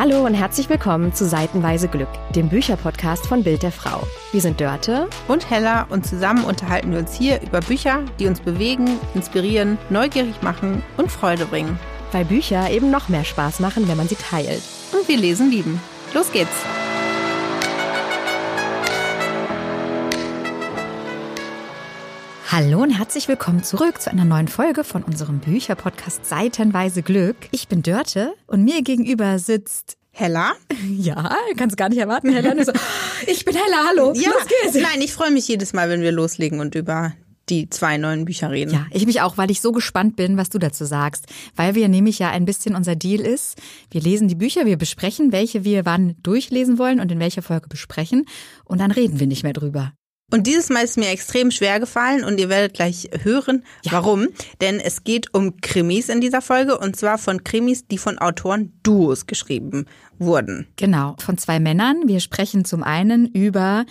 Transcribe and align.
Hallo 0.00 0.24
und 0.24 0.32
herzlich 0.32 0.70
willkommen 0.70 1.12
zu 1.12 1.26
Seitenweise 1.28 1.86
Glück, 1.86 2.08
dem 2.34 2.48
Bücherpodcast 2.48 3.26
von 3.26 3.44
Bild 3.44 3.62
der 3.62 3.70
Frau. 3.70 4.06
Wir 4.32 4.40
sind 4.40 4.58
Dörte 4.58 5.10
und 5.28 5.50
Hella 5.50 5.82
und 5.90 6.06
zusammen 6.06 6.44
unterhalten 6.44 6.90
wir 6.92 7.00
uns 7.00 7.12
hier 7.12 7.42
über 7.42 7.60
Bücher, 7.60 8.02
die 8.18 8.26
uns 8.26 8.40
bewegen, 8.40 8.98
inspirieren, 9.12 9.76
neugierig 9.90 10.40
machen 10.40 10.82
und 10.96 11.12
Freude 11.12 11.44
bringen. 11.44 11.78
Weil 12.12 12.24
Bücher 12.24 12.70
eben 12.70 12.90
noch 12.90 13.10
mehr 13.10 13.24
Spaß 13.24 13.60
machen, 13.60 13.88
wenn 13.88 13.98
man 13.98 14.08
sie 14.08 14.14
teilt. 14.14 14.62
Und 14.98 15.06
wir 15.06 15.18
lesen 15.18 15.50
lieben. 15.50 15.78
Los 16.14 16.32
geht's! 16.32 16.48
Hallo 22.52 22.82
und 22.82 22.90
herzlich 22.90 23.28
willkommen 23.28 23.62
zurück 23.62 24.00
zu 24.00 24.10
einer 24.10 24.24
neuen 24.24 24.48
Folge 24.48 24.82
von 24.82 25.04
unserem 25.04 25.38
Bücherpodcast 25.38 26.26
Seitenweise 26.26 27.00
Glück. 27.00 27.36
Ich 27.52 27.68
bin 27.68 27.82
Dörte 27.82 28.34
und 28.48 28.64
mir 28.64 28.82
gegenüber 28.82 29.38
sitzt 29.38 29.99
Hella? 30.10 30.52
Ja, 30.98 31.34
kannst 31.56 31.76
gar 31.76 31.88
nicht 31.88 31.98
erwarten, 31.98 32.30
Hella. 32.32 32.64
So, 32.64 32.72
ich 33.26 33.44
bin 33.44 33.54
Hella, 33.54 33.86
hallo. 33.88 34.12
Ja, 34.14 34.30
Los 34.30 34.46
geht's. 34.46 34.74
Nein, 34.74 35.00
ich 35.00 35.12
freue 35.12 35.30
mich 35.30 35.46
jedes 35.48 35.72
Mal, 35.72 35.88
wenn 35.88 36.02
wir 36.02 36.12
loslegen 36.12 36.60
und 36.60 36.74
über 36.74 37.14
die 37.50 37.68
zwei 37.68 37.96
neuen 37.96 38.24
Bücher 38.24 38.50
reden. 38.50 38.72
Ja, 38.72 38.86
ich 38.90 39.06
mich 39.06 39.20
auch, 39.20 39.36
weil 39.36 39.50
ich 39.50 39.60
so 39.60 39.72
gespannt 39.72 40.16
bin, 40.16 40.36
was 40.36 40.50
du 40.50 40.58
dazu 40.58 40.84
sagst. 40.84 41.26
Weil 41.56 41.74
wir 41.74 41.88
nämlich 41.88 42.18
ja 42.18 42.30
ein 42.30 42.44
bisschen 42.44 42.74
unser 42.74 42.96
Deal 42.96 43.20
ist. 43.20 43.58
Wir 43.90 44.00
lesen 44.00 44.28
die 44.28 44.34
Bücher, 44.34 44.66
wir 44.66 44.76
besprechen, 44.76 45.32
welche 45.32 45.64
wir 45.64 45.84
wann 45.84 46.16
durchlesen 46.22 46.78
wollen 46.78 47.00
und 47.00 47.10
in 47.10 47.18
welcher 47.18 47.42
Folge 47.42 47.68
besprechen. 47.68 48.26
Und 48.64 48.80
dann 48.80 48.90
reden 48.90 49.20
wir 49.20 49.26
nicht 49.26 49.42
mehr 49.42 49.52
drüber. 49.52 49.92
Und 50.30 50.46
dieses 50.46 50.70
Mal 50.70 50.84
ist 50.84 50.96
mir 50.96 51.08
extrem 51.08 51.50
schwer 51.50 51.80
gefallen 51.80 52.24
und 52.24 52.38
ihr 52.38 52.48
werdet 52.48 52.74
gleich 52.74 53.10
hören, 53.22 53.64
ja. 53.84 53.92
warum. 53.92 54.28
Denn 54.60 54.78
es 54.78 55.02
geht 55.02 55.34
um 55.34 55.60
Krimis 55.60 56.08
in 56.08 56.20
dieser 56.20 56.40
Folge 56.40 56.78
und 56.78 56.96
zwar 56.96 57.18
von 57.18 57.42
Krimis, 57.42 57.86
die 57.86 57.98
von 57.98 58.18
Autoren 58.18 58.72
Duos 58.82 59.26
geschrieben 59.26 59.86
wurden. 60.18 60.68
Genau, 60.76 61.16
von 61.18 61.36
zwei 61.38 61.58
Männern. 61.58 62.02
Wir 62.06 62.20
sprechen 62.20 62.64
zum 62.64 62.82
einen 62.82 63.26
über 63.26 63.84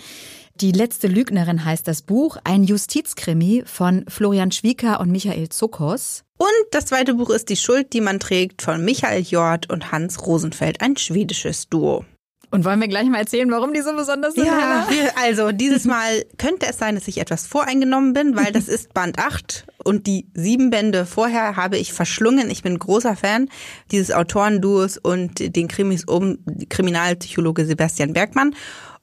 Die 0.60 0.72
letzte 0.72 1.08
Lügnerin 1.08 1.64
heißt 1.64 1.88
das 1.88 2.02
Buch, 2.02 2.36
ein 2.44 2.64
Justizkrimi 2.64 3.62
von 3.66 4.04
Florian 4.08 4.52
Schwieker 4.52 5.00
und 5.00 5.10
Michael 5.10 5.48
Zuckos. 5.48 6.24
Und 6.36 6.48
das 6.70 6.86
zweite 6.86 7.14
Buch 7.14 7.30
ist 7.30 7.48
Die 7.48 7.56
Schuld, 7.56 7.92
die 7.92 8.00
man 8.00 8.20
trägt 8.20 8.62
von 8.62 8.84
Michael 8.84 9.22
Jord 9.22 9.70
und 9.70 9.92
Hans 9.92 10.26
Rosenfeld, 10.26 10.80
ein 10.80 10.96
schwedisches 10.96 11.68
Duo. 11.68 12.04
Und 12.52 12.64
wollen 12.64 12.80
wir 12.80 12.88
gleich 12.88 13.08
mal 13.08 13.18
erzählen, 13.18 13.48
warum 13.50 13.72
die 13.72 13.80
so 13.80 13.94
besonders 13.94 14.34
sind? 14.34 14.46
Ja, 14.46 14.84
also 15.22 15.52
dieses 15.52 15.84
Mal 15.84 16.24
könnte 16.36 16.66
es 16.68 16.78
sein, 16.78 16.96
dass 16.96 17.06
ich 17.06 17.18
etwas 17.18 17.46
voreingenommen 17.46 18.12
bin, 18.12 18.34
weil 18.34 18.50
das 18.50 18.66
ist 18.66 18.92
Band 18.92 19.20
8 19.20 19.66
und 19.84 20.08
die 20.08 20.26
sieben 20.34 20.70
Bände 20.70 21.06
vorher 21.06 21.54
habe 21.54 21.78
ich 21.78 21.92
verschlungen. 21.92 22.50
Ich 22.50 22.64
bin 22.64 22.76
großer 22.78 23.14
Fan 23.14 23.48
dieses 23.92 24.10
Autorenduos 24.10 24.98
und 24.98 25.54
den 25.54 25.68
Krimis 25.68 26.04
um 26.04 26.38
Kriminalpsychologe 26.68 27.64
Sebastian 27.66 28.12
Bergmann 28.14 28.54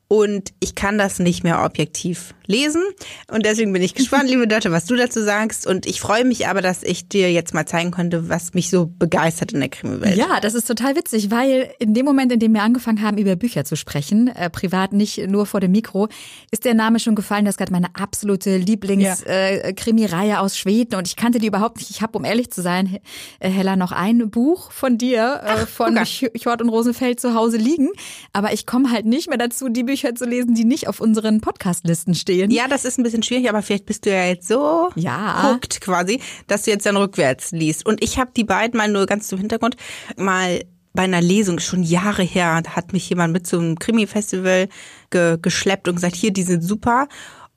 und 0.07 0.53
ich 0.61 0.75
kann 0.75 0.97
das 0.97 1.19
nicht 1.19 1.43
mehr 1.43 1.63
objektiv 1.65 2.33
lesen. 2.45 2.81
Und 3.29 3.45
deswegen 3.45 3.73
bin 3.73 3.81
ich 3.81 3.93
gespannt, 3.93 4.29
liebe 4.29 4.47
Dörte, 4.47 4.71
was 4.71 4.85
du 4.85 4.95
dazu 4.95 5.21
sagst. 5.21 5.67
Und 5.67 5.85
ich 5.85 5.99
freue 5.99 6.23
mich 6.23 6.47
aber, 6.47 6.61
dass 6.61 6.81
ich 6.81 7.09
dir 7.09 7.29
jetzt 7.31 7.53
mal 7.53 7.65
zeigen 7.65 7.91
konnte, 7.91 8.29
was 8.29 8.53
mich 8.53 8.69
so 8.69 8.85
begeistert 8.85 9.51
in 9.51 9.59
der 9.59 9.67
Krimi-Welt. 9.67 10.15
Ja, 10.15 10.39
das 10.39 10.53
ist 10.53 10.65
total 10.65 10.95
witzig, 10.95 11.29
weil 11.29 11.69
in 11.79 11.93
dem 11.93 12.05
Moment, 12.05 12.31
in 12.31 12.39
dem 12.39 12.53
wir 12.53 12.63
angefangen 12.63 13.01
haben, 13.01 13.17
über 13.17 13.35
Bücher 13.35 13.65
zu 13.65 13.75
sprechen, 13.75 14.29
äh, 14.29 14.49
privat 14.49 14.93
nicht 14.93 15.27
nur 15.27 15.45
vor 15.45 15.59
dem 15.59 15.71
Mikro, 15.71 16.07
ist 16.51 16.63
der 16.63 16.73
Name 16.73 16.99
schon 16.99 17.15
gefallen. 17.15 17.43
Das 17.43 17.53
ist 17.53 17.57
gerade 17.57 17.73
meine 17.73 17.93
absolute 17.93 18.55
Lieblings-Krimi-Reihe 18.55 20.29
ja. 20.29 20.35
äh, 20.35 20.39
aus 20.39 20.57
Schweden. 20.57 20.95
Und 20.95 21.05
ich 21.07 21.17
kannte 21.17 21.39
die 21.39 21.47
überhaupt 21.47 21.77
nicht. 21.77 21.89
Ich 21.89 22.01
habe, 22.01 22.17
um 22.17 22.23
ehrlich 22.23 22.49
zu 22.49 22.61
sein, 22.61 22.99
äh, 23.41 23.49
Hella, 23.49 23.75
noch 23.75 23.91
ein 23.91 24.29
Buch 24.29 24.71
von 24.71 24.97
dir, 24.97 25.41
äh, 25.43 25.49
Ach, 25.49 25.67
von 25.67 25.99
Hjort 26.33 26.61
und 26.61 26.69
Rosenfeld 26.69 27.19
zu 27.19 27.33
Hause 27.33 27.57
liegen. 27.57 27.89
Aber 28.31 28.53
ich 28.53 28.65
komme 28.65 28.89
halt 28.89 29.05
nicht 29.05 29.27
mehr 29.27 29.37
dazu, 29.37 29.67
die 29.67 29.83
Bücher 29.83 29.96
Bücher 29.97 30.13
zu 30.13 30.25
lesen, 30.25 30.53
die 30.53 30.63
nicht 30.63 30.87
auf 30.87 30.99
unseren 30.99 31.41
Podcastlisten 31.41 32.13
stehen. 32.13 32.51
Ja, 32.51 32.67
das 32.67 32.85
ist 32.85 32.99
ein 32.99 33.03
bisschen 33.03 33.23
schwierig, 33.23 33.49
aber 33.49 33.63
vielleicht 33.63 33.87
bist 33.87 34.05
du 34.05 34.11
ja 34.11 34.25
jetzt 34.25 34.47
so 34.47 34.89
ja. 34.95 35.51
hooked 35.51 35.81
quasi, 35.81 36.21
dass 36.45 36.63
du 36.63 36.71
jetzt 36.71 36.85
dann 36.85 36.97
rückwärts 36.97 37.51
liest. 37.51 37.83
Und 37.83 38.03
ich 38.03 38.19
habe 38.19 38.29
die 38.37 38.43
beiden 38.43 38.77
mal 38.77 38.89
nur 38.89 39.07
ganz 39.07 39.27
zum 39.27 39.39
Hintergrund 39.39 39.75
mal 40.15 40.61
bei 40.93 41.03
einer 41.03 41.21
Lesung 41.21 41.59
schon 41.59 41.81
Jahre 41.81 42.21
her, 42.21 42.61
da 42.63 42.71
hat 42.75 42.93
mich 42.93 43.09
jemand 43.09 43.33
mit 43.33 43.47
zum 43.47 43.77
Krimi-Festival 43.79 44.67
ge 45.09 45.37
geschleppt 45.41 45.87
und 45.87 45.95
gesagt, 45.95 46.15
hier, 46.15 46.31
die 46.31 46.43
sind 46.43 46.63
super. 46.63 47.07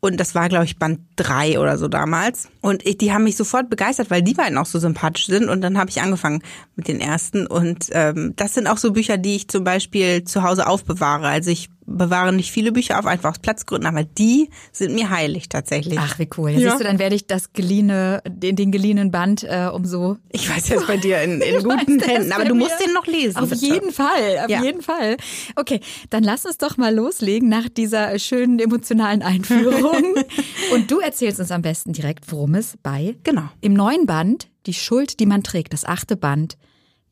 Und 0.00 0.18
das 0.18 0.34
war, 0.34 0.48
glaube 0.48 0.64
ich, 0.64 0.78
Band 0.78 1.00
drei 1.16 1.60
oder 1.60 1.76
so 1.76 1.86
damals. 1.86 2.48
Und 2.62 2.86
ich, 2.86 2.96
die 2.96 3.12
haben 3.12 3.24
mich 3.24 3.36
sofort 3.36 3.68
begeistert, 3.68 4.10
weil 4.10 4.22
die 4.22 4.32
beiden 4.32 4.56
auch 4.56 4.64
so 4.64 4.78
sympathisch 4.78 5.26
sind. 5.26 5.50
Und 5.50 5.60
dann 5.60 5.76
habe 5.76 5.90
ich 5.90 6.00
angefangen 6.00 6.42
mit 6.74 6.88
den 6.88 7.00
ersten. 7.00 7.46
Und 7.46 7.88
ähm, 7.92 8.32
das 8.36 8.54
sind 8.54 8.66
auch 8.66 8.78
so 8.78 8.92
Bücher, 8.92 9.18
die 9.18 9.36
ich 9.36 9.48
zum 9.48 9.62
Beispiel 9.62 10.24
zu 10.24 10.42
Hause 10.42 10.66
aufbewahre. 10.66 11.28
Also 11.28 11.50
ich 11.50 11.68
bewahre 11.90 12.32
nicht 12.32 12.50
viele 12.50 12.72
Bücher 12.72 12.98
auf, 12.98 13.06
einfach 13.06 13.30
aus 13.30 13.38
Platzgründen, 13.38 13.86
aber 13.86 14.04
die 14.04 14.48
sind 14.72 14.94
mir 14.94 15.10
heilig 15.10 15.48
tatsächlich. 15.48 15.98
Ach, 15.98 16.18
wie 16.18 16.28
cool. 16.38 16.50
Ja. 16.50 16.70
Siehst 16.70 16.80
du, 16.80 16.84
dann 16.84 16.98
werde 16.98 17.16
ich 17.16 17.26
das 17.26 17.52
geliehene, 17.52 18.22
den, 18.26 18.56
den 18.56 18.70
geliehenen 18.72 19.10
Band 19.10 19.42
äh, 19.44 19.68
um 19.72 19.84
so. 19.84 20.16
Ich 20.30 20.48
weiß 20.48 20.68
jetzt 20.68 20.86
bei 20.86 20.96
dir 20.96 21.20
in, 21.22 21.40
in 21.40 21.62
guten 21.62 22.00
Händen, 22.00 22.32
aber 22.32 22.44
du 22.44 22.54
musst 22.54 22.80
den 22.84 22.92
noch 22.92 23.06
lesen. 23.06 23.36
Auf 23.36 23.50
bitte. 23.50 23.64
jeden 23.66 23.92
Fall, 23.92 24.38
auf 24.44 24.50
ja. 24.50 24.62
jeden 24.62 24.82
Fall. 24.82 25.16
Okay, 25.56 25.80
dann 26.10 26.22
lass 26.22 26.46
uns 26.46 26.58
doch 26.58 26.76
mal 26.76 26.94
loslegen 26.94 27.48
nach 27.48 27.68
dieser 27.68 28.18
schönen 28.18 28.58
emotionalen 28.58 29.22
Einführung. 29.22 30.14
Und 30.72 30.90
du 30.90 31.00
erzählst 31.00 31.40
uns 31.40 31.50
am 31.50 31.62
besten 31.62 31.92
direkt, 31.92 32.30
worum 32.30 32.54
es 32.54 32.76
bei 32.82 33.16
genau. 33.24 33.48
im 33.60 33.74
neuen 33.74 34.06
Band 34.06 34.48
Die 34.66 34.74
Schuld, 34.74 35.20
die 35.20 35.26
man 35.26 35.42
trägt, 35.42 35.72
das 35.72 35.84
achte 35.84 36.16
Band 36.16 36.56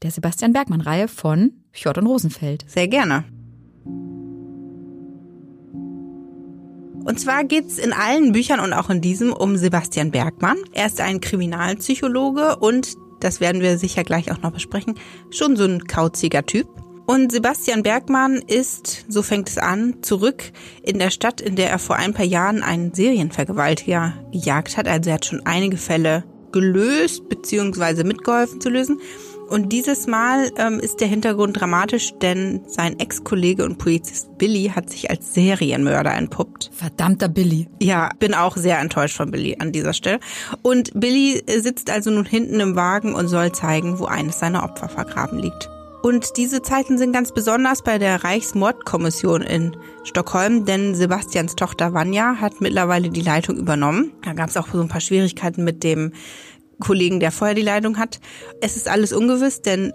der 0.03 0.13
Sebastian 0.13 0.53
Bergmann-Reihe 0.53 1.09
von 1.09 1.53
Fjord 1.73 1.99
und 1.99 2.07
Rosenfeld. 2.07 2.65
Sehr 2.69 2.87
gerne. 2.87 3.25
Und 7.09 7.19
zwar 7.19 7.43
geht's 7.43 7.79
in 7.79 7.95
allen 7.95 8.33
Büchern 8.33 8.61
und 8.61 8.75
auch 8.75 8.91
in 8.91 9.01
diesem 9.01 9.33
um 9.33 9.57
Sebastian 9.57 10.11
Bergmann. 10.11 10.59
Er 10.73 10.85
ist 10.85 11.01
ein 11.01 11.23
Kriminalpsychologe 11.23 12.57
und, 12.57 12.99
das 13.21 13.41
werden 13.41 13.63
wir 13.63 13.79
sicher 13.79 14.05
gleich 14.05 14.31
auch 14.31 14.43
noch 14.43 14.53
besprechen, 14.53 14.95
schon 15.31 15.57
so 15.57 15.65
ein 15.65 15.87
kauziger 15.87 16.45
Typ. 16.45 16.69
Und 17.07 17.33
Sebastian 17.33 17.83
Bergmann 17.83 18.43
ist, 18.47 19.07
so 19.09 19.23
fängt 19.23 19.49
es 19.49 19.57
an, 19.57 20.03
zurück 20.03 20.53
in 20.83 20.99
der 20.99 21.09
Stadt, 21.09 21.41
in 21.41 21.57
der 21.57 21.71
er 21.71 21.79
vor 21.79 21.97
ein 21.97 22.13
paar 22.13 22.27
Jahren 22.27 22.63
einen 22.63 22.93
Serienvergewaltiger 22.93 24.13
gejagt 24.31 24.77
hat. 24.77 24.87
Also 24.87 25.09
er 25.09 25.15
hat 25.15 25.25
schon 25.25 25.47
einige 25.47 25.79
Fälle 25.79 26.25
gelöst 26.53 27.27
bzw. 27.31 28.05
mitgeholfen 28.05 28.61
zu 28.61 28.69
lösen. 28.69 29.01
Und 29.49 29.73
dieses 29.73 30.07
Mal 30.07 30.51
ähm, 30.59 30.79
ist 30.79 31.01
der 31.01 31.09
Hintergrund 31.09 31.59
dramatisch, 31.59 32.13
denn 32.21 32.61
sein 32.67 32.99
Ex-Kollege 32.99 33.65
und 33.65 33.79
Polizist 33.79 34.37
Billy 34.37 34.73
hat 34.75 34.91
sich 34.91 35.11
als 35.11 35.33
Serienmörder 35.33 36.13
entpuppt. 36.13 36.71
Verdammter 36.75 37.29
Billy. 37.29 37.67
Ja, 37.81 38.11
bin 38.19 38.35
auch 38.35 38.59
sehr 38.59 38.79
enttäuscht 38.79 39.17
von 39.17 39.31
Billy 39.31 39.57
an 39.59 39.73
dieser 39.73 39.95
Stelle. 39.95 40.21
Und 40.61 40.91
Billy 40.95 41.43
sitzt 41.47 41.91
also 41.91 42.11
nun 42.11 42.27
hinten 42.27 42.61
im 42.61 42.77
Wagen 42.77 43.15
und 43.15 43.29
soll 43.29 43.53
zeigen, 43.53 43.99
wo 43.99 44.05
eines 44.05 44.39
seiner 44.39 44.65
Opfer 44.65 44.91
vergraben 44.91 45.39
liegt. 45.39 45.71
Und 46.03 46.37
diese 46.37 46.63
Zeiten 46.63 46.97
sind 46.97 47.13
ganz 47.13 47.33
besonders 47.33 47.83
bei 47.83 47.99
der 47.99 48.23
Reichsmordkommission 48.23 49.43
in 49.43 49.77
Stockholm, 50.05 50.65
denn 50.65 50.95
Sebastians 50.95 51.57
Tochter 51.57 51.93
Vanja 51.93 52.37
hat 52.41 52.61
mittlerweile 52.61 53.11
die 53.11 53.21
Leitung 53.21 53.57
übernommen. 53.57 54.13
Da 54.23 54.33
gab 54.33 54.49
es 54.49 54.57
auch 54.57 54.69
so 54.73 54.81
ein 54.81 54.89
paar 54.89 55.01
Schwierigkeiten 55.01 55.65
mit 55.65 55.83
dem 55.83 56.13
Kollegen, 56.81 57.21
der 57.21 57.33
vorher 57.33 57.55
die 57.55 57.63
Leitung 57.63 57.99
hat. 57.99 58.21
Es 58.61 58.77
ist 58.77 58.89
alles 58.89 59.13
ungewiss, 59.13 59.63
denn 59.63 59.93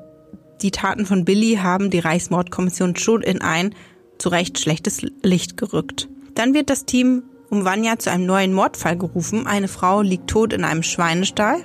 die 0.62 0.72
Taten 0.72 1.06
von 1.06 1.26
Billy 1.26 1.60
haben 1.62 1.90
die 1.90 2.00
Reichsmordkommission 2.00 2.96
schon 2.96 3.22
in 3.22 3.42
ein 3.42 3.76
zu 4.18 4.30
Recht 4.30 4.60
schlechtes 4.60 5.02
Licht 5.22 5.58
gerückt. 5.58 6.08
Dann 6.36 6.54
wird 6.54 6.70
das 6.70 6.86
Team 6.86 7.24
um 7.50 7.66
Vanya 7.66 8.00
zu 8.00 8.10
einem 8.10 8.26
neuen 8.26 8.52
Mordfall 8.52 8.98
gerufen. 8.98 9.46
Eine 9.46 9.68
Frau 9.68 10.02
liegt 10.02 10.28
tot 10.28 10.54
in 10.54 10.64
einem 10.64 10.82
Schweinestall. 10.82 11.62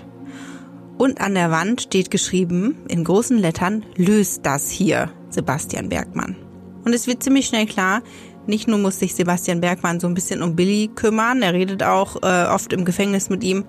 Und 0.98 1.20
an 1.20 1.34
der 1.34 1.50
Wand 1.50 1.80
steht 1.80 2.10
geschrieben, 2.10 2.76
in 2.88 3.04
großen 3.04 3.38
Lettern, 3.38 3.86
löst 3.96 4.44
das 4.44 4.68
hier, 4.68 5.10
Sebastian 5.30 5.88
Bergmann. 5.88 6.36
Und 6.84 6.92
es 6.92 7.06
wird 7.06 7.22
ziemlich 7.22 7.46
schnell 7.46 7.66
klar, 7.66 8.02
nicht 8.46 8.66
nur 8.66 8.78
muss 8.78 8.98
sich 8.98 9.14
Sebastian 9.14 9.60
Bergmann 9.60 10.00
so 10.00 10.08
ein 10.08 10.14
bisschen 10.14 10.42
um 10.42 10.56
Billy 10.56 10.90
kümmern, 10.94 11.42
er 11.42 11.54
redet 11.54 11.82
auch 11.82 12.16
äh, 12.22 12.46
oft 12.46 12.72
im 12.72 12.84
Gefängnis 12.84 13.30
mit 13.30 13.44
ihm, 13.44 13.64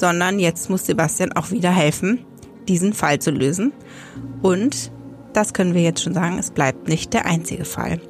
sondern 0.00 0.38
jetzt 0.38 0.70
muss 0.70 0.86
Sebastian 0.86 1.32
auch 1.32 1.50
wieder 1.50 1.70
helfen, 1.70 2.24
diesen 2.66 2.92
Fall 2.92 3.18
zu 3.20 3.30
lösen. 3.30 3.72
Und 4.42 4.90
das 5.32 5.52
können 5.52 5.74
wir 5.74 5.82
jetzt 5.82 6.02
schon 6.02 6.14
sagen, 6.14 6.38
es 6.38 6.50
bleibt 6.50 6.88
nicht 6.88 7.12
der 7.12 7.26
einzige 7.26 7.64
Fall. 7.64 8.00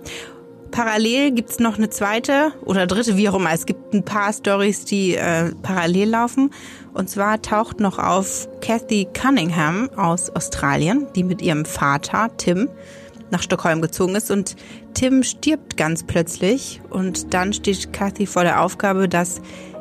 Parallel 0.70 1.32
gibt's 1.32 1.58
noch 1.58 1.78
eine 1.78 1.90
zweite 1.90 2.52
oder 2.64 2.86
dritte, 2.86 3.16
wie 3.16 3.28
auch 3.28 3.34
immer. 3.34 3.52
Es 3.52 3.66
gibt 3.66 3.92
ein 3.92 4.04
paar 4.04 4.32
Stories, 4.32 4.84
die 4.84 5.16
äh, 5.16 5.52
parallel 5.62 6.10
laufen. 6.10 6.50
Und 6.94 7.10
zwar 7.10 7.42
taucht 7.42 7.80
noch 7.80 7.98
auf 7.98 8.48
Kathy 8.60 9.08
Cunningham 9.12 9.90
aus 9.96 10.30
Australien, 10.30 11.08
die 11.16 11.24
mit 11.24 11.42
ihrem 11.42 11.64
Vater 11.64 12.30
Tim 12.36 12.68
nach 13.32 13.42
Stockholm 13.42 13.80
gezogen 13.80 14.14
ist. 14.14 14.30
Und 14.30 14.54
Tim 14.94 15.24
stirbt 15.24 15.76
ganz 15.76 16.04
plötzlich. 16.04 16.80
Und 16.88 17.34
dann 17.34 17.52
steht 17.52 17.92
Kathy 17.92 18.26
vor 18.26 18.44
der 18.44 18.62
Aufgabe, 18.62 19.08
dass 19.08 19.40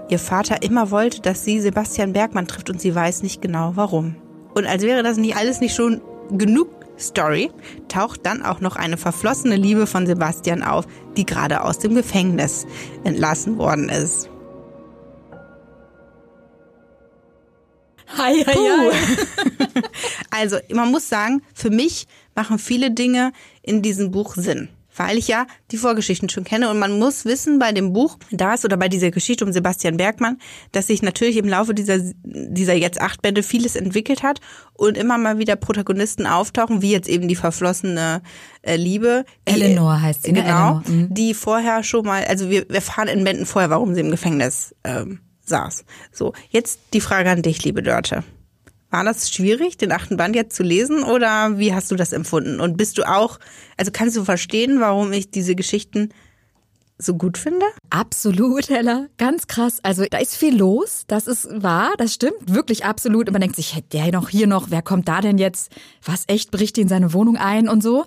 ihr 0.09 0.19
Vater 0.19 0.63
immer 0.63 0.91
wollte, 0.91 1.21
dass 1.21 1.45
sie 1.45 1.59
Sebastian 1.59 2.13
Bergmann 2.13 2.47
trifft 2.47 2.69
und 2.69 2.81
sie 2.81 2.93
weiß 2.93 3.23
nicht 3.23 3.41
genau 3.41 3.73
warum. 3.75 4.15
Und 4.55 4.65
als 4.65 4.83
wäre 4.83 5.03
das 5.03 5.17
nicht 5.17 5.35
alles 5.35 5.61
nicht 5.61 5.75
schon 5.75 6.01
genug 6.31 6.67
Story 6.99 7.49
taucht 7.87 8.25
dann 8.25 8.43
auch 8.43 8.59
noch 8.59 8.75
eine 8.75 8.97
verflossene 8.97 9.55
Liebe 9.55 9.87
von 9.87 10.05
Sebastian 10.05 10.63
auf, 10.63 10.85
die 11.15 11.25
gerade 11.25 11.63
aus 11.63 11.79
dem 11.79 11.95
Gefängnis 11.95 12.65
entlassen 13.03 13.57
worden 13.57 13.87
ist. 13.87 14.29
Hi, 18.17 18.43
hi, 18.43 18.53
hi. 18.53 19.83
also, 20.31 20.57
man 20.73 20.91
muss 20.91 21.07
sagen, 21.07 21.41
für 21.53 21.69
mich 21.69 22.07
machen 22.35 22.59
viele 22.59 22.91
Dinge 22.91 23.31
in 23.61 23.81
diesem 23.81 24.11
Buch 24.11 24.35
Sinn 24.35 24.69
weil 24.99 25.17
ich 25.17 25.29
ja 25.29 25.47
die 25.71 25.77
Vorgeschichten 25.77 26.27
schon 26.27 26.43
kenne. 26.43 26.69
Und 26.69 26.77
man 26.77 26.99
muss 26.99 27.23
wissen 27.23 27.57
bei 27.57 27.71
dem 27.71 27.93
Buch, 27.93 28.17
das 28.31 28.65
oder 28.65 28.75
bei 28.75 28.89
dieser 28.89 29.11
Geschichte 29.11 29.45
um 29.45 29.53
Sebastian 29.53 29.95
Bergmann, 29.95 30.37
dass 30.73 30.87
sich 30.87 31.01
natürlich 31.01 31.37
im 31.37 31.47
Laufe 31.47 31.73
dieser, 31.73 31.99
dieser 32.23 32.73
jetzt 32.73 32.99
acht 32.99 33.21
Bände 33.21 33.41
vieles 33.41 33.77
entwickelt 33.77 34.23
hat 34.23 34.41
und 34.73 34.97
immer 34.97 35.17
mal 35.17 35.39
wieder 35.39 35.55
Protagonisten 35.55 36.27
auftauchen, 36.27 36.81
wie 36.81 36.91
jetzt 36.91 37.07
eben 37.07 37.29
die 37.29 37.35
verflossene 37.35 38.21
äh, 38.61 38.75
Liebe. 38.75 39.23
Eleanor 39.45 40.01
heißt 40.01 40.23
sie, 40.23 40.33
ne? 40.33 40.43
Genau. 40.43 40.81
Mhm. 40.85 41.13
Die 41.13 41.33
vorher 41.33 41.83
schon 41.83 42.05
mal, 42.05 42.25
also 42.25 42.49
wir, 42.49 42.67
wir 42.67 42.75
erfahren 42.75 43.07
in 43.07 43.23
Bänden 43.23 43.45
vorher, 43.45 43.69
warum 43.69 43.95
sie 43.95 44.01
im 44.01 44.11
Gefängnis 44.11 44.75
ähm, 44.83 45.21
saß. 45.45 45.85
So, 46.11 46.33
jetzt 46.49 46.79
die 46.93 47.01
Frage 47.01 47.29
an 47.29 47.41
dich, 47.41 47.63
liebe 47.63 47.81
Dörte. 47.81 48.25
War 48.91 49.03
das 49.03 49.31
schwierig, 49.31 49.77
den 49.77 49.91
achten 49.91 50.17
Band 50.17 50.35
jetzt 50.35 50.55
zu 50.55 50.63
lesen 50.63 51.03
oder 51.03 51.59
wie 51.59 51.73
hast 51.73 51.91
du 51.91 51.95
das 51.95 52.11
empfunden? 52.11 52.59
Und 52.59 52.75
bist 52.75 52.97
du 52.97 53.07
auch, 53.07 53.39
also 53.77 53.91
kannst 53.91 54.17
du 54.17 54.23
verstehen, 54.23 54.79
warum 54.79 55.13
ich 55.13 55.29
diese 55.29 55.53
Geschichten 55.55 56.09
so 57.01 57.15
gut 57.15 57.37
finde? 57.37 57.65
Absolut, 57.89 58.69
Hella. 58.69 59.07
Ganz 59.17 59.47
krass. 59.47 59.79
Also 59.83 60.03
da 60.09 60.17
ist 60.17 60.35
viel 60.35 60.55
los. 60.55 61.05
Das 61.07 61.27
ist 61.27 61.47
wahr. 61.51 61.93
Das 61.97 62.13
stimmt. 62.13 62.35
Wirklich 62.45 62.83
absolut. 62.83 63.27
Und 63.27 63.33
man 63.33 63.41
denkt 63.41 63.55
sich, 63.55 63.81
der 63.93 64.11
noch 64.11 64.29
hier 64.29 64.47
noch, 64.47 64.69
wer 64.69 64.81
kommt 64.81 65.07
da 65.07 65.21
denn 65.21 65.37
jetzt? 65.37 65.71
Was 66.03 66.25
echt 66.27 66.51
bricht 66.51 66.77
in 66.77 66.89
seine 66.89 67.13
Wohnung 67.13 67.37
ein 67.37 67.69
und 67.69 67.81
so. 67.81 68.05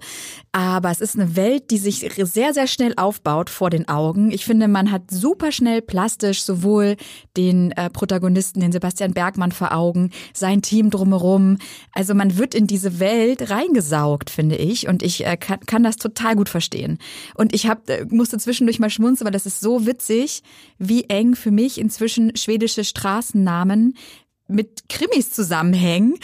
Aber 0.52 0.90
es 0.90 1.00
ist 1.00 1.18
eine 1.18 1.36
Welt, 1.36 1.70
die 1.70 1.78
sich 1.78 2.10
sehr, 2.16 2.52
sehr 2.52 2.66
schnell 2.66 2.92
aufbaut 2.96 3.48
vor 3.48 3.70
den 3.70 3.88
Augen. 3.88 4.30
Ich 4.30 4.44
finde, 4.44 4.68
man 4.68 4.92
hat 4.92 5.10
super 5.10 5.52
schnell 5.52 5.80
plastisch 5.80 6.42
sowohl 6.42 6.96
den 7.36 7.72
äh, 7.72 7.88
Protagonisten, 7.88 8.60
den 8.60 8.72
Sebastian 8.72 9.14
Bergmann 9.14 9.52
vor 9.52 9.72
Augen, 9.72 10.10
sein 10.34 10.60
Team 10.60 10.90
drumherum. 10.90 11.56
Also 11.92 12.14
man 12.14 12.36
wird 12.36 12.54
in 12.54 12.66
diese 12.66 13.00
Welt 13.00 13.48
reingesaugt, 13.48 14.28
finde 14.28 14.56
ich. 14.56 14.86
Und 14.86 15.02
ich 15.02 15.24
äh, 15.24 15.38
kann, 15.38 15.60
kann 15.60 15.82
das 15.82 15.96
total 15.96 16.36
gut 16.36 16.50
verstehen. 16.50 16.98
Und 17.34 17.54
ich 17.54 17.66
hab, 17.66 17.88
äh, 17.88 18.04
musste 18.10 18.36
zwischendurch 18.36 18.81
mal 18.82 18.90
schmunzeln, 18.90 19.24
weil 19.24 19.32
das 19.32 19.46
ist 19.46 19.60
so 19.60 19.86
witzig, 19.86 20.42
wie 20.78 21.04
eng 21.04 21.34
für 21.34 21.50
mich 21.50 21.78
inzwischen 21.78 22.36
schwedische 22.36 22.84
Straßennamen 22.84 23.96
mit 24.48 24.88
Krimis 24.88 25.32
zusammenhängen. 25.32 26.18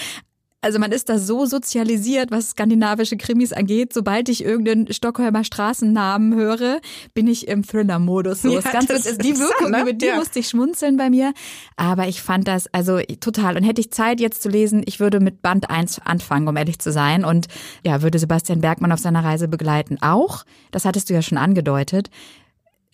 Also 0.60 0.80
man 0.80 0.90
ist 0.90 1.08
da 1.08 1.20
so 1.20 1.46
sozialisiert, 1.46 2.32
was 2.32 2.50
skandinavische 2.50 3.16
Krimis 3.16 3.52
angeht. 3.52 3.92
Sobald 3.92 4.28
ich 4.28 4.44
irgendeinen 4.44 4.92
Stockholmer 4.92 5.44
Straßennamen 5.44 6.34
höre, 6.34 6.80
bin 7.14 7.28
ich 7.28 7.46
im 7.46 7.64
Thriller-Modus. 7.64 8.42
So, 8.42 8.50
ja, 8.50 8.58
ist 8.58 8.72
ganz, 8.72 8.90
ist 8.90 9.22
die 9.22 9.38
Wirkung, 9.38 9.70
ne? 9.70 9.84
mit 9.84 10.02
dir 10.02 10.08
ja. 10.08 10.16
musste 10.16 10.40
ich 10.40 10.48
schmunzeln 10.48 10.96
bei 10.96 11.10
mir. 11.10 11.32
Aber 11.76 12.08
ich 12.08 12.22
fand 12.22 12.48
das 12.48 12.66
also 12.74 12.98
total. 13.20 13.56
Und 13.56 13.62
hätte 13.62 13.80
ich 13.80 13.92
Zeit 13.92 14.18
jetzt 14.18 14.42
zu 14.42 14.48
lesen, 14.48 14.82
ich 14.84 14.98
würde 14.98 15.20
mit 15.20 15.42
Band 15.42 15.70
1 15.70 16.00
anfangen, 16.00 16.48
um 16.48 16.56
ehrlich 16.56 16.80
zu 16.80 16.90
sein. 16.90 17.24
Und 17.24 17.46
ja, 17.84 18.02
würde 18.02 18.18
Sebastian 18.18 18.60
Bergmann 18.60 18.90
auf 18.90 18.98
seiner 18.98 19.22
Reise 19.22 19.46
begleiten. 19.46 19.98
Auch, 20.00 20.44
das 20.72 20.84
hattest 20.84 21.08
du 21.08 21.14
ja 21.14 21.22
schon 21.22 21.38
angedeutet, 21.38 22.10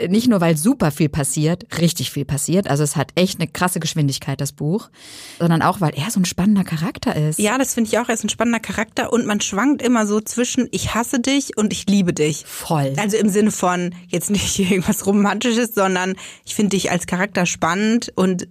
nicht 0.08 0.28
nur, 0.28 0.40
weil 0.40 0.56
super 0.56 0.90
viel 0.90 1.08
passiert, 1.08 1.66
richtig 1.80 2.10
viel 2.10 2.24
passiert, 2.24 2.68
also 2.68 2.82
es 2.82 2.96
hat 2.96 3.12
echt 3.14 3.38
eine 3.38 3.48
krasse 3.48 3.78
Geschwindigkeit, 3.78 4.40
das 4.40 4.52
Buch, 4.52 4.90
sondern 5.38 5.62
auch, 5.62 5.80
weil 5.80 5.92
er 5.94 6.10
so 6.10 6.18
ein 6.18 6.24
spannender 6.24 6.64
Charakter 6.64 7.14
ist. 7.14 7.38
Ja, 7.38 7.58
das 7.58 7.74
finde 7.74 7.88
ich 7.88 7.98
auch, 7.98 8.08
er 8.08 8.14
ist 8.14 8.24
ein 8.24 8.28
spannender 8.28 8.58
Charakter 8.58 9.12
und 9.12 9.24
man 9.24 9.40
schwankt 9.40 9.82
immer 9.82 10.06
so 10.06 10.20
zwischen 10.20 10.68
ich 10.72 10.94
hasse 10.94 11.20
dich 11.20 11.56
und 11.56 11.72
ich 11.72 11.86
liebe 11.88 12.12
dich. 12.12 12.44
Voll. 12.44 12.92
Also 12.96 13.16
im 13.16 13.28
Sinne 13.28 13.52
von 13.52 13.94
jetzt 14.08 14.30
nicht 14.30 14.58
irgendwas 14.58 15.06
Romantisches, 15.06 15.74
sondern 15.74 16.16
ich 16.44 16.56
finde 16.56 16.70
dich 16.70 16.90
als 16.90 17.06
Charakter 17.06 17.46
spannend 17.46 18.12
und 18.16 18.48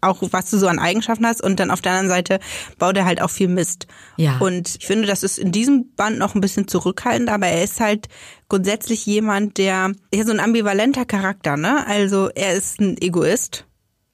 auch 0.00 0.22
was 0.30 0.50
du 0.50 0.58
so 0.58 0.68
an 0.68 0.78
Eigenschaften 0.78 1.26
hast 1.26 1.42
und 1.42 1.60
dann 1.60 1.70
auf 1.70 1.80
der 1.80 1.92
anderen 1.92 2.08
Seite 2.08 2.40
baut 2.78 2.96
er 2.96 3.04
halt 3.04 3.22
auch 3.22 3.30
viel 3.30 3.48
Mist. 3.48 3.86
Ja. 4.16 4.38
Und 4.38 4.76
ich 4.78 4.86
finde, 4.86 5.06
das 5.06 5.22
ist 5.22 5.38
in 5.38 5.52
diesem 5.52 5.94
Band 5.94 6.18
noch 6.18 6.34
ein 6.34 6.40
bisschen 6.40 6.68
zurückhaltend, 6.68 7.28
aber 7.28 7.46
er 7.46 7.64
ist 7.64 7.80
halt 7.80 8.08
grundsätzlich 8.48 9.06
jemand, 9.06 9.58
der, 9.58 9.92
ja, 10.12 10.24
so 10.24 10.32
ein 10.32 10.40
ambivalenter 10.40 11.04
Charakter, 11.04 11.56
ne? 11.56 11.86
Also 11.86 12.30
er 12.34 12.54
ist 12.54 12.80
ein 12.80 12.96
Egoist. 13.00 13.66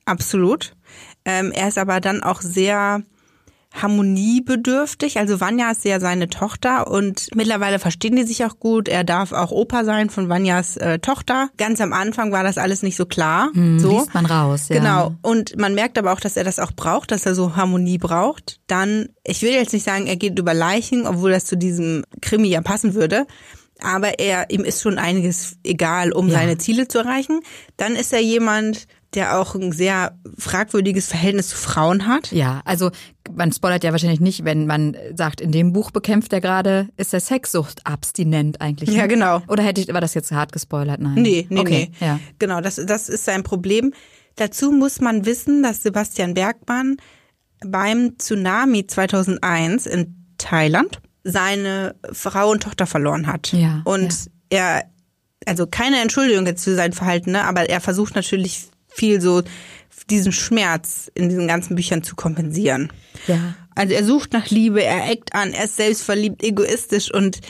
Absolut. 0.04 0.74
Ähm, 1.24 1.52
er 1.52 1.68
ist 1.68 1.78
aber 1.78 2.00
dann 2.00 2.22
auch 2.22 2.40
sehr 2.40 3.02
harmoniebedürftig. 3.74 5.18
Also 5.18 5.40
Vanya 5.40 5.70
ist 5.70 5.84
ja 5.84 5.98
seine 6.00 6.28
Tochter 6.28 6.90
und 6.90 7.28
mittlerweile 7.34 7.78
verstehen 7.78 8.16
die 8.16 8.24
sich 8.24 8.44
auch 8.44 8.58
gut. 8.58 8.88
Er 8.88 9.04
darf 9.04 9.32
auch 9.32 9.50
Opa 9.50 9.84
sein 9.84 10.10
von 10.10 10.28
Vanyas 10.28 10.76
äh, 10.76 10.98
Tochter. 10.98 11.48
Ganz 11.56 11.80
am 11.80 11.92
Anfang 11.92 12.32
war 12.32 12.42
das 12.42 12.58
alles 12.58 12.82
nicht 12.82 12.96
so 12.96 13.06
klar. 13.06 13.50
Hm, 13.54 13.78
so 13.78 13.90
liest 13.90 14.14
man 14.14 14.26
raus, 14.26 14.68
ja. 14.68 14.76
Genau. 14.76 15.14
Und 15.22 15.58
man 15.58 15.74
merkt 15.74 15.96
aber 15.96 16.12
auch, 16.12 16.20
dass 16.20 16.36
er 16.36 16.44
das 16.44 16.58
auch 16.58 16.72
braucht, 16.72 17.10
dass 17.10 17.24
er 17.24 17.34
so 17.34 17.56
Harmonie 17.56 17.98
braucht. 17.98 18.60
Dann, 18.66 19.08
ich 19.24 19.42
will 19.42 19.52
jetzt 19.52 19.72
nicht 19.72 19.84
sagen, 19.84 20.06
er 20.06 20.16
geht 20.16 20.38
über 20.38 20.54
Leichen, 20.54 21.06
obwohl 21.06 21.30
das 21.30 21.46
zu 21.46 21.56
diesem 21.56 22.04
Krimi 22.20 22.48
ja 22.48 22.60
passen 22.60 22.94
würde 22.94 23.26
aber 23.82 24.18
er 24.18 24.50
ihm 24.50 24.64
ist 24.64 24.80
schon 24.80 24.98
einiges 24.98 25.56
egal, 25.64 26.12
um 26.12 26.28
ja. 26.28 26.34
seine 26.34 26.58
Ziele 26.58 26.88
zu 26.88 26.98
erreichen. 26.98 27.40
Dann 27.76 27.96
ist 27.96 28.12
er 28.12 28.20
jemand, 28.20 28.86
der 29.14 29.38
auch 29.38 29.54
ein 29.54 29.72
sehr 29.72 30.18
fragwürdiges 30.38 31.08
Verhältnis 31.08 31.48
zu 31.48 31.56
Frauen 31.56 32.06
hat. 32.06 32.32
Ja, 32.32 32.62
also 32.64 32.90
man 33.34 33.52
spoilert 33.52 33.84
ja 33.84 33.92
wahrscheinlich 33.92 34.20
nicht, 34.20 34.44
wenn 34.44 34.66
man 34.66 34.96
sagt, 35.14 35.40
in 35.40 35.52
dem 35.52 35.72
Buch 35.72 35.90
bekämpft 35.90 36.32
er 36.32 36.40
gerade, 36.40 36.88
ist 36.96 37.12
er 37.12 37.20
Sexsucht 37.20 37.86
abstinent 37.86 38.60
eigentlich. 38.60 38.90
Ne? 38.90 38.96
Ja, 38.96 39.06
genau. 39.06 39.42
Oder 39.48 39.62
hätte 39.62 39.80
ich, 39.80 39.92
war 39.92 40.00
das 40.00 40.14
jetzt 40.14 40.32
hart 40.32 40.52
gespoilert? 40.52 41.00
Nein. 41.00 41.20
Nee, 41.20 41.46
nee, 41.50 41.60
okay, 41.60 41.90
nee. 42.00 42.06
Ja. 42.06 42.20
Genau, 42.38 42.60
das, 42.60 42.76
das 42.76 43.08
ist 43.08 43.24
sein 43.24 43.42
Problem. 43.42 43.92
Dazu 44.36 44.72
muss 44.72 45.00
man 45.00 45.26
wissen, 45.26 45.62
dass 45.62 45.82
Sebastian 45.82 46.32
Bergmann 46.32 46.96
beim 47.64 48.18
Tsunami 48.18 48.86
2001 48.86 49.86
in 49.86 50.16
Thailand 50.38 51.00
seine 51.24 51.94
Frau 52.12 52.50
und 52.50 52.62
Tochter 52.62 52.86
verloren 52.86 53.26
hat. 53.26 53.52
Ja, 53.52 53.82
und 53.84 54.12
ja. 54.52 54.58
er, 54.58 54.84
also 55.46 55.66
keine 55.66 56.00
Entschuldigung 56.00 56.46
jetzt 56.46 56.64
für 56.64 56.74
sein 56.74 56.92
Verhalten, 56.92 57.32
ne, 57.32 57.44
aber 57.44 57.68
er 57.68 57.80
versucht 57.80 58.14
natürlich 58.14 58.68
viel 58.88 59.20
so 59.20 59.42
diesen 60.10 60.32
Schmerz 60.32 61.10
in 61.14 61.28
diesen 61.28 61.46
ganzen 61.46 61.76
Büchern 61.76 62.02
zu 62.02 62.16
kompensieren. 62.16 62.92
Ja. 63.26 63.54
Also 63.74 63.94
er 63.94 64.04
sucht 64.04 64.32
nach 64.32 64.50
Liebe, 64.50 64.82
er 64.82 65.10
eckt 65.10 65.34
an, 65.34 65.52
er 65.52 65.64
ist 65.64 65.76
selbstverliebt, 65.76 66.42
egoistisch 66.42 67.12
und 67.12 67.40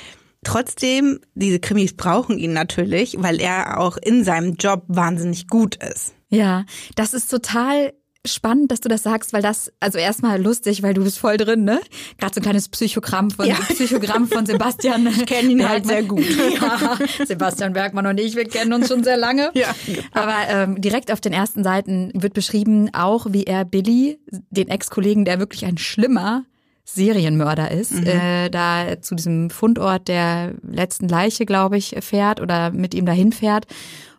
trotzdem, 0.44 1.20
diese 1.34 1.58
Krimis 1.58 1.94
brauchen 1.94 2.38
ihn 2.38 2.52
natürlich, 2.52 3.16
weil 3.18 3.40
er 3.40 3.80
auch 3.80 3.96
in 3.96 4.24
seinem 4.24 4.54
Job 4.54 4.84
wahnsinnig 4.88 5.48
gut 5.48 5.76
ist. 5.76 6.14
Ja, 6.28 6.64
das 6.94 7.14
ist 7.14 7.30
total 7.30 7.92
spannend, 8.26 8.70
dass 8.70 8.80
du 8.80 8.88
das 8.88 9.02
sagst, 9.02 9.32
weil 9.32 9.42
das, 9.42 9.72
also 9.80 9.98
erstmal 9.98 10.40
lustig, 10.40 10.82
weil 10.82 10.94
du 10.94 11.02
bist 11.02 11.18
voll 11.18 11.36
drin, 11.36 11.64
ne? 11.64 11.80
Gerade 12.18 12.34
so 12.34 12.40
ein 12.40 12.44
kleines 12.44 12.68
Psychogramm 12.68 13.30
von, 13.30 13.46
ja. 13.46 13.56
Psychogramm 13.56 14.28
von 14.28 14.46
Sebastian. 14.46 15.06
Ich 15.08 15.26
kenne 15.26 15.50
ihn 15.50 15.68
halt 15.68 15.86
sehr 15.86 16.02
gut. 16.02 16.22
Ja, 16.52 16.98
Sebastian 17.24 17.72
Bergmann 17.72 18.06
und 18.06 18.18
ich, 18.20 18.36
wir 18.36 18.44
kennen 18.44 18.72
uns 18.72 18.88
schon 18.88 19.02
sehr 19.02 19.16
lange. 19.16 19.50
Ja. 19.54 19.74
Aber 20.12 20.34
ähm, 20.48 20.80
direkt 20.80 21.10
auf 21.10 21.20
den 21.20 21.32
ersten 21.32 21.64
Seiten 21.64 22.10
wird 22.14 22.34
beschrieben, 22.34 22.90
auch 22.94 23.26
wie 23.30 23.44
er 23.44 23.64
Billy, 23.64 24.18
den 24.50 24.68
Ex-Kollegen, 24.68 25.24
der 25.24 25.38
wirklich 25.38 25.64
ein 25.64 25.78
schlimmer 25.78 26.44
Serienmörder 26.84 27.70
ist, 27.70 27.92
mhm. 27.92 28.06
äh, 28.06 28.50
da 28.50 29.00
zu 29.00 29.14
diesem 29.14 29.50
Fundort 29.50 30.08
der 30.08 30.52
letzten 30.62 31.08
Leiche, 31.08 31.46
glaube 31.46 31.78
ich, 31.78 31.96
fährt 32.00 32.40
oder 32.40 32.70
mit 32.70 32.94
ihm 32.94 33.06
dahin 33.06 33.32
fährt 33.32 33.66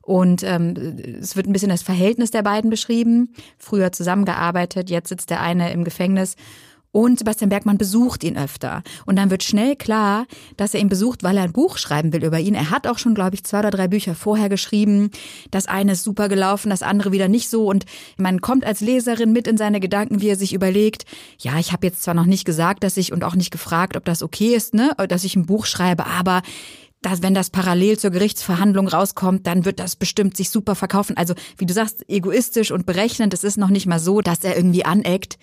und 0.04 0.44
ähm, 0.44 0.74
es 1.22 1.38
wird 1.38 1.48
ein 1.48 1.54
bisschen 1.54 1.70
das 1.70 1.82
Verhältnis 1.82 2.30
der 2.30 2.44
beiden 2.44 2.70
beschrieben. 2.70 3.34
Früher 3.58 3.94
zusammengearbeitet, 3.94 4.90
jetzt 4.90 5.10
sitzt 5.10 5.30
der 5.30 5.42
eine 5.42 5.72
im 5.72 5.86
Gefängnis. 5.86 6.36
Und 6.92 7.18
Sebastian 7.18 7.50
Bergmann 7.50 7.80
besucht 7.80 8.24
ihn 8.24 8.38
öfter. 8.38 8.84
Und 9.08 9.16
dann 9.16 9.32
wird 9.32 9.42
schnell 9.42 9.76
klar, 9.76 10.28
dass 10.58 10.76
er 10.76 10.80
ihn 10.80 10.90
besucht, 10.90 11.24
weil 11.24 11.38
er 11.38 11.44
ein 11.44 11.52
Buch 11.52 11.80
schreiben 11.80 12.14
will 12.14 12.24
über 12.24 12.40
ihn. 12.40 12.54
Er 12.54 12.70
hat 12.70 12.86
auch 12.86 13.00
schon, 13.00 13.16
glaube 13.16 13.34
ich, 13.34 13.44
zwei 13.44 13.60
oder 13.60 13.72
drei 13.72 13.88
Bücher 13.88 14.14
vorher 14.14 14.48
geschrieben. 14.48 15.10
Das 15.50 15.66
eine 15.66 15.94
ist 15.94 16.04
super 16.04 16.30
gelaufen, 16.30 16.70
das 16.70 16.84
andere 16.84 17.12
wieder 17.12 17.30
nicht 17.30 17.50
so. 17.50 17.66
Und 17.66 17.86
man 18.18 18.42
kommt 18.42 18.64
als 18.64 18.80
Leserin 18.80 19.32
mit 19.32 19.48
in 19.48 19.58
seine 19.58 19.80
Gedanken, 19.80 20.22
wie 20.22 20.30
er 20.30 20.36
sich 20.36 20.54
überlegt, 20.54 21.06
ja, 21.40 21.58
ich 21.58 21.72
habe 21.72 21.88
jetzt 21.88 22.04
zwar 22.04 22.14
noch 22.14 22.26
nicht 22.26 22.46
gesagt, 22.46 22.84
dass 22.84 22.96
ich 22.98 23.12
und 23.12 23.24
auch 23.24 23.36
nicht 23.36 23.50
gefragt, 23.50 23.98
ob 23.98 24.06
das 24.06 24.22
okay 24.22 24.54
ist, 24.54 24.76
ne, 24.76 24.92
dass 25.10 25.24
ich 25.24 25.36
ein 25.36 25.48
Buch 25.48 25.66
schreibe, 25.66 26.06
aber 26.06 26.44
dass, 27.06 27.22
wenn 27.22 27.34
das 27.34 27.50
parallel 27.50 27.98
zur 28.00 28.12
Gerichtsverhandlung 28.12 28.88
rauskommt, 28.88 29.46
dann 29.48 29.66
wird 29.66 29.80
das 29.80 29.96
bestimmt 29.96 30.36
sich 30.38 30.50
super 30.50 30.76
verkaufen. 30.76 31.18
Also, 31.18 31.34
wie 31.58 31.66
du 31.66 31.74
sagst, 31.74 32.10
egoistisch 32.10 32.72
und 32.72 32.86
berechnend. 32.86 33.34
Es 33.34 33.44
ist 33.44 33.58
noch 33.58 33.70
nicht 33.70 33.86
mal 33.86 34.00
so, 34.00 34.22
dass 34.22 34.44
er 34.44 34.56
irgendwie 34.56 34.86
aneckt, 34.86 35.38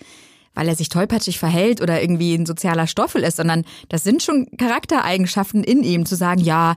weil 0.53 0.67
er 0.67 0.75
sich 0.75 0.89
tollpatschig 0.89 1.39
verhält 1.39 1.81
oder 1.81 2.01
irgendwie 2.01 2.35
ein 2.35 2.45
sozialer 2.45 2.87
Stoffel 2.87 3.23
ist, 3.23 3.37
sondern 3.37 3.63
das 3.89 4.03
sind 4.03 4.21
schon 4.21 4.47
Charaktereigenschaften 4.57 5.63
in 5.63 5.83
ihm, 5.83 6.05
zu 6.05 6.15
sagen, 6.15 6.41
ja, 6.41 6.75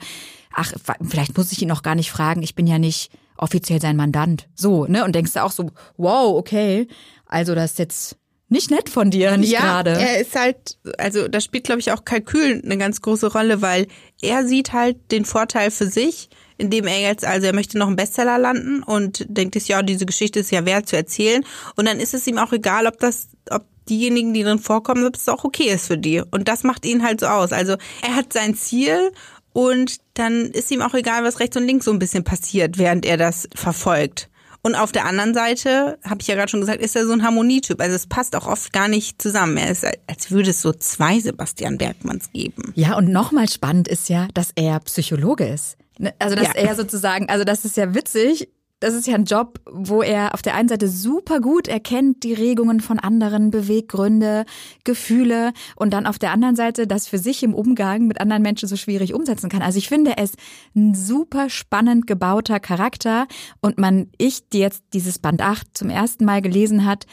ach, 0.53 0.73
vielleicht 1.03 1.37
muss 1.37 1.53
ich 1.53 1.61
ihn 1.63 1.73
auch 1.73 1.83
gar 1.83 1.95
nicht 1.95 2.11
fragen, 2.11 2.43
ich 2.43 2.55
bin 2.55 2.67
ja 2.67 2.79
nicht 2.79 3.11
offiziell 3.37 3.81
sein 3.81 3.97
Mandant. 3.97 4.49
So, 4.55 4.87
ne? 4.87 5.05
Und 5.05 5.15
denkst 5.15 5.33
du 5.33 5.43
auch 5.43 5.51
so, 5.51 5.71
wow, 5.97 6.37
okay, 6.37 6.87
also 7.27 7.55
das 7.55 7.73
ist 7.73 7.79
jetzt 7.79 8.17
nicht 8.55 8.71
nett 8.71 8.89
von 8.89 9.11
dir, 9.11 9.37
nicht 9.37 9.51
ja, 9.51 9.61
gerade. 9.61 9.91
Er 9.91 10.21
ist 10.21 10.35
halt, 10.37 10.79
also 10.97 11.29
da 11.29 11.41
spielt, 11.41 11.65
glaube 11.65 11.81
ich, 11.81 11.93
auch 11.93 12.05
Kalkül 12.05 12.63
eine 12.65 12.79
ganz 12.79 13.03
große 13.03 13.33
Rolle, 13.33 13.61
weil 13.61 13.89
er 14.23 14.47
sieht 14.47 14.73
halt 14.73 14.97
den 15.11 15.25
Vorteil 15.25 15.71
für 15.71 15.87
sich, 15.87 16.31
indem 16.57 16.87
er 16.87 17.01
jetzt, 17.01 17.25
also 17.25 17.47
er 17.47 17.53
möchte 17.53 17.77
noch 17.77 17.89
einen 17.89 17.97
Bestseller 17.97 18.39
landen 18.39 18.83
und 18.85 19.27
denkt 19.29 19.55
sich, 19.55 19.69
ja, 19.69 19.83
diese 19.83 20.07
Geschichte 20.07 20.39
ist 20.39 20.53
ja 20.53 20.65
wert 20.65 20.89
zu 20.89 20.97
erzählen. 20.97 21.45
Und 21.75 21.87
dann 21.87 21.99
ist 21.99 22.15
es 22.15 22.27
ihm 22.29 22.39
auch 22.39 22.53
egal, 22.53 22.87
ob 22.87 22.99
das, 23.01 23.29
ob 23.51 23.65
diejenigen, 23.89 24.33
die 24.33 24.45
drin 24.45 24.61
vorkommen, 24.61 25.05
ob 25.05 25.17
es 25.17 25.29
auch 25.29 25.45
okay 25.45 25.71
ist 25.71 25.89
für 25.89 25.99
die. 25.99 26.23
Und 26.31 26.49
das 26.49 26.63
macht 26.63 26.87
ihn 26.87 27.03
halt 27.03 27.21
so 27.21 27.27
aus. 27.27 27.53
Also 27.53 27.77
er 28.03 28.15
hat 28.15 28.33
sein 28.33 28.55
Ziel 28.55 29.11
und 29.53 29.99
dann 30.15 30.47
ist 30.47 30.71
ihm 30.71 30.81
auch 30.81 30.95
egal, 30.95 31.25
was 31.25 31.41
rechts 31.41 31.57
und 31.57 31.67
links 31.67 31.87
so 31.87 31.91
ein 31.91 31.99
bisschen 31.99 32.23
passiert, 32.23 32.79
während 32.79 33.05
er 33.05 33.17
das 33.17 33.49
verfolgt. 33.55 34.31
Und 34.65 34.77
auf 34.77 34.93
der 34.93 35.05
anderen 35.05 35.35
Seite, 35.35 35.99
habe 36.03 36.23
ich 36.23 36.27
ja 36.27 36.37
gerade 36.37 36.49
schon 36.49 36.61
gesagt, 36.61 36.81
ist 36.81 36.97
er 36.97 37.05
so 37.07 37.13
ein 37.13 37.23
Harmonietyp. 37.23 37.79
Also 37.83 37.95
es 37.95 38.07
passt 38.07 38.35
auch 38.35 38.47
oft 38.47 38.73
gar 38.73 38.89
nicht 38.89 39.21
zusammen. 39.21 39.59
Er 39.59 39.71
ist, 39.71 39.85
als 40.07 40.31
würde 40.31 40.51
es 40.51 40.63
so 40.63 40.73
zwei 40.73 41.21
Sebastian 41.21 41.77
Bergmanns 41.77 42.33
geben. 42.33 42.73
Ja, 42.75 42.97
und 42.97 43.11
nochmal 43.11 43.47
spannend 43.51 43.89
ist 43.89 44.09
ja, 44.09 44.27
dass 44.33 44.53
er 44.57 44.81
Psychologe 44.81 45.47
ist. 45.47 45.77
Ne, 45.99 46.15
also 46.19 46.35
dass 46.35 46.47
ja. 46.47 46.55
er 46.55 46.75
sozusagen, 46.77 47.29
also 47.29 47.45
das 47.45 47.67
ist 47.67 47.77
ja 47.77 47.95
witzig, 47.95 48.49
das 48.85 48.93
ist 48.93 49.07
ja 49.07 49.15
ein 49.15 49.25
Job, 49.25 49.61
wo 49.65 50.03
er 50.03 50.35
auf 50.35 50.43
der 50.43 50.55
einen 50.55 50.69
Seite 50.69 50.89
super 50.89 51.41
gut 51.41 51.69
erkennt 51.69 52.23
die 52.23 52.35
Regungen 52.35 52.81
von 52.81 52.99
anderen, 52.99 53.51
Beweggründe, 53.51 54.45
Gefühle 54.85 55.55
und 55.75 55.95
dann 55.95 56.07
auf 56.07 56.19
der 56.19 56.33
anderen 56.33 56.55
Seite 56.55 56.87
das 56.87 57.09
für 57.09 57.17
sich 57.17 57.43
im 57.43 57.55
Umgang 57.55 58.07
mit 58.07 58.21
anderen 58.21 58.43
Menschen 58.43 58.69
so 58.69 58.77
schwierig 58.77 59.15
umsetzen 59.15 59.49
kann. 59.49 59.63
Also 59.63 59.79
ich 59.79 59.89
finde 59.89 60.19
es 60.19 60.33
ein 60.77 60.95
super 60.95 61.49
spannend 61.49 62.07
gebauter 62.07 62.61
Charakter 62.61 63.27
und 63.63 63.79
man, 63.79 64.11
ich, 64.19 64.51
die 64.51 64.59
jetzt 64.59 64.83
dieses 64.93 65.19
Band 65.19 65.41
8 65.41 65.67
zum 65.73 65.89
ersten 65.89 66.27
Mal 66.27 66.43
gelesen 66.43 66.85
hat, 66.85 67.07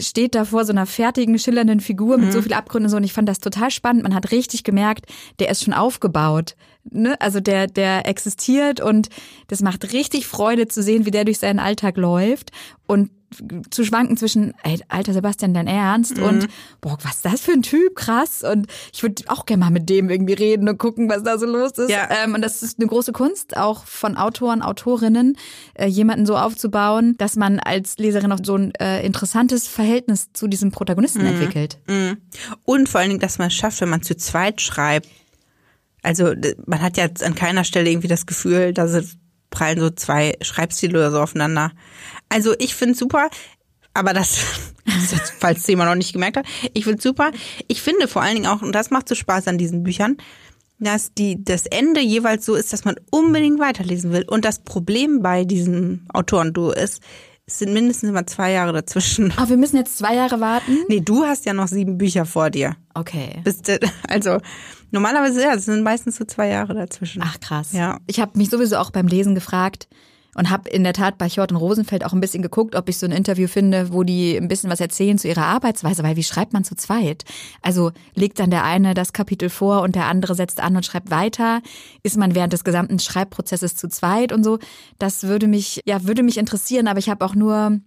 steht 0.00 0.34
da 0.34 0.44
vor 0.44 0.64
so 0.64 0.72
einer 0.72 0.86
fertigen, 0.86 1.38
schillernden 1.38 1.80
Figur 1.80 2.18
mit 2.18 2.28
mhm. 2.28 2.32
so 2.32 2.42
viel 2.42 2.52
Abgründen 2.52 2.86
und 2.86 2.90
so. 2.90 2.96
Und 2.96 3.04
ich 3.04 3.12
fand 3.12 3.28
das 3.28 3.40
total 3.40 3.70
spannend. 3.70 4.02
Man 4.02 4.14
hat 4.14 4.30
richtig 4.30 4.64
gemerkt, 4.64 5.06
der 5.38 5.50
ist 5.50 5.64
schon 5.64 5.74
aufgebaut. 5.74 6.56
Ne? 6.90 7.20
Also 7.20 7.40
der, 7.40 7.66
der 7.66 8.06
existiert 8.06 8.80
und 8.80 9.08
das 9.48 9.60
macht 9.60 9.92
richtig 9.92 10.26
Freude 10.26 10.68
zu 10.68 10.82
sehen, 10.82 11.06
wie 11.06 11.10
der 11.10 11.24
durch 11.24 11.38
seinen 11.38 11.58
Alltag 11.58 11.96
läuft. 11.96 12.50
Und 12.86 13.10
zu 13.70 13.84
schwanken 13.84 14.16
zwischen, 14.16 14.54
ey, 14.62 14.80
alter 14.88 15.12
Sebastian, 15.12 15.52
dein 15.52 15.66
Ernst 15.66 16.16
mhm. 16.16 16.22
und 16.22 16.48
boah, 16.80 16.96
was 17.02 17.16
ist 17.16 17.24
das 17.24 17.40
für 17.40 17.52
ein 17.52 17.62
Typ, 17.62 17.94
krass. 17.94 18.42
Und 18.42 18.66
ich 18.92 19.02
würde 19.02 19.22
auch 19.28 19.44
gerne 19.44 19.64
mal 19.64 19.70
mit 19.70 19.88
dem 19.88 20.08
irgendwie 20.08 20.32
reden 20.32 20.68
und 20.68 20.78
gucken, 20.78 21.08
was 21.10 21.22
da 21.22 21.38
so 21.38 21.46
los 21.46 21.72
ist. 21.72 21.90
Ja. 21.90 22.08
Ähm, 22.10 22.34
und 22.34 22.42
das 22.42 22.62
ist 22.62 22.78
eine 22.78 22.88
große 22.88 23.12
Kunst, 23.12 23.56
auch 23.56 23.84
von 23.84 24.16
Autoren, 24.16 24.62
Autorinnen, 24.62 25.36
äh, 25.74 25.86
jemanden 25.86 26.26
so 26.26 26.36
aufzubauen, 26.36 27.16
dass 27.18 27.36
man 27.36 27.60
als 27.60 27.98
Leserin 27.98 28.32
auch 28.32 28.40
so 28.42 28.56
ein 28.56 28.72
äh, 28.76 29.04
interessantes 29.04 29.68
Verhältnis 29.68 30.32
zu 30.32 30.48
diesem 30.48 30.70
Protagonisten 30.70 31.20
mhm. 31.22 31.28
entwickelt. 31.28 31.78
Mhm. 31.86 32.16
Und 32.64 32.88
vor 32.88 33.00
allen 33.00 33.10
Dingen, 33.10 33.20
dass 33.20 33.38
man 33.38 33.48
es 33.48 33.54
schafft, 33.54 33.80
wenn 33.80 33.90
man 33.90 34.02
zu 34.02 34.16
zweit 34.16 34.60
schreibt. 34.60 35.08
Also 36.02 36.32
man 36.64 36.80
hat 36.80 36.96
ja 36.96 37.08
an 37.22 37.34
keiner 37.34 37.64
Stelle 37.64 37.90
irgendwie 37.90 38.08
das 38.08 38.24
Gefühl, 38.24 38.72
dass 38.72 38.92
es 38.92 39.16
prallen 39.50 39.80
so 39.80 39.90
zwei 39.90 40.36
Schreibstile 40.40 40.98
oder 40.98 41.10
so 41.10 41.20
aufeinander. 41.20 41.72
Also 42.28 42.54
ich 42.58 42.74
finde 42.74 42.94
super, 42.94 43.30
aber 43.94 44.12
das, 44.12 44.38
falls 45.38 45.66
jemand 45.66 45.90
noch 45.90 45.96
nicht 45.96 46.12
gemerkt 46.12 46.36
hat, 46.36 46.46
ich 46.74 46.84
finde 46.84 47.02
super. 47.02 47.32
Ich 47.66 47.82
finde 47.82 48.08
vor 48.08 48.22
allen 48.22 48.34
Dingen 48.34 48.46
auch, 48.46 48.62
und 48.62 48.72
das 48.72 48.90
macht 48.90 49.08
so 49.08 49.14
Spaß 49.14 49.48
an 49.48 49.58
diesen 49.58 49.82
Büchern, 49.82 50.16
dass 50.78 51.12
die, 51.12 51.42
das 51.44 51.66
Ende 51.66 52.00
jeweils 52.00 52.46
so 52.46 52.54
ist, 52.54 52.72
dass 52.72 52.84
man 52.84 52.96
unbedingt 53.10 53.58
weiterlesen 53.58 54.12
will. 54.12 54.24
Und 54.28 54.44
das 54.44 54.60
Problem 54.60 55.22
bei 55.22 55.44
diesem 55.44 56.06
Autorenduo 56.12 56.70
ist, 56.70 57.02
es 57.48 57.58
sind 57.60 57.72
mindestens 57.72 58.10
immer 58.10 58.26
zwei 58.26 58.52
Jahre 58.52 58.74
dazwischen. 58.74 59.32
Aber 59.36 59.48
wir 59.48 59.56
müssen 59.56 59.76
jetzt 59.76 59.96
zwei 59.96 60.14
Jahre 60.14 60.38
warten? 60.38 60.76
Nee, 60.88 61.00
du 61.00 61.24
hast 61.24 61.46
ja 61.46 61.54
noch 61.54 61.66
sieben 61.66 61.96
Bücher 61.96 62.26
vor 62.26 62.50
dir. 62.50 62.76
Okay. 62.92 63.40
Bist, 63.42 63.70
also 64.06 64.38
normalerweise, 64.90 65.42
ja, 65.42 65.54
es 65.54 65.64
sind 65.64 65.82
meistens 65.82 66.16
so 66.16 66.26
zwei 66.26 66.48
Jahre 66.48 66.74
dazwischen. 66.74 67.22
Ach 67.24 67.40
krass. 67.40 67.72
Ja. 67.72 67.98
Ich 68.06 68.20
habe 68.20 68.36
mich 68.36 68.50
sowieso 68.50 68.76
auch 68.76 68.90
beim 68.90 69.06
Lesen 69.06 69.34
gefragt, 69.34 69.88
und 70.38 70.50
habe 70.50 70.70
in 70.70 70.84
der 70.84 70.92
Tat 70.92 71.18
bei 71.18 71.26
und 71.26 71.56
Rosenfeld 71.56 72.04
auch 72.04 72.12
ein 72.12 72.20
bisschen 72.20 72.42
geguckt, 72.42 72.76
ob 72.76 72.88
ich 72.88 72.96
so 72.96 73.06
ein 73.06 73.12
Interview 73.12 73.48
finde, 73.48 73.92
wo 73.92 74.04
die 74.04 74.36
ein 74.36 74.48
bisschen 74.48 74.70
was 74.70 74.80
erzählen 74.80 75.18
zu 75.18 75.26
ihrer 75.28 75.44
Arbeitsweise, 75.44 76.04
weil 76.04 76.16
wie 76.16 76.22
schreibt 76.22 76.52
man 76.52 76.62
zu 76.62 76.76
zweit? 76.76 77.24
Also 77.60 77.90
legt 78.14 78.38
dann 78.38 78.50
der 78.50 78.64
eine 78.64 78.94
das 78.94 79.12
Kapitel 79.12 79.50
vor 79.50 79.82
und 79.82 79.96
der 79.96 80.06
andere 80.06 80.36
setzt 80.36 80.60
an 80.60 80.76
und 80.76 80.86
schreibt 80.86 81.10
weiter? 81.10 81.60
Ist 82.04 82.16
man 82.16 82.36
während 82.36 82.52
des 82.52 82.62
gesamten 82.62 83.00
Schreibprozesses 83.00 83.74
zu 83.74 83.88
zweit 83.88 84.32
und 84.32 84.44
so? 84.44 84.58
Das 84.98 85.24
würde 85.24 85.48
mich, 85.48 85.82
ja, 85.86 86.04
würde 86.04 86.22
mich 86.22 86.38
interessieren, 86.38 86.86
aber 86.86 87.00
ich 87.00 87.08
habe 87.08 87.24
auch 87.24 87.34
nur 87.34 87.80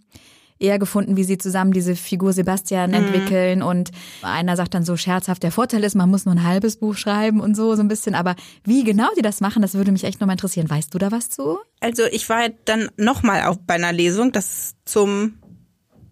eher 0.62 0.78
gefunden, 0.78 1.16
wie 1.16 1.24
sie 1.24 1.38
zusammen 1.38 1.72
diese 1.72 1.96
Figur 1.96 2.32
Sebastian 2.32 2.90
mhm. 2.90 2.96
entwickeln. 2.96 3.62
Und 3.62 3.90
einer 4.22 4.56
sagt 4.56 4.74
dann 4.74 4.84
so 4.84 4.96
scherzhaft, 4.96 5.42
der 5.42 5.52
Vorteil 5.52 5.84
ist, 5.84 5.94
man 5.94 6.10
muss 6.10 6.24
nur 6.24 6.34
ein 6.34 6.44
halbes 6.44 6.76
Buch 6.76 6.96
schreiben 6.96 7.40
und 7.40 7.56
so, 7.56 7.74
so 7.74 7.82
ein 7.82 7.88
bisschen. 7.88 8.14
Aber 8.14 8.36
wie 8.64 8.84
genau 8.84 9.08
die 9.16 9.22
das 9.22 9.40
machen, 9.40 9.62
das 9.62 9.74
würde 9.74 9.92
mich 9.92 10.04
echt 10.04 10.20
nochmal 10.20 10.34
interessieren. 10.34 10.70
Weißt 10.70 10.94
du 10.94 10.98
da 10.98 11.10
was 11.10 11.30
zu? 11.30 11.58
Also 11.80 12.04
ich 12.10 12.28
war 12.28 12.48
dann 12.64 12.88
nochmal 12.96 13.44
auch 13.44 13.56
bei 13.56 13.74
einer 13.74 13.92
Lesung, 13.92 14.32
das 14.32 14.74
zum 14.84 15.34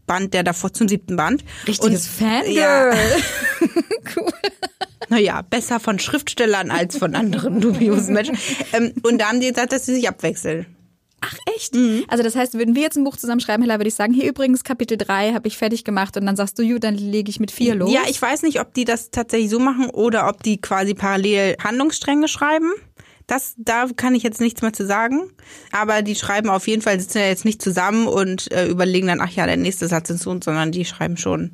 Band, 0.07 0.35
der 0.35 0.43
davor 0.43 0.73
zum 0.73 0.89
siebten 0.89 1.17
Band. 1.17 1.45
Richtiges 1.67 2.07
und, 2.07 2.27
Fangirl. 2.27 2.55
Ja. 2.55 2.91
cool. 4.17 4.33
Naja, 5.11 5.43
besser 5.43 5.81
von 5.81 5.99
Schriftstellern 5.99 6.71
als 6.71 6.97
von 6.97 7.15
anderen 7.15 7.61
dubiosen 7.61 8.15
Menschen. 8.15 8.39
Ähm, 8.73 8.93
und 9.03 9.21
da 9.21 9.29
haben 9.29 9.41
die 9.41 9.49
gesagt, 9.49 9.73
dass 9.73 9.87
sie 9.87 9.95
sich 9.95 10.09
abwechseln. 10.09 10.67
Ach 11.21 11.37
echt? 11.55 11.75
Mhm. 11.75 12.05
Also 12.09 12.23
das 12.23 12.35
heißt, 12.35 12.55
würden 12.55 12.75
wir 12.75 12.83
jetzt 12.83 12.97
ein 12.97 13.05
Buch 13.05 13.17
zusammenschreiben, 13.17 13.63
Hella, 13.63 13.79
würde 13.79 13.89
ich 13.89 13.95
sagen, 13.95 14.13
hier 14.13 14.29
übrigens 14.29 14.65
Kapitel 14.65 14.97
3 14.97 15.33
habe 15.33 15.49
ich 15.49 15.57
fertig 15.57 15.85
gemacht 15.85 16.17
und 16.17 16.27
dann 16.27 16.37
sagst 16.37 16.59
du, 16.59 16.63
ju, 16.63 16.79
dann 16.79 16.95
lege 16.95 17.31
ich 17.31 17.41
mit 17.41 17.51
vier 17.51 17.75
los. 17.75 17.93
Ja, 17.93 18.01
ich 18.09 18.21
weiß 18.21 18.43
nicht, 18.43 18.61
ob 18.61 18.73
die 18.75 18.85
das 18.85 19.11
tatsächlich 19.11 19.51
so 19.51 19.59
machen 19.59 19.91
oder 19.91 20.29
ob 20.29 20.43
die 20.43 20.61
quasi 20.61 20.95
parallel 20.95 21.57
Handlungsstränge 21.63 22.29
schreiben. 22.29 22.71
Das, 23.27 23.55
da 23.59 23.87
kann 23.95 24.15
ich 24.15 24.25
jetzt 24.25 24.41
nichts 24.41 24.61
mehr 24.61 24.73
zu 24.73 24.85
sagen. 24.85 25.31
Aber 25.71 26.03
die 26.03 26.17
schreiben 26.17 26.49
auf 26.49 26.67
jeden 26.67 26.83
Fall, 26.83 26.99
sitzen 26.99 27.19
ja 27.19 27.27
jetzt 27.27 27.45
nicht 27.45 27.63
zusammen 27.63 28.09
und 28.09 28.51
äh, 28.51 28.67
überlegen 28.67 29.07
dann, 29.07 29.21
ach 29.21 29.31
ja, 29.31 29.47
der 29.47 29.57
nächste 29.57 29.87
Satz 29.87 30.11
ist 30.11 30.23
so, 30.23 30.37
sondern 30.43 30.73
die 30.73 30.85
schreiben 30.85 31.17
schon 31.17 31.53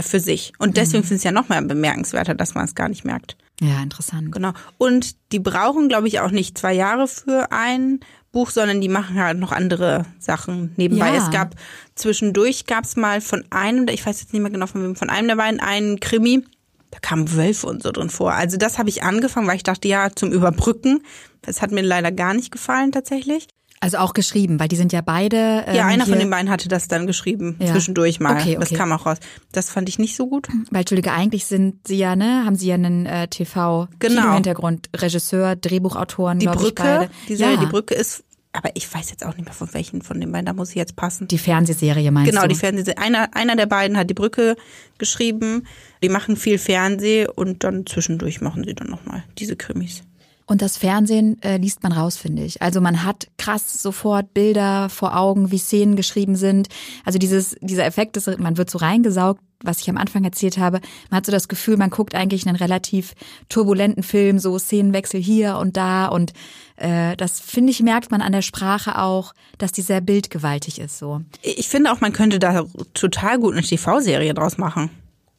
für 0.00 0.20
sich. 0.20 0.52
Und 0.58 0.76
deswegen 0.76 1.02
mhm. 1.02 1.08
finde 1.08 1.14
ich 1.14 1.20
es 1.20 1.24
ja 1.24 1.32
noch 1.32 1.48
mal 1.48 1.62
bemerkenswerter, 1.62 2.34
dass 2.34 2.54
man 2.54 2.64
es 2.64 2.74
gar 2.74 2.88
nicht 2.88 3.04
merkt. 3.04 3.36
Ja, 3.60 3.82
interessant. 3.82 4.32
Genau. 4.32 4.52
Und 4.76 5.16
die 5.32 5.40
brauchen, 5.40 5.88
glaube 5.88 6.08
ich, 6.08 6.20
auch 6.20 6.30
nicht 6.30 6.56
zwei 6.56 6.72
Jahre 6.72 7.08
für 7.08 7.50
ein 7.50 8.00
Buch, 8.32 8.50
sondern 8.50 8.80
die 8.80 8.88
machen 8.88 9.18
halt 9.22 9.38
noch 9.38 9.52
andere 9.52 10.04
Sachen 10.18 10.72
nebenbei. 10.76 11.14
Ja. 11.14 11.16
Es 11.16 11.30
gab 11.30 11.54
zwischendurch 11.94 12.66
gab 12.66 12.84
es 12.84 12.96
mal 12.96 13.20
von 13.20 13.44
einem, 13.50 13.88
ich 13.88 14.04
weiß 14.04 14.20
jetzt 14.20 14.32
nicht 14.32 14.42
mehr 14.42 14.50
genau 14.50 14.66
von 14.66 14.82
wem, 14.82 14.96
von 14.96 15.10
einem 15.10 15.28
der 15.28 15.36
beiden 15.36 15.60
einen 15.60 16.00
Krimi. 16.00 16.44
Da 16.90 16.98
kamen 17.00 17.34
Wölfe 17.34 17.66
und 17.66 17.82
so 17.82 17.90
drin 17.90 18.10
vor. 18.10 18.32
Also 18.32 18.56
das 18.56 18.78
habe 18.78 18.88
ich 18.88 19.02
angefangen, 19.02 19.46
weil 19.46 19.56
ich 19.56 19.62
dachte, 19.62 19.88
ja, 19.88 20.10
zum 20.14 20.32
Überbrücken. 20.32 21.02
Das 21.42 21.62
hat 21.62 21.70
mir 21.70 21.82
leider 21.82 22.12
gar 22.12 22.34
nicht 22.34 22.50
gefallen 22.50 22.92
tatsächlich. 22.92 23.48
Also 23.80 23.98
auch 23.98 24.12
geschrieben, 24.12 24.58
weil 24.58 24.68
die 24.68 24.76
sind 24.76 24.92
ja 24.92 25.00
beide. 25.00 25.64
Ähm, 25.66 25.74
ja, 25.76 25.86
einer 25.86 26.06
von 26.06 26.18
den 26.18 26.30
beiden 26.30 26.50
hatte 26.50 26.68
das 26.68 26.88
dann 26.88 27.06
geschrieben, 27.06 27.56
ja. 27.60 27.72
zwischendurch 27.72 28.18
mal. 28.18 28.32
Okay, 28.32 28.56
okay. 28.56 28.66
Das 28.68 28.78
kam 28.78 28.92
auch 28.92 29.06
raus. 29.06 29.18
Das 29.52 29.70
fand 29.70 29.88
ich 29.88 29.98
nicht 29.98 30.16
so 30.16 30.26
gut. 30.26 30.48
Weil, 30.70 30.80
Entschuldige, 30.80 31.12
eigentlich 31.12 31.46
sind 31.46 31.86
sie 31.86 31.98
ja, 31.98 32.16
ne, 32.16 32.44
haben 32.44 32.56
sie 32.56 32.68
ja 32.68 32.74
einen 32.74 33.06
äh, 33.06 33.28
TV 33.28 33.88
genau. 33.98 34.34
Hintergrund, 34.34 34.88
Regisseur, 34.96 35.54
Drehbuchautoren, 35.56 36.38
die 36.38 36.46
Brücke, 36.46 37.08
ich 37.28 37.38
beide. 37.38 37.40
ja. 37.40 37.56
die 37.56 37.66
Brücke 37.66 37.94
ist 37.94 38.24
aber 38.52 38.70
ich 38.74 38.92
weiß 38.92 39.10
jetzt 39.10 39.24
auch 39.24 39.36
nicht 39.36 39.44
mehr 39.44 39.54
von 39.54 39.72
welchen 39.72 40.02
von 40.02 40.20
den 40.20 40.32
beiden, 40.32 40.46
da 40.46 40.52
muss 40.52 40.70
ich 40.70 40.76
jetzt 40.76 40.96
passen. 40.96 41.28
Die 41.28 41.38
Fernsehserie 41.38 42.10
meinst 42.10 42.30
genau, 42.30 42.42
du? 42.42 42.48
Genau, 42.48 42.54
die 42.54 42.58
Fernsehserie. 42.58 42.98
Einer, 42.98 43.28
einer 43.36 43.56
der 43.56 43.66
beiden 43.66 43.96
hat 43.96 44.08
die 44.10 44.14
Brücke 44.14 44.56
geschrieben. 44.96 45.64
Die 46.02 46.08
machen 46.08 46.36
viel 46.36 46.58
Fernseh 46.58 47.28
und 47.28 47.62
dann 47.62 47.86
zwischendurch 47.86 48.40
machen 48.40 48.64
sie 48.64 48.74
dann 48.74 48.88
nochmal 48.88 49.22
diese 49.38 49.54
Krimis. 49.54 50.02
Und 50.48 50.62
das 50.62 50.78
Fernsehen 50.78 51.40
äh, 51.42 51.58
liest 51.58 51.82
man 51.82 51.92
raus, 51.92 52.16
finde 52.16 52.42
ich. 52.42 52.62
Also 52.62 52.80
man 52.80 53.04
hat 53.04 53.28
krass 53.36 53.82
sofort 53.82 54.32
Bilder 54.32 54.88
vor 54.88 55.14
Augen, 55.14 55.50
wie 55.50 55.58
Szenen 55.58 55.94
geschrieben 55.94 56.36
sind. 56.36 56.68
Also 57.04 57.18
dieses, 57.18 57.54
dieser 57.60 57.84
Effekt 57.84 58.16
ist, 58.16 58.38
man 58.38 58.56
wird 58.56 58.70
so 58.70 58.78
reingesaugt, 58.78 59.42
was 59.62 59.80
ich 59.80 59.90
am 59.90 59.98
Anfang 59.98 60.24
erzählt 60.24 60.56
habe. 60.56 60.80
Man 61.10 61.18
hat 61.18 61.26
so 61.26 61.32
das 61.32 61.48
Gefühl, 61.48 61.76
man 61.76 61.90
guckt 61.90 62.14
eigentlich 62.14 62.46
einen 62.46 62.56
relativ 62.56 63.14
turbulenten 63.50 64.02
Film, 64.02 64.38
so 64.38 64.58
Szenenwechsel 64.58 65.20
hier 65.20 65.58
und 65.58 65.76
da. 65.76 66.06
Und 66.06 66.32
äh, 66.76 67.14
das, 67.16 67.40
finde 67.40 67.70
ich, 67.70 67.82
merkt 67.82 68.10
man 68.10 68.22
an 68.22 68.32
der 68.32 68.40
Sprache 68.40 68.98
auch, 68.98 69.34
dass 69.58 69.72
die 69.72 69.82
sehr 69.82 70.00
bildgewaltig 70.00 70.78
ist. 70.78 70.96
so. 70.98 71.20
Ich 71.42 71.68
finde 71.68 71.92
auch, 71.92 72.00
man 72.00 72.14
könnte 72.14 72.38
da 72.38 72.64
total 72.94 73.38
gut 73.38 73.52
eine 73.52 73.62
TV-Serie 73.62 74.32
draus 74.32 74.56
machen. 74.56 74.88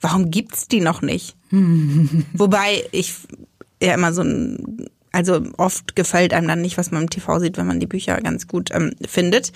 Warum 0.01 0.29
gibt's 0.29 0.67
die 0.67 0.81
noch 0.81 1.01
nicht? 1.01 1.35
Wobei 2.33 2.83
ich 2.91 3.15
ja 3.81 3.95
immer 3.95 4.13
so 4.13 4.21
ein 4.21 4.87
also 5.11 5.41
oft 5.57 5.95
gefällt 5.95 6.33
einem 6.33 6.47
dann 6.47 6.61
nicht, 6.61 6.77
was 6.77 6.91
man 6.91 7.03
im 7.03 7.09
TV 7.09 7.39
sieht, 7.39 7.57
wenn 7.57 7.67
man 7.67 7.79
die 7.79 7.87
Bücher 7.87 8.19
ganz 8.21 8.47
gut 8.47 8.69
ähm, 8.73 8.93
findet. 9.07 9.51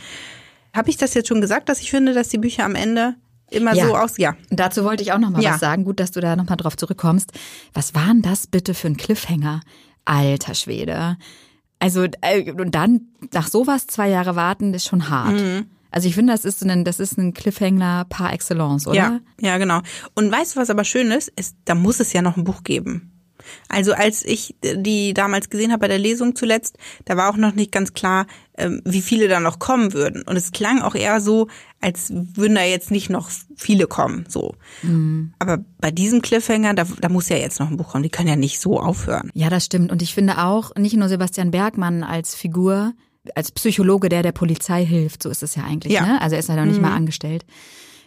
Habe 0.74 0.89
ich 0.89 0.98
das 0.98 1.13
jetzt 1.13 1.27
schon 1.27 1.41
gesagt, 1.41 1.69
dass 1.69 1.79
ich 1.81 1.91
finde, 1.91 2.13
dass 2.13 2.29
die 2.29 2.39
Bücher 2.39 2.65
am 2.65 2.75
Ende 2.75 3.15
immer 3.51 3.75
ja. 3.75 3.86
so 3.86 3.95
aus, 3.95 4.17
ja. 4.17 4.36
Dazu 4.50 4.83
wollte 4.83 5.03
ich 5.03 5.13
auch 5.13 5.19
noch 5.19 5.29
mal 5.29 5.41
ja. 5.41 5.53
was 5.53 5.60
sagen. 5.60 5.83
Gut, 5.86 6.00
dass 6.00 6.12
du 6.12 6.22
da 6.22 6.36
noch 6.36 6.50
mal 6.50 6.55
drauf 6.55 6.75
zurückkommst. 6.75 7.31
Was 7.74 7.93
war 7.93 8.07
denn 8.07 8.22
das 8.22 8.48
bitte 8.48 8.74
für 8.74 8.88
ein 8.88 8.98
Cliffhanger? 8.98 9.62
Alter 10.05 10.55
Schwede. 10.55 11.17
Also, 11.79 12.05
äh, 12.22 12.51
und 12.51 12.74
dann 12.74 13.01
nach 13.31 13.48
sowas 13.48 13.88
zwei 13.88 14.10
Jahre 14.10 14.36
warten, 14.36 14.74
ist 14.74 14.88
schon 14.88 15.10
hart. 15.10 15.39
Mhm. 15.39 15.65
Also 15.91 16.07
ich 16.07 16.15
finde, 16.15 16.33
das 16.33 16.43
ist 16.43 16.65
ein, 16.65 16.86
das 16.86 17.00
ist 17.00 17.19
ein 17.19 17.33
Cliffhanger 17.36 18.05
par 18.10 18.33
excellence, 18.33 18.88
oder? 18.88 18.95
Ja, 18.95 19.19
ja, 19.39 19.57
genau. 19.60 19.81
Und 20.15 20.31
weißt 20.31 20.55
du, 20.55 20.60
was 20.60 20.72
aber 20.72 20.86
schön 20.86 21.12
ist? 21.12 21.31
ist? 21.36 21.55
Da 21.65 21.75
muss 21.75 22.00
es 22.00 22.13
ja 22.13 22.24
noch 22.24 22.36
ein 22.36 22.43
Buch 22.43 22.63
geben. 22.63 23.12
Also 23.69 23.93
als 23.93 24.23
ich 24.23 24.55
die 24.62 25.13
damals 25.13 25.50
gesehen 25.50 25.71
habe 25.71 25.81
bei 25.81 25.88
der 25.88 26.00
Lesung 26.00 26.35
zuletzt, 26.35 26.77
da 27.05 27.17
war 27.17 27.29
auch 27.29 27.38
noch 27.38 27.55
nicht 27.55 27.71
ganz 27.71 27.93
klar, 27.93 28.25
ähm, 28.57 28.81
wie 28.85 29.01
viele 29.01 29.27
da 29.27 29.39
noch 29.39 29.59
kommen 29.59 29.93
würden. 29.93 30.21
Und 30.23 30.35
es 30.35 30.51
klang 30.51 30.81
auch 30.81 30.95
eher 30.95 31.21
so, 31.21 31.47
als 31.81 32.12
würden 32.12 32.55
da 32.55 32.63
jetzt 32.63 32.91
nicht 32.91 33.09
noch 33.09 33.29
viele 33.55 33.88
kommen. 33.88 34.25
So. 34.27 34.53
Mhm. 34.83 35.33
Aber 35.39 35.59
bei 35.79 35.91
diesem 35.91 36.21
Cliffhanger, 36.21 36.73
da, 36.73 36.85
da 37.01 37.09
muss 37.09 37.29
ja 37.29 37.38
jetzt 37.38 37.59
noch 37.59 37.69
ein 37.69 37.77
Buch 37.77 37.89
kommen. 37.89 38.03
Die 38.03 38.09
können 38.09 38.29
ja 38.29 38.35
nicht 38.35 38.59
so 38.59 38.79
aufhören. 38.79 39.29
Ja, 39.33 39.50
das 39.50 39.65
stimmt. 39.65 39.91
Und 39.91 40.01
ich 40.01 40.13
finde 40.13 40.38
auch, 40.39 40.75
nicht 40.75 40.95
nur 40.95 41.09
Sebastian 41.09 41.51
Bergmann 41.51 42.03
als 42.03 42.35
Figur, 42.35 42.93
als 43.35 43.51
Psychologe, 43.51 44.09
der 44.09 44.21
der 44.21 44.33
Polizei 44.33 44.85
hilft, 44.85 45.23
so 45.23 45.29
ist 45.29 45.43
es 45.43 45.55
ja 45.55 45.63
eigentlich. 45.63 45.93
Ja. 45.93 46.05
Ne? 46.05 46.21
Also 46.21 46.35
er 46.35 46.39
ist 46.39 46.50
ja 46.50 46.55
noch 46.55 46.65
nicht 46.65 46.77
mhm. 46.77 46.83
mal 46.83 46.95
angestellt. 46.95 47.45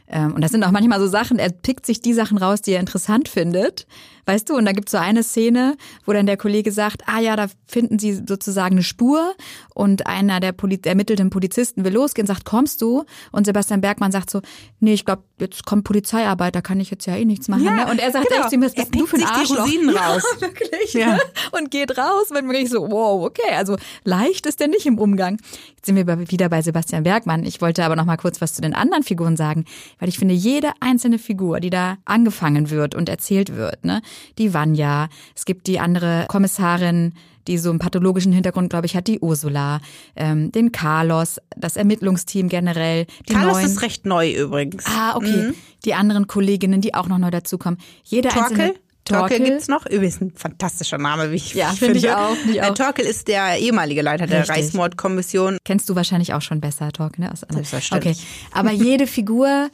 Ähm, 0.09 0.35
und 0.35 0.43
das 0.43 0.53
sind 0.53 0.63
auch 0.65 0.71
manchmal 0.71 1.01
so 1.01 1.07
Sachen, 1.07 1.39
er 1.39 1.51
pickt 1.51 1.87
sich 1.87 2.01
die 2.01 2.15
Sachen 2.15 2.39
raus, 2.39 2.63
die 2.63 2.73
er 2.73 2.81
interessant 2.81 3.29
findet 3.29 3.87
Weißt 4.27 4.51
du, 4.51 4.57
und 4.57 4.65
da 4.65 4.73
gibt 4.73 4.89
es 4.89 4.93
so 4.93 4.99
eine 4.99 5.23
Szene, 5.23 5.77
wo 6.05 6.13
dann 6.13 6.27
der 6.27 6.37
Kollege 6.37 6.73
sagt, 6.73 7.05
ah 7.07 7.21
ja, 7.21 7.37
da 7.37 7.47
finden 7.67 7.99
sie 7.99 8.13
sozusagen 8.27 8.75
eine 8.75 8.83
Spur 8.83 9.35
und 9.73 10.07
einer 10.07 10.41
der 10.41 10.53
Poli 10.53 10.81
ermittelten 10.85 11.31
Polizisten 11.31 11.85
will 11.85 11.93
losgehen, 11.93 12.27
sagt, 12.27 12.45
kommst 12.45 12.83
du? 12.83 13.05
Und 13.31 13.47
Sebastian 13.47 13.81
Bergmann 13.81 14.11
sagt 14.11 14.31
so, 14.31 14.43
nee, 14.81 14.95
ich 14.95 15.05
glaube, 15.05 15.23
jetzt 15.39 15.65
kommt 15.65 15.85
Polizeiarbeit, 15.85 16.57
da 16.57 16.61
kann 16.61 16.81
ich 16.81 16.91
jetzt 16.91 17.07
ja 17.07 17.15
eh 17.15 17.25
nichts 17.25 17.49
machen. 17.49 17.65
Ja, 17.65 17.85
ne? 17.85 17.91
Und 17.91 18.01
er 18.01 18.11
sagt 18.11 18.29
genau. 18.29 18.47
echt, 18.47 18.61
was 18.61 18.75
bist 18.75 18.95
du 18.95 19.07
für 19.07 19.17
ein 19.17 19.23
Arschloch? 19.23 19.65
Die 19.65 19.77
Rosinen 19.77 19.91
raus. 19.97 20.23
Ja, 20.35 20.41
wirklich. 20.41 20.93
Ja. 20.95 21.15
Ne? 21.15 21.21
Und 21.53 21.71
geht 21.71 21.97
raus, 21.97 22.29
wenn 22.31 22.47
man 22.47 22.67
so, 22.67 22.91
wow, 22.91 23.25
okay, 23.25 23.55
also 23.55 23.77
leicht 24.05 24.47
ist 24.47 24.61
der 24.61 24.69
nicht 24.69 24.87
im 24.87 24.99
Umgang. 24.99 25.39
Jetzt 25.77 25.87
sind 25.87 25.97
wir 25.97 26.31
wieder 26.31 26.49
bei 26.49 26.63
Sebastian 26.63 27.05
Bergmann. 27.05 27.45
Ich 27.45 27.61
wollte 27.61 27.85
aber 27.85 27.95
noch 27.95 28.07
mal 28.07 28.17
kurz 28.17 28.41
was 28.41 28.55
zu 28.55 28.63
den 28.63 28.75
anderen 28.75 29.03
Figuren 29.03 29.37
sagen, 29.37 29.67
weil 29.99 30.09
ich 30.09 30.19
finde, 30.19 30.35
jede 30.35 30.73
einzelne 30.81 31.19
Figur, 31.19 31.61
die 31.61 31.71
da 31.71 31.99
angefangen 32.05 32.71
wird 32.71 32.95
und 32.95 33.09
erzählt 33.09 33.55
wird, 33.55 33.85
ne, 33.85 34.03
die 34.39 34.55
Vanya, 34.55 35.09
es 35.35 35.45
gibt 35.45 35.67
die 35.67 35.79
andere 35.81 36.27
Kommissarin, 36.29 37.15
die 37.47 37.59
so 37.59 37.71
einen 37.71 37.79
pathologischen 37.79 38.33
Hintergrund, 38.33 38.71
glaube 38.71 38.87
ich, 38.87 38.97
hat, 38.97 39.07
die 39.07 39.21
Ursula, 39.21 39.81
ähm, 40.17 40.51
den 40.53 40.73
Carlos, 40.73 41.41
das 41.57 41.77
Ermittlungsteam 41.77 42.49
generell. 42.49 43.07
Die 43.29 43.35
Carlos 43.35 43.55
neuen, 43.55 43.67
ist 43.67 43.83
recht 43.83 44.07
neu 44.07 44.31
übrigens. 44.33 44.85
Ah, 44.87 45.17
okay. 45.17 45.49
Mhm. 45.49 45.55
Die 45.85 45.95
anderen 45.95 46.27
Kolleginnen, 46.27 46.81
die 46.81 46.95
auch 46.95 47.07
noch 47.07 47.19
neu 47.19 47.31
dazukommen. 47.31 47.79
Jede 48.03 48.29
Torkel? 48.29 48.51
einzelne. 48.51 48.75
Torkel, 49.07 49.39
Torkel 49.39 49.51
gibt's 49.51 49.69
noch. 49.69 49.87
Übrigens 49.87 50.21
ein 50.21 50.33
fantastischer 50.35 50.99
Name, 50.99 51.31
wie 51.31 51.37
ich 51.37 51.55
ja, 51.55 51.69
finde. 51.69 51.99
Ich 51.99 52.11
auch, 52.11 52.35
ich 52.51 52.61
auch. 52.61 52.75
Torkel 52.75 53.07
ist 53.07 53.29
der 53.29 53.57
ehemalige 53.59 54.03
Leiter 54.03 54.27
der 54.27 54.41
Richtig. 54.41 54.57
Reichsmordkommission. 54.57 55.59
Kennst 55.65 55.89
du 55.89 55.95
wahrscheinlich 55.95 56.35
auch 56.35 56.43
schon 56.43 56.61
besser, 56.61 56.91
Torkel, 56.91 57.25
ne? 57.25 57.33
Aus 57.33 57.45
okay. 57.93 58.17
Aber 58.51 58.73
jede 58.73 59.07
Figur 59.07 59.71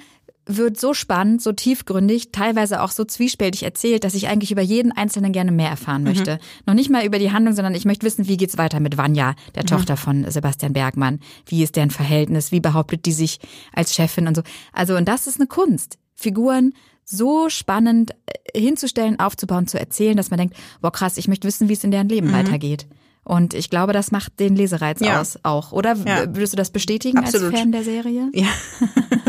wird 0.47 0.79
so 0.79 0.93
spannend, 0.93 1.41
so 1.41 1.53
tiefgründig, 1.53 2.33
teilweise 2.33 2.83
auch 2.83 2.91
so 2.91 3.05
zwiespältig 3.05 3.63
erzählt, 3.63 4.05
dass 4.05 4.15
ich 4.15 4.29
eigentlich 4.29 4.51
über 4.51 4.63
jeden 4.63 4.91
Einzelnen 4.91 5.33
gerne 5.33 5.53
mehr 5.53 5.71
erfahren 5.71 6.03
möchte. 6.03 6.35
Mhm. 6.35 6.39
Noch 6.67 6.75
nicht 6.75 6.91
mal 6.91 7.05
über 7.07 7.19
die 7.19 7.31
Handlung, 7.31 7.55
sondern 7.55 7.75
ich 7.75 7.85
möchte 7.85 8.05
wissen, 8.05 8.27
wie 8.27 8.37
geht's 8.37 8.59
weiter 8.59 8.81
mit 8.81 8.97
Vanya, 8.97 9.35
der 9.55 9.63
mhm. 9.63 9.69
Tochter 9.69 9.97
von 9.97 10.29
Sebastian 10.29 10.73
Bergmann. 10.73 11.21
Wie 11.47 11.63
ist 11.63 11.77
deren 11.77 11.91
Verhältnis? 11.91 12.51
Wie 12.51 12.61
behauptet 12.61 13.07
die 13.07 13.13
sich 13.13 13.39
als 13.73 13.95
Chefin 13.95 14.27
und 14.27 14.35
so? 14.35 14.43
Also, 14.73 14.97
und 14.97 15.07
das 15.07 15.27
ist 15.27 15.39
eine 15.39 15.47
Kunst. 15.47 15.99
Figuren 16.15 16.73
so 17.05 17.49
spannend 17.49 18.13
äh, 18.27 18.61
hinzustellen, 18.61 19.21
aufzubauen, 19.21 19.67
zu 19.67 19.79
erzählen, 19.79 20.17
dass 20.17 20.31
man 20.31 20.39
denkt, 20.39 20.57
boah 20.81 20.93
krass, 20.93 21.19
ich 21.19 21.29
möchte 21.29 21.47
wissen, 21.47 21.69
wie 21.69 21.75
es 21.75 21.85
in 21.85 21.91
deren 21.91 22.09
Leben 22.09 22.29
mhm. 22.29 22.35
weitergeht. 22.35 22.87
Und 23.25 23.55
ich 23.55 23.71
glaube, 23.71 23.93
das 23.93 24.11
macht 24.11 24.41
den 24.41 24.57
Lesereiz 24.57 25.01
ja. 25.01 25.21
aus 25.21 25.39
auch. 25.45 25.71
Oder 25.71 25.95
ja. 25.95 26.27
würdest 26.35 26.55
du 26.55 26.57
das 26.57 26.71
bestätigen 26.71 27.19
absolut. 27.19 27.53
als 27.53 27.61
Fan 27.61 27.71
der 27.71 27.85
Serie? 27.85 28.29
Ja. 28.35 28.49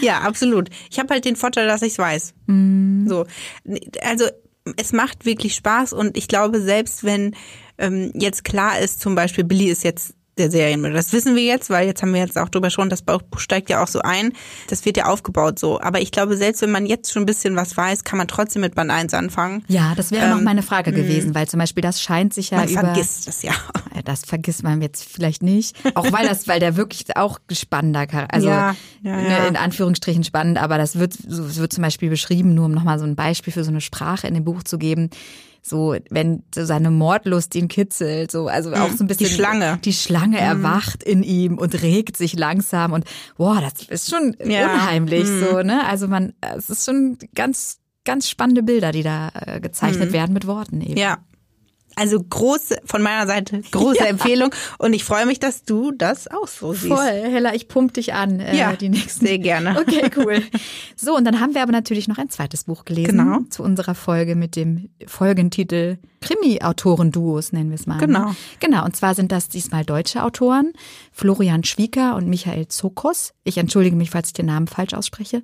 ja, 0.00 0.20
absolut. 0.20 0.68
Ich 0.90 0.98
habe 0.98 1.12
halt 1.14 1.24
den 1.24 1.36
Vorteil, 1.36 1.66
dass 1.66 1.82
ich 1.82 1.92
es 1.92 1.98
weiß. 1.98 2.34
Mm. 2.46 3.08
So. 3.08 3.26
Also 4.02 4.26
es 4.76 4.92
macht 4.92 5.24
wirklich 5.24 5.54
Spaß 5.54 5.92
und 5.92 6.16
ich 6.16 6.28
glaube, 6.28 6.60
selbst 6.60 7.04
wenn 7.04 7.34
ähm, 7.78 8.12
jetzt 8.14 8.44
klar 8.44 8.78
ist, 8.78 9.00
zum 9.00 9.14
Beispiel 9.14 9.44
Billy 9.44 9.70
ist 9.70 9.84
jetzt 9.84 10.14
der 10.40 10.50
Serienmörder. 10.50 10.96
Das 10.96 11.12
wissen 11.12 11.36
wir 11.36 11.44
jetzt, 11.44 11.70
weil 11.70 11.86
jetzt 11.86 12.02
haben 12.02 12.12
wir 12.12 12.20
jetzt 12.20 12.38
auch 12.38 12.48
drüber 12.48 12.70
schon, 12.70 12.88
das 12.88 13.02
Buch 13.02 13.20
steigt 13.36 13.70
ja 13.70 13.82
auch 13.82 13.88
so 13.88 14.00
ein. 14.00 14.32
Das 14.68 14.84
wird 14.84 14.96
ja 14.96 15.06
aufgebaut 15.06 15.58
so. 15.58 15.80
Aber 15.80 16.00
ich 16.00 16.10
glaube, 16.10 16.36
selbst 16.36 16.62
wenn 16.62 16.70
man 16.70 16.86
jetzt 16.86 17.12
schon 17.12 17.22
ein 17.22 17.26
bisschen 17.26 17.56
was 17.56 17.76
weiß, 17.76 18.04
kann 18.04 18.18
man 18.18 18.28
trotzdem 18.28 18.62
mit 18.62 18.74
Band 18.74 18.90
1 18.90 19.14
anfangen. 19.14 19.64
Ja, 19.68 19.94
das 19.94 20.10
wäre 20.10 20.24
ähm, 20.24 20.30
noch 20.30 20.40
meine 20.40 20.62
Frage 20.62 20.92
gewesen, 20.92 21.34
weil 21.34 21.48
zum 21.48 21.60
Beispiel 21.60 21.82
das 21.82 22.02
scheint 22.02 22.34
sich 22.34 22.50
ja 22.50 22.58
man 22.58 22.68
über... 22.68 22.80
vergisst 22.80 23.28
es 23.28 23.42
ja. 23.42 23.52
Das 24.04 24.24
vergisst 24.24 24.62
man 24.62 24.80
jetzt 24.80 25.04
vielleicht 25.04 25.42
nicht. 25.42 25.76
Auch 25.94 26.10
weil 26.10 26.26
das, 26.26 26.48
weil 26.48 26.58
der 26.58 26.76
wirklich 26.76 27.04
auch 27.16 27.38
spannender, 27.52 28.06
also 28.30 28.48
ja, 28.48 28.74
ja, 29.02 29.16
ne, 29.16 29.28
ja. 29.28 29.46
in 29.46 29.56
Anführungsstrichen 29.56 30.24
spannend, 30.24 30.58
aber 30.58 30.78
das 30.78 30.98
wird, 30.98 31.14
so 31.14 31.56
wird 31.56 31.72
zum 31.72 31.82
Beispiel 31.82 32.08
beschrieben, 32.08 32.54
nur 32.54 32.66
um 32.66 32.72
nochmal 32.72 32.98
so 32.98 33.04
ein 33.04 33.14
Beispiel 33.14 33.52
für 33.52 33.62
so 33.62 33.70
eine 33.70 33.80
Sprache 33.80 34.26
in 34.26 34.34
dem 34.34 34.44
Buch 34.44 34.62
zu 34.62 34.78
geben 34.78 35.10
so 35.62 35.96
wenn 36.10 36.42
so 36.54 36.64
seine 36.64 36.90
Mordlust 36.90 37.54
ihn 37.54 37.68
kitzelt, 37.68 38.30
so 38.30 38.48
also 38.48 38.72
auch 38.72 38.90
so 38.90 39.04
ein 39.04 39.06
bisschen 39.06 39.26
die 39.26 39.34
Schlange, 39.34 39.78
die 39.84 39.92
Schlange 39.92 40.36
mhm. 40.36 40.62
erwacht 40.62 41.02
in 41.02 41.22
ihm 41.22 41.58
und 41.58 41.82
regt 41.82 42.16
sich 42.16 42.34
langsam 42.34 42.92
und 42.92 43.04
boah, 43.36 43.60
das 43.60 43.88
ist 43.88 44.10
schon 44.10 44.36
ja. 44.44 44.72
unheimlich 44.72 45.28
mhm. 45.28 45.40
so, 45.40 45.62
ne? 45.62 45.86
Also 45.86 46.08
man 46.08 46.32
es 46.40 46.70
ist 46.70 46.84
schon 46.86 47.18
ganz 47.34 47.78
ganz 48.04 48.28
spannende 48.28 48.62
Bilder, 48.62 48.92
die 48.92 49.02
da 49.02 49.30
äh, 49.34 49.60
gezeichnet 49.60 50.10
mhm. 50.10 50.14
werden 50.14 50.32
mit 50.32 50.46
Worten 50.46 50.80
eben. 50.80 50.96
Ja, 50.96 51.18
also 51.96 52.22
große, 52.22 52.78
von 52.84 53.02
meiner 53.02 53.26
Seite, 53.26 53.62
große 53.70 53.98
ja. 54.00 54.06
Empfehlung. 54.06 54.54
Und 54.78 54.92
ich 54.92 55.04
freue 55.04 55.26
mich, 55.26 55.40
dass 55.40 55.64
du 55.64 55.92
das 55.92 56.28
auch 56.28 56.48
so 56.48 56.72
siehst. 56.72 56.92
Voll, 56.92 57.04
Hella, 57.04 57.54
ich 57.54 57.68
pump 57.68 57.94
dich 57.94 58.14
an, 58.14 58.40
äh, 58.40 58.56
ja, 58.56 58.74
die 58.74 58.88
nächsten. 58.88 59.26
Sehr 59.26 59.38
gerne. 59.38 59.78
Okay, 59.90 60.10
cool. 60.16 60.42
So, 60.96 61.16
und 61.16 61.24
dann 61.24 61.40
haben 61.40 61.54
wir 61.54 61.62
aber 61.62 61.72
natürlich 61.72 62.06
noch 62.06 62.18
ein 62.18 62.28
zweites 62.28 62.64
Buch 62.64 62.84
gelesen. 62.84 63.16
Genau. 63.16 63.38
Zu 63.48 63.62
unserer 63.62 63.94
Folge 63.94 64.36
mit 64.36 64.54
dem 64.54 64.90
Folgentitel 65.06 65.96
Krimi-Autoren-Duos, 66.20 67.52
nennen 67.52 67.70
wir 67.70 67.76
es 67.76 67.86
mal. 67.86 67.96
Ne? 67.96 68.06
Genau. 68.06 68.34
Genau, 68.60 68.84
und 68.84 68.94
zwar 68.94 69.14
sind 69.14 69.32
das 69.32 69.48
diesmal 69.48 69.84
deutsche 69.84 70.22
Autoren, 70.22 70.72
Florian 71.12 71.64
Schwieker 71.64 72.16
und 72.16 72.28
Michael 72.28 72.68
Zokos. 72.68 73.32
Ich 73.44 73.56
entschuldige 73.56 73.96
mich, 73.96 74.10
falls 74.10 74.28
ich 74.28 74.34
den 74.34 74.46
Namen 74.46 74.66
falsch 74.66 74.92
ausspreche. 74.92 75.42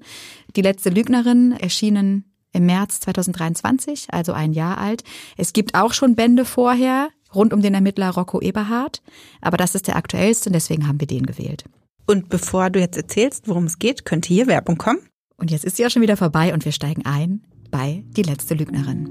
Die 0.55 0.63
letzte 0.63 0.91
Lügnerin 0.91 1.53
erschienen 1.53 2.25
im 2.57 2.67
März 2.67 3.01
2023, 3.01 4.09
also 4.11 4.33
ein 4.33 4.53
Jahr 4.53 4.79
alt. 4.79 5.05
Es 5.37 5.53
gibt 5.53 5.75
auch 5.75 5.93
schon 5.93 6.17
Bände 6.17 6.45
vorher 6.45 7.11
rund 7.35 7.53
um 7.53 7.63
den 7.63 7.75
Ermittler 7.75 8.11
Rocco 8.11 8.41
Eberhardt, 8.41 9.03
aber 9.41 9.57
das 9.57 9.75
ist 9.75 9.87
der 9.87 9.97
aktuellste 9.97 10.49
und 10.49 10.55
deswegen 10.55 10.89
haben 10.89 10.99
wir 10.99 11.07
den 11.07 11.27
gewählt. 11.27 11.65
Und 12.07 12.29
bevor 12.29 12.71
du 12.71 12.81
jetzt 12.81 12.97
erzählst, 12.97 13.49
worum 13.49 13.65
es 13.65 13.79
geht, 13.79 14.05
könnte 14.05 14.29
hier 14.29 14.47
Werbung 14.47 14.79
kommen. 14.79 15.01
Und 15.37 15.51
jetzt 15.51 15.65
ist 15.65 15.77
sie 15.77 15.85
auch 15.85 15.91
schon 15.91 16.03
wieder 16.03 16.17
vorbei 16.17 16.55
und 16.55 16.65
wir 16.65 16.73
steigen 16.73 17.05
ein 17.05 17.43
bei 17.71 18.05
Die 18.17 18.23
letzte 18.23 18.55
Lügnerin. 18.55 19.11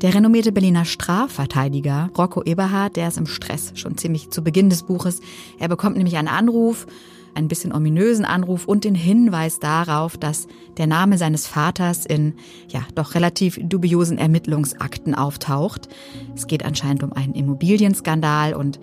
Der 0.00 0.14
renommierte 0.14 0.50
Berliner 0.50 0.86
Strafverteidiger 0.86 2.08
Rocco 2.16 2.42
Eberhardt, 2.42 2.96
der 2.96 3.08
ist 3.08 3.18
im 3.18 3.26
Stress, 3.26 3.72
schon 3.74 3.98
ziemlich 3.98 4.30
zu 4.30 4.42
Beginn 4.42 4.70
des 4.70 4.84
Buches. 4.84 5.20
Er 5.58 5.68
bekommt 5.68 5.98
nämlich 5.98 6.16
einen 6.16 6.28
Anruf 6.28 6.86
einen 7.34 7.48
bisschen 7.48 7.72
ominösen 7.72 8.24
Anruf 8.24 8.66
und 8.66 8.84
den 8.84 8.94
Hinweis 8.94 9.58
darauf, 9.58 10.16
dass 10.16 10.46
der 10.76 10.86
Name 10.86 11.18
seines 11.18 11.46
Vaters 11.46 12.06
in 12.06 12.34
ja 12.68 12.80
doch 12.94 13.14
relativ 13.14 13.58
dubiosen 13.62 14.18
Ermittlungsakten 14.18 15.14
auftaucht. 15.14 15.88
Es 16.34 16.46
geht 16.46 16.64
anscheinend 16.64 17.02
um 17.02 17.12
einen 17.12 17.34
Immobilienskandal 17.34 18.54
und 18.54 18.80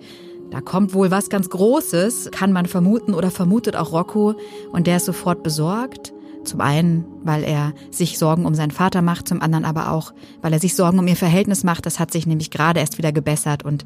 da 0.50 0.60
kommt 0.60 0.94
wohl 0.94 1.10
was 1.10 1.28
ganz 1.28 1.50
Großes, 1.50 2.30
kann 2.30 2.52
man 2.52 2.66
vermuten 2.66 3.14
oder 3.14 3.30
vermutet 3.30 3.76
auch 3.76 3.92
Rocco 3.92 4.34
und 4.72 4.86
der 4.86 4.96
ist 4.96 5.04
sofort 5.04 5.42
besorgt. 5.42 6.12
Zum 6.44 6.62
einen, 6.62 7.04
weil 7.24 7.44
er 7.44 7.74
sich 7.90 8.16
Sorgen 8.16 8.46
um 8.46 8.54
seinen 8.54 8.70
Vater 8.70 9.02
macht, 9.02 9.28
zum 9.28 9.42
anderen 9.42 9.66
aber 9.66 9.92
auch, 9.92 10.14
weil 10.40 10.52
er 10.54 10.60
sich 10.60 10.74
Sorgen 10.74 10.98
um 10.98 11.06
ihr 11.06 11.16
Verhältnis 11.16 11.64
macht. 11.64 11.84
Das 11.84 11.98
hat 11.98 12.10
sich 12.10 12.26
nämlich 12.26 12.50
gerade 12.50 12.80
erst 12.80 12.96
wieder 12.96 13.12
gebessert 13.12 13.64
und 13.64 13.84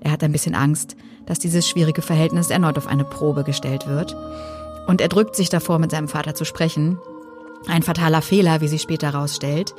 er 0.00 0.12
hat 0.12 0.22
ein 0.22 0.32
bisschen 0.32 0.54
Angst, 0.54 0.96
dass 1.26 1.38
dieses 1.38 1.68
schwierige 1.68 2.02
Verhältnis 2.02 2.50
erneut 2.50 2.78
auf 2.78 2.86
eine 2.86 3.04
Probe 3.04 3.44
gestellt 3.44 3.86
wird. 3.86 4.16
Und 4.86 5.00
er 5.00 5.08
drückt 5.08 5.36
sich 5.36 5.48
davor, 5.50 5.78
mit 5.78 5.90
seinem 5.90 6.08
Vater 6.08 6.34
zu 6.34 6.44
sprechen. 6.44 6.98
Ein 7.66 7.82
fataler 7.82 8.22
Fehler, 8.22 8.60
wie 8.60 8.68
sich 8.68 8.82
später 8.82 9.12
herausstellt. 9.12 9.74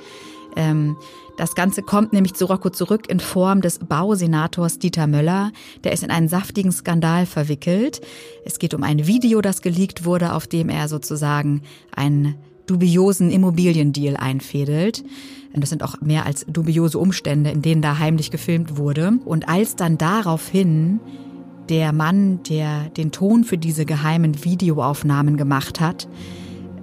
Ähm, 0.55 0.97
das 1.37 1.55
Ganze 1.55 1.83
kommt 1.83 2.11
nämlich 2.11 2.33
zu 2.33 2.45
Rocco 2.45 2.69
zurück 2.69 3.09
in 3.09 3.21
Form 3.21 3.61
des 3.61 3.79
Bausenators 3.79 4.77
Dieter 4.77 5.07
Möller. 5.07 5.51
Der 5.83 5.93
ist 5.93 6.03
in 6.03 6.11
einen 6.11 6.27
saftigen 6.27 6.71
Skandal 6.71 7.25
verwickelt. 7.25 8.01
Es 8.45 8.59
geht 8.59 8.73
um 8.73 8.83
ein 8.83 9.07
Video, 9.07 9.39
das 9.41 9.61
geleakt 9.61 10.03
wurde, 10.03 10.33
auf 10.33 10.47
dem 10.47 10.67
er 10.67 10.89
sozusagen 10.89 11.61
einen 11.95 12.35
dubiosen 12.69 13.31
Immobiliendeal 13.31 14.17
einfädelt. 14.17 15.03
Das 15.53 15.69
sind 15.69 15.83
auch 15.83 15.99
mehr 16.01 16.25
als 16.25 16.45
dubiose 16.47 16.99
Umstände, 16.99 17.49
in 17.49 17.61
denen 17.61 17.81
da 17.81 17.97
heimlich 17.97 18.31
gefilmt 18.31 18.77
wurde. 18.77 19.13
Und 19.25 19.49
als 19.49 19.75
dann 19.75 19.97
daraufhin 19.97 20.99
der 21.69 21.91
Mann, 21.91 22.41
der 22.43 22.89
den 22.89 23.11
Ton 23.11 23.43
für 23.43 23.57
diese 23.57 23.85
geheimen 23.85 24.43
Videoaufnahmen 24.43 25.37
gemacht 25.37 25.79
hat, 25.79 26.07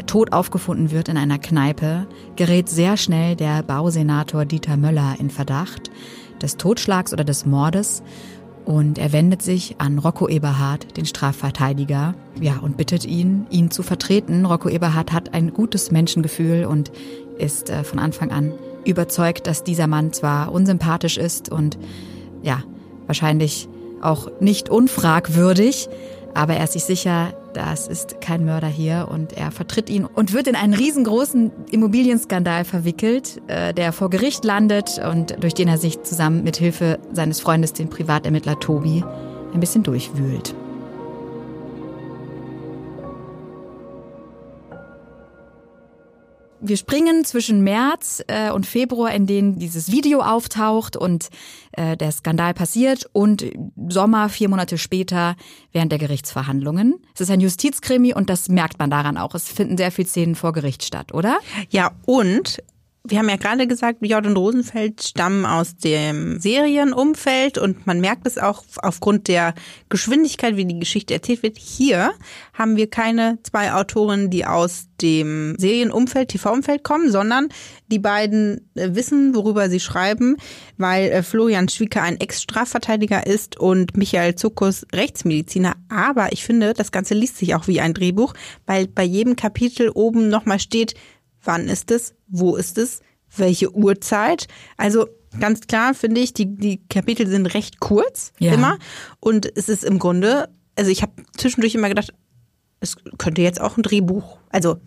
tot 0.07 0.33
aufgefunden 0.33 0.91
wird 0.91 1.09
in 1.09 1.17
einer 1.17 1.39
Kneipe, 1.39 2.07
gerät 2.37 2.69
sehr 2.69 2.97
schnell 2.97 3.37
der 3.37 3.63
Bausenator 3.63 4.45
Dieter 4.45 4.77
Möller 4.77 5.17
in 5.19 5.31
Verdacht 5.31 5.91
des 6.41 6.57
Totschlags 6.57 7.13
oder 7.13 7.25
des 7.25 7.47
Mordes. 7.47 8.03
Und 8.67 8.99
er 8.99 9.13
wendet 9.13 9.43
sich 9.43 9.77
an 9.79 9.99
Rocco 9.99 10.29
Eberhard, 10.29 10.97
den 10.97 11.07
Strafverteidiger, 11.07 12.15
ja, 12.41 12.59
und 12.59 12.77
bittet 12.77 13.05
ihn, 13.05 13.47
ihn 13.49 13.71
zu 13.71 13.85
vertreten. 13.85 14.45
Rocco 14.45 14.69
Eberhard 14.69 15.13
hat 15.13 15.33
ein 15.35 15.55
gutes 15.55 15.93
Menschengefühl 15.93 16.65
und 16.65 16.91
ist 17.39 17.71
äh, 17.71 17.85
von 17.85 18.01
Anfang 18.01 18.33
an 18.33 18.53
überzeugt, 18.85 19.47
dass 19.47 19.63
dieser 19.63 19.87
Mann 19.87 20.13
zwar 20.13 20.51
unsympathisch 20.53 21.17
ist 21.17 21.49
und 21.49 21.79
ja, 22.43 22.65
wahrscheinlich 23.07 23.69
auch 24.03 24.29
nicht 24.41 24.69
unfragwürdig, 24.69 25.89
aber 26.37 26.55
er 26.55 26.65
ist 26.65 26.75
sich 26.75 26.85
sicher, 26.85 27.33
das 27.55 27.89
ist 27.89 28.21
kein 28.21 28.45
Mörder 28.45 28.67
hier 28.67 29.09
und 29.11 29.33
er 29.33 29.51
vertritt 29.51 29.89
ihn 29.89 30.05
und 30.05 30.35
wird 30.35 30.47
in 30.47 30.55
einen 30.55 30.75
riesengroßen 30.75 31.51
Immobilienskandal 31.71 32.65
verwickelt, 32.65 33.41
äh, 33.47 33.73
der 33.73 33.93
vor 33.93 34.11
Gericht 34.11 34.45
landet 34.45 35.01
und 35.11 35.43
durch 35.43 35.55
den 35.55 35.69
er 35.69 35.79
sich 35.79 36.03
zusammen 36.03 36.45
mit 36.45 36.59
Hilfe 36.59 36.99
seines 37.13 37.41
Freundes, 37.41 37.73
dem 37.73 37.89
Privatermittler 37.89 38.61
Tobi, 38.61 39.03
ein 39.55 39.61
bisschen 39.61 39.83
durchwühlt. 39.83 40.55
Wir 46.69 46.77
springen 46.77 47.25
zwischen 47.25 47.63
März 47.63 48.23
äh, 48.27 48.51
und 48.51 48.67
Februar, 48.67 49.13
in 49.13 49.27
denen 49.27 49.59
dieses 49.59 49.91
Video 49.91 50.21
auftaucht 50.21 50.97
und 50.97 51.29
äh, 51.73 51.97
der 51.97 52.13
Skandal 52.13 52.55
passiert, 52.55 53.09
und 53.13 53.45
Sommer, 53.89 54.29
vier 54.29 54.49
Monate 54.49 54.79
später, 54.79 55.37
während 55.73 55.93
der 55.93 55.99
Gerichtsverhandlungen. 55.99 56.97
Es 57.15 57.21
ist 57.21 57.31
ein 57.31 57.41
Justizkrimi 57.41 58.15
und 58.15 58.31
das 58.31 58.49
merkt 58.49 58.79
man 58.79 58.91
daran 58.91 59.17
auch. 59.17 59.35
Es 59.35 59.49
finden 59.49 59.77
sehr 59.77 59.93
viele 59.93 60.09
Szenen 60.09 60.35
vor 60.35 60.53
Gericht 60.53 60.85
statt, 60.85 61.13
oder? 61.13 61.39
Ja, 61.71 61.93
und 62.07 62.63
wir 63.09 63.19
haben 63.19 63.29
ja 63.29 63.37
gerade 63.37 63.67
gesagt, 63.67 63.99
Jord 64.01 64.27
und 64.27 64.37
Rosenfeld 64.37 65.03
stammen 65.03 65.45
aus 65.45 65.77
dem 65.77 66.39
Serienumfeld 66.41 67.59
und 67.59 67.87
man 67.87 68.01
merkt 68.01 68.27
es 68.27 68.39
auch 68.39 68.65
aufgrund 68.79 69.29
der 69.29 69.55
Geschwindigkeit, 69.89 70.57
wie 70.57 70.65
die 70.65 70.79
Geschichte 70.79 71.15
erzählt 71.15 71.43
wird. 71.43 71.59
Hier 71.59 72.13
haben 72.55 72.77
wir 72.77 72.89
keine 72.89 73.39
zwei 73.43 73.73
Autoren, 73.73 74.31
die 74.31 74.45
aus 74.47 74.89
dem 75.01 75.57
Serienumfeld, 75.59 76.31
TV-Umfeld 76.31 76.83
kommen, 76.83 77.11
sondern 77.11 77.49
die 77.89 77.99
beiden 77.99 78.69
äh, 78.75 78.95
wissen, 78.95 79.35
worüber 79.35 79.69
sie 79.69 79.81
schreiben, 79.81 80.37
weil 80.79 81.11
äh, 81.11 81.23
Florian 81.23 81.69
Schwieker 81.69 82.03
ein 82.03 82.19
Ex-Strafverteidiger 82.19 83.27
ist 83.27 83.59
und 83.59 83.97
Michael 83.97 84.35
Zuckus 84.35 84.87
Rechtsmediziner. 84.93 85.75
Aber 85.89 86.33
ich 86.33 86.45
finde, 86.45 86.73
das 86.73 86.93
Ganze 86.93 87.15
liest 87.15 87.37
sich 87.37 87.55
auch 87.55 87.69
wie 87.69 87.81
ein 87.81 87.95
Drehbuch, 87.95 88.35
weil 88.67 88.87
bei 88.87 89.05
jedem 89.05 89.37
Kapitel 89.37 89.91
oben 89.91 90.29
nochmal 90.29 90.59
steht, 90.59 90.95
wann 91.47 91.69
ist 91.69 91.91
es, 91.91 92.15
wo 92.29 92.57
ist 92.57 92.79
es, 92.79 93.01
welche 93.37 93.75
Uhrzeit. 93.75 94.47
Also 94.77 95.07
ganz 95.41 95.67
klar 95.67 95.95
finde 95.95 96.21
ich, 96.21 96.33
die, 96.33 96.47
die 96.47 96.81
Kapitel 96.89 97.27
sind 97.27 97.47
recht 97.47 97.81
kurz 97.81 98.33
ja. 98.39 98.55
immer. 98.55 98.79
Und 99.21 99.51
es 99.57 99.69
ist 99.69 99.85
im 99.85 99.99
Grunde, 99.99 100.49
also 100.77 100.91
ich 100.91 101.03
habe 101.03 101.13
zwischendurch 101.37 101.75
immer 101.75 101.89
gedacht, 101.89 102.13
es 102.81 102.97
könnte 103.19 103.43
jetzt 103.43 103.61
auch 103.61 103.77
ein 103.77 103.83
Drehbuch. 103.83 104.39
Also 104.51 104.79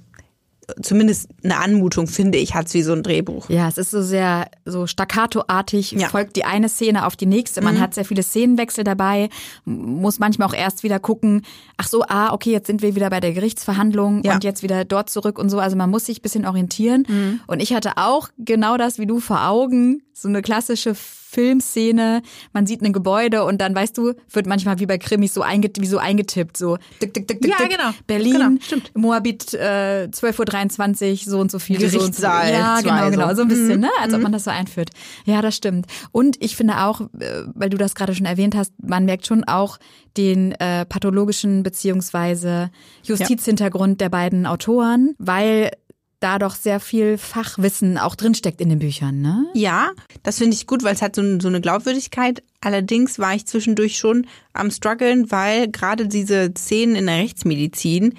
zumindest 0.82 1.30
eine 1.44 1.58
Anmutung, 1.58 2.08
finde 2.08 2.38
ich, 2.38 2.54
hat 2.54 2.68
es 2.68 2.74
wie 2.74 2.82
so 2.82 2.94
ein 2.94 3.04
Drehbuch. 3.04 3.50
Ja, 3.50 3.68
es 3.68 3.78
ist 3.78 3.92
so 3.92 4.02
sehr 4.02 4.50
so 4.66 4.88
staccatoartig, 4.88 5.92
ja. 5.92 6.08
folgt 6.10 6.36
die 6.36 6.46
eine 6.46 6.70
Szene 6.70 7.06
auf 7.06 7.16
die 7.16 7.26
nächste. 7.26 7.62
Man 7.62 7.76
mhm. 7.76 7.80
hat 7.80 7.94
sehr 7.94 8.06
viele 8.06 8.24
Szenenwechsel 8.24 8.84
dabei, 8.84 9.30
muss 9.66 10.20
manchmal 10.20 10.48
auch 10.48 10.54
erst 10.54 10.84
wieder 10.84 11.00
gucken, 11.00 11.44
ach 11.78 11.88
so, 11.88 12.04
ah, 12.08 12.34
okay, 12.34 12.52
jetzt 12.52 12.68
sind 12.68 12.82
wir 12.82 12.96
wieder 12.96 13.10
bei 13.10 13.20
der 13.20 13.34
Gerichtsverhandlung 13.34 14.24
ja. 14.24 14.34
und 14.34 14.44
jetzt 14.44 14.64
wieder 14.64 14.86
dort 14.86 15.10
zurück 15.10 15.40
und 15.40 15.50
so. 15.50 15.60
Also 15.60 15.76
man 15.76 15.90
muss 15.90 16.06
sich 16.06 16.20
ein 16.20 16.22
bisschen 16.22 16.46
orientieren. 16.46 17.06
Mhm. 17.08 17.40
Und 17.48 17.62
ich 17.62 17.74
hatte 17.74 17.94
auch 17.98 18.30
genau 18.38 18.78
das 18.78 19.00
wie 19.00 19.06
du 19.06 19.20
vor 19.20 19.48
Augen, 19.48 20.02
so 20.14 20.28
eine 20.28 20.42
klassische 20.42 20.96
Filmszene, 21.30 22.24
man 22.54 22.66
sieht 22.66 22.82
ein 22.82 22.92
Gebäude 22.92 23.44
und 23.44 23.62
dann, 23.62 23.76
weißt 23.76 23.96
du, 23.98 24.14
wird 24.32 24.48
manchmal 24.48 24.80
wie 24.80 24.88
bei 24.88 24.98
Krimis 24.98 25.34
so, 25.34 25.44
einget 25.44 25.80
wie 25.80 25.86
so 25.86 26.00
eingetippt, 26.00 26.58
so 26.58 26.78
dick, 27.02 27.14
dick, 27.14 27.28
dick, 27.28 27.42
dick, 27.42 27.52
ja, 27.52 27.68
genau. 27.68 27.92
Berlin, 28.08 28.34
genau, 28.34 28.62
stimmt. 28.62 28.92
Moabit, 28.96 29.54
äh, 29.54 30.08
12.23 30.12 31.12
Uhr, 31.12 31.32
so 31.32 31.40
und 31.40 31.52
so 31.52 31.60
viel. 31.60 31.78
Gerichtssaal. 31.78 32.48
So 32.48 32.52
so. 32.52 32.58
Ja, 32.58 32.82
genau, 32.82 33.12
genau, 33.12 33.36
so 33.36 33.44
ein 33.44 33.48
bisschen, 33.48 33.76
mhm. 33.76 33.82
ne, 33.82 33.90
als 34.02 34.14
ob 34.14 34.22
man 34.22 34.32
das 34.32 34.46
so 34.46 34.50
einführt. 34.50 34.90
Ja, 35.26 35.44
das 35.44 35.56
stimmt. 35.56 35.86
Und 36.12 36.44
ich 36.44 36.56
finde 36.56 36.84
auch, 36.84 37.02
äh, 37.02 37.44
weil 37.54 37.70
du 37.70 37.78
das 37.78 37.94
gerade 37.94 38.16
schon 38.16 38.26
erwähnt 38.26 38.56
hast, 38.56 38.74
man 38.82 39.06
merkt 39.06 39.28
schon 39.28 39.44
auch 39.44 39.78
den 40.18 40.54
äh, 40.54 40.86
pathologischen 40.86 41.62
beziehungsweise 41.62 42.72
Justizhintergrund 43.04 44.02
ja. 44.02 44.06
der 44.06 44.10
beiden 44.10 44.48
Autoren, 44.48 45.14
weil 45.20 45.72
da 46.20 46.38
doch 46.38 46.56
sehr 46.56 46.80
viel 46.80 47.18
Fachwissen 47.18 47.98
auch 47.98 48.16
drinsteckt 48.16 48.60
in 48.60 48.70
den 48.70 48.80
Büchern, 48.80 49.22
ne? 49.22 49.46
Ja, 49.54 49.92
das 50.24 50.38
finde 50.38 50.56
ich 50.56 50.68
gut, 50.68 50.84
weil 50.84 50.94
es 50.94 51.02
hat 51.02 51.16
so, 51.16 51.40
so, 51.40 51.48
eine 51.48 51.62
Glaubwürdigkeit. 51.62 52.44
Allerdings 52.62 53.20
war 53.20 53.34
ich 53.36 53.46
zwischendurch 53.46 53.98
schon 53.98 54.28
am 54.54 54.70
struggeln, 54.70 55.32
weil 55.32 55.70
gerade 55.70 56.08
diese 56.08 56.52
Szenen 56.58 56.96
in 56.96 57.08
der 57.08 57.18
Rechtsmedizin 57.18 58.16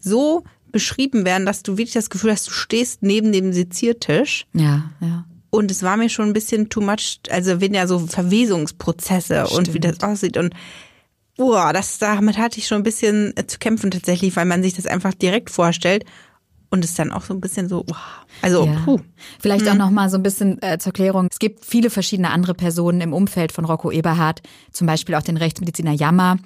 so 0.00 0.42
beschrieben 0.72 1.24
werden, 1.24 1.46
dass 1.46 1.62
du 1.62 1.78
wirklich 1.78 1.94
das 1.94 2.10
Gefühl 2.10 2.32
hast, 2.32 2.48
du 2.48 2.52
stehst 2.52 3.02
neben 3.02 3.32
dem 3.32 3.52
Seziertisch. 3.52 4.46
Ja, 4.52 4.90
ja. 5.00 5.24
Und 5.50 5.70
es 5.70 5.82
war 5.82 5.96
mir 5.96 6.10
schon 6.10 6.26
ein 6.26 6.32
bisschen 6.32 6.68
too 6.68 6.80
much, 6.80 7.20
also 7.30 7.60
wenn 7.60 7.72
ja 7.72 7.86
so 7.86 8.00
Verwesungsprozesse 8.00 9.46
Stimmt. 9.46 9.68
und 9.68 9.74
wie 9.74 9.80
das 9.80 10.02
aussieht 10.02 10.36
und 10.36 10.52
Boah, 11.38 11.74
das 11.74 11.98
damit 11.98 12.38
hatte 12.38 12.58
ich 12.58 12.66
schon 12.66 12.78
ein 12.78 12.82
bisschen 12.82 13.34
zu 13.46 13.58
kämpfen 13.58 13.90
tatsächlich, 13.90 14.34
weil 14.36 14.46
man 14.46 14.62
sich 14.62 14.72
das 14.72 14.86
einfach 14.86 15.12
direkt 15.12 15.50
vorstellt 15.50 16.06
und 16.70 16.84
ist 16.84 16.98
dann 16.98 17.12
auch 17.12 17.22
so 17.22 17.34
ein 17.34 17.40
bisschen 17.40 17.68
so, 17.68 17.84
wow. 17.86 17.96
also 18.42 18.66
ja. 18.66 18.80
puh. 18.84 19.00
Vielleicht 19.40 19.64
mhm. 19.64 19.72
auch 19.72 19.76
noch 19.76 19.90
mal 19.90 20.10
so 20.10 20.16
ein 20.16 20.22
bisschen 20.22 20.60
äh, 20.62 20.78
zur 20.78 20.92
Klärung. 20.92 21.28
Es 21.30 21.38
gibt 21.38 21.64
viele 21.64 21.90
verschiedene 21.90 22.30
andere 22.30 22.54
Personen 22.54 23.00
im 23.00 23.12
Umfeld 23.12 23.52
von 23.52 23.64
Rocco 23.64 23.90
Eberhardt, 23.90 24.42
zum 24.72 24.86
Beispiel 24.86 25.14
auch 25.14 25.22
den 25.22 25.36
Rechtsmediziner 25.36 25.92
Jammer. 25.92 26.36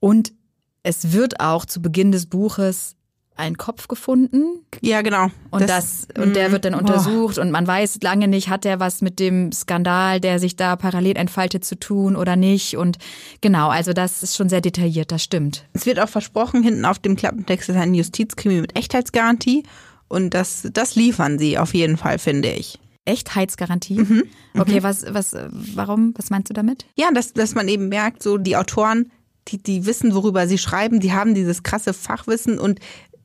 Und 0.00 0.32
es 0.82 1.12
wird 1.12 1.40
auch 1.40 1.64
zu 1.64 1.80
Beginn 1.80 2.12
des 2.12 2.26
Buches 2.26 2.96
einen 3.42 3.58
Kopf 3.58 3.88
gefunden. 3.88 4.64
Ja, 4.80 5.02
genau. 5.02 5.28
Und 5.50 5.68
das, 5.68 6.06
das 6.08 6.24
und 6.24 6.34
der 6.34 6.48
mhm. 6.48 6.52
wird 6.52 6.64
dann 6.64 6.74
untersucht 6.74 7.36
boah. 7.36 7.42
und 7.42 7.50
man 7.50 7.66
weiß 7.66 7.98
lange 8.02 8.28
nicht, 8.28 8.48
hat 8.48 8.64
der 8.64 8.80
was 8.80 9.02
mit 9.02 9.18
dem 9.18 9.52
Skandal, 9.52 10.20
der 10.20 10.38
sich 10.38 10.56
da 10.56 10.76
parallel 10.76 11.16
entfaltet, 11.16 11.64
zu 11.64 11.78
tun 11.78 12.16
oder 12.16 12.36
nicht. 12.36 12.76
Und 12.76 12.98
genau, 13.40 13.68
also 13.68 13.92
das 13.92 14.22
ist 14.22 14.36
schon 14.36 14.48
sehr 14.48 14.60
detailliert, 14.60 15.12
das 15.12 15.22
stimmt. 15.22 15.66
Es 15.72 15.84
wird 15.86 16.00
auch 16.00 16.08
versprochen, 16.08 16.62
hinten 16.62 16.84
auf 16.84 16.98
dem 16.98 17.16
Klappentext 17.16 17.68
ist 17.68 17.76
ein 17.76 17.94
Justizkrimi 17.94 18.60
mit 18.60 18.76
Echtheitsgarantie. 18.76 19.64
Und 20.08 20.34
das, 20.34 20.68
das 20.72 20.94
liefern 20.94 21.38
sie 21.38 21.58
auf 21.58 21.74
jeden 21.74 21.96
Fall, 21.96 22.18
finde 22.18 22.50
ich. 22.50 22.78
Echtheitsgarantie? 23.04 23.98
Mhm. 23.98 24.24
Okay, 24.56 24.80
mhm. 24.80 24.82
was, 24.82 25.04
was, 25.08 25.34
warum, 25.50 26.14
was 26.16 26.30
meinst 26.30 26.50
du 26.50 26.54
damit? 26.54 26.86
Ja, 26.96 27.10
dass, 27.10 27.32
dass 27.32 27.54
man 27.54 27.68
eben 27.68 27.88
merkt, 27.88 28.22
so 28.22 28.38
die 28.38 28.56
Autoren, 28.56 29.10
die, 29.48 29.58
die 29.58 29.86
wissen, 29.86 30.14
worüber 30.14 30.46
sie 30.46 30.58
schreiben, 30.58 31.00
die 31.00 31.12
haben 31.12 31.34
dieses 31.34 31.62
krasse 31.62 31.94
Fachwissen 31.94 32.58
und 32.58 32.78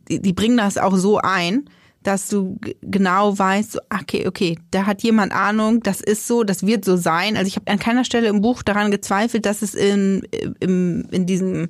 die, 0.09 0.21
die 0.21 0.33
bringen 0.33 0.57
das 0.57 0.77
auch 0.77 0.95
so 0.95 1.17
ein, 1.17 1.69
dass 2.03 2.29
du 2.29 2.57
genau 2.81 3.37
weißt, 3.37 3.79
okay, 4.01 4.27
okay, 4.27 4.57
da 4.71 4.85
hat 4.85 5.03
jemand 5.03 5.33
Ahnung, 5.33 5.81
das 5.83 5.99
ist 5.99 6.27
so, 6.27 6.43
das 6.43 6.65
wird 6.65 6.85
so 6.85 6.95
sein. 6.95 7.35
Also 7.35 7.47
ich 7.47 7.57
habe 7.57 7.69
an 7.69 7.79
keiner 7.79 8.05
Stelle 8.05 8.29
im 8.29 8.41
Buch 8.41 8.63
daran 8.63 8.91
gezweifelt, 8.91 9.45
dass 9.45 9.61
es 9.61 9.75
in, 9.75 10.25
in, 10.59 11.07
in 11.11 11.25
diesem 11.25 11.69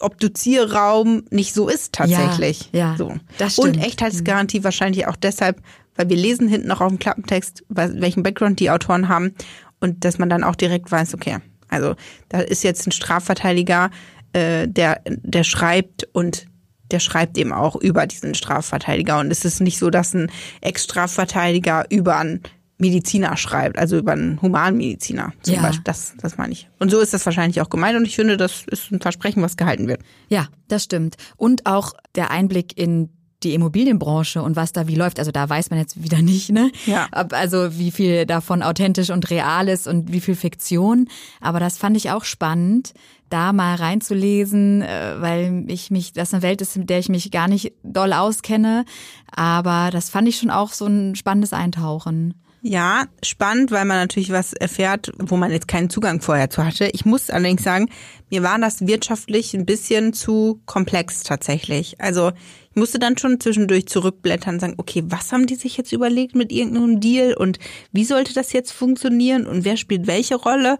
Obduzierraum 0.00 1.24
nicht 1.30 1.54
so 1.54 1.68
ist 1.68 1.94
tatsächlich. 1.94 2.68
Ja, 2.72 2.90
ja 2.90 2.96
so. 2.96 3.14
das 3.38 3.54
stimmt. 3.54 3.76
Und 3.76 3.82
Echtheitsgarantie 3.82 4.64
wahrscheinlich 4.64 5.06
auch 5.06 5.16
deshalb, 5.16 5.62
weil 5.96 6.08
wir 6.08 6.16
lesen 6.16 6.46
hinten 6.48 6.68
noch 6.68 6.80
auf 6.80 6.88
dem 6.88 6.98
Klappentext, 6.98 7.64
welchen 7.68 8.22
Background 8.22 8.60
die 8.60 8.70
Autoren 8.70 9.08
haben 9.08 9.34
und 9.80 10.04
dass 10.04 10.18
man 10.18 10.28
dann 10.28 10.44
auch 10.44 10.56
direkt 10.56 10.90
weiß, 10.90 11.14
okay, 11.14 11.38
also 11.68 11.94
da 12.28 12.40
ist 12.40 12.64
jetzt 12.64 12.86
ein 12.86 12.92
Strafverteidiger, 12.92 13.90
äh, 14.32 14.68
der, 14.68 15.00
der 15.06 15.44
schreibt 15.44 16.08
und 16.12 16.46
der 16.90 17.00
schreibt 17.00 17.38
eben 17.38 17.52
auch 17.52 17.76
über 17.76 18.06
diesen 18.06 18.34
Strafverteidiger. 18.34 19.18
Und 19.18 19.30
es 19.30 19.44
ist 19.44 19.60
nicht 19.60 19.78
so, 19.78 19.90
dass 19.90 20.14
ein 20.14 20.30
Ex-Strafverteidiger 20.60 21.86
über 21.90 22.16
einen 22.18 22.42
Mediziner 22.78 23.36
schreibt, 23.36 23.76
also 23.76 23.98
über 23.98 24.12
einen 24.12 24.40
Humanmediziner 24.40 25.32
zum 25.42 25.54
ja. 25.54 25.62
Beispiel. 25.62 25.84
Das, 25.84 26.14
das 26.20 26.38
meine 26.38 26.52
ich. 26.52 26.68
Und 26.78 26.90
so 26.90 27.00
ist 27.00 27.12
das 27.12 27.26
wahrscheinlich 27.26 27.60
auch 27.60 27.70
gemeint 27.70 27.98
und 27.98 28.06
ich 28.06 28.14
finde, 28.14 28.36
das 28.36 28.62
ist 28.66 28.92
ein 28.92 29.00
Versprechen, 29.00 29.42
was 29.42 29.56
gehalten 29.56 29.88
wird. 29.88 30.00
Ja, 30.28 30.46
das 30.68 30.84
stimmt. 30.84 31.16
Und 31.36 31.66
auch 31.66 31.94
der 32.14 32.30
Einblick 32.30 32.78
in 32.78 33.10
die 33.42 33.54
Immobilienbranche 33.54 34.42
und 34.42 34.56
was 34.56 34.72
da 34.72 34.88
wie 34.88 34.94
läuft. 34.94 35.18
Also 35.18 35.30
da 35.30 35.48
weiß 35.48 35.70
man 35.70 35.78
jetzt 35.78 36.02
wieder 36.02 36.22
nicht, 36.22 36.50
ne? 36.50 36.70
Ja. 36.86 37.08
Also 37.12 37.78
wie 37.78 37.90
viel 37.90 38.26
davon 38.26 38.62
authentisch 38.62 39.10
und 39.10 39.30
real 39.30 39.68
ist 39.68 39.86
und 39.86 40.12
wie 40.12 40.20
viel 40.20 40.34
Fiktion. 40.34 41.08
Aber 41.40 41.60
das 41.60 41.78
fand 41.78 41.96
ich 41.96 42.10
auch 42.10 42.24
spannend, 42.24 42.94
da 43.30 43.52
mal 43.52 43.76
reinzulesen, 43.76 44.82
äh, 44.82 45.20
weil 45.20 45.64
ich 45.68 45.90
mich, 45.90 46.12
das 46.12 46.32
eine 46.32 46.42
Welt 46.42 46.60
ist, 46.60 46.76
mit 46.76 46.90
der 46.90 46.98
ich 46.98 47.08
mich 47.08 47.30
gar 47.30 47.48
nicht 47.48 47.72
doll 47.82 48.12
auskenne. 48.12 48.84
Aber 49.30 49.90
das 49.92 50.10
fand 50.10 50.28
ich 50.28 50.38
schon 50.38 50.50
auch 50.50 50.72
so 50.72 50.86
ein 50.86 51.14
spannendes 51.14 51.52
Eintauchen. 51.52 52.34
Ja, 52.60 53.06
spannend, 53.22 53.70
weil 53.70 53.84
man 53.84 53.98
natürlich 53.98 54.32
was 54.32 54.52
erfährt, 54.52 55.12
wo 55.18 55.36
man 55.36 55.52
jetzt 55.52 55.68
keinen 55.68 55.90
Zugang 55.90 56.20
vorher 56.20 56.50
zu 56.50 56.64
hatte. 56.64 56.90
Ich 56.92 57.04
muss 57.04 57.30
allerdings 57.30 57.62
sagen, 57.62 57.88
mir 58.30 58.42
war 58.42 58.58
das 58.58 58.86
wirtschaftlich 58.86 59.54
ein 59.54 59.64
bisschen 59.64 60.12
zu 60.12 60.60
komplex 60.66 61.22
tatsächlich. 61.22 62.00
Also 62.00 62.32
musste 62.78 62.98
dann 62.98 63.18
schon 63.18 63.40
zwischendurch 63.40 63.86
zurückblättern 63.86 64.54
und 64.54 64.60
sagen, 64.60 64.74
okay, 64.78 65.02
was 65.06 65.32
haben 65.32 65.46
die 65.46 65.56
sich 65.56 65.76
jetzt 65.76 65.92
überlegt 65.92 66.34
mit 66.34 66.52
irgendeinem 66.52 67.00
Deal 67.00 67.34
und 67.34 67.58
wie 67.92 68.04
sollte 68.04 68.34
das 68.34 68.52
jetzt 68.52 68.72
funktionieren 68.72 69.46
und 69.46 69.64
wer 69.64 69.76
spielt 69.76 70.06
welche 70.06 70.36
Rolle? 70.36 70.78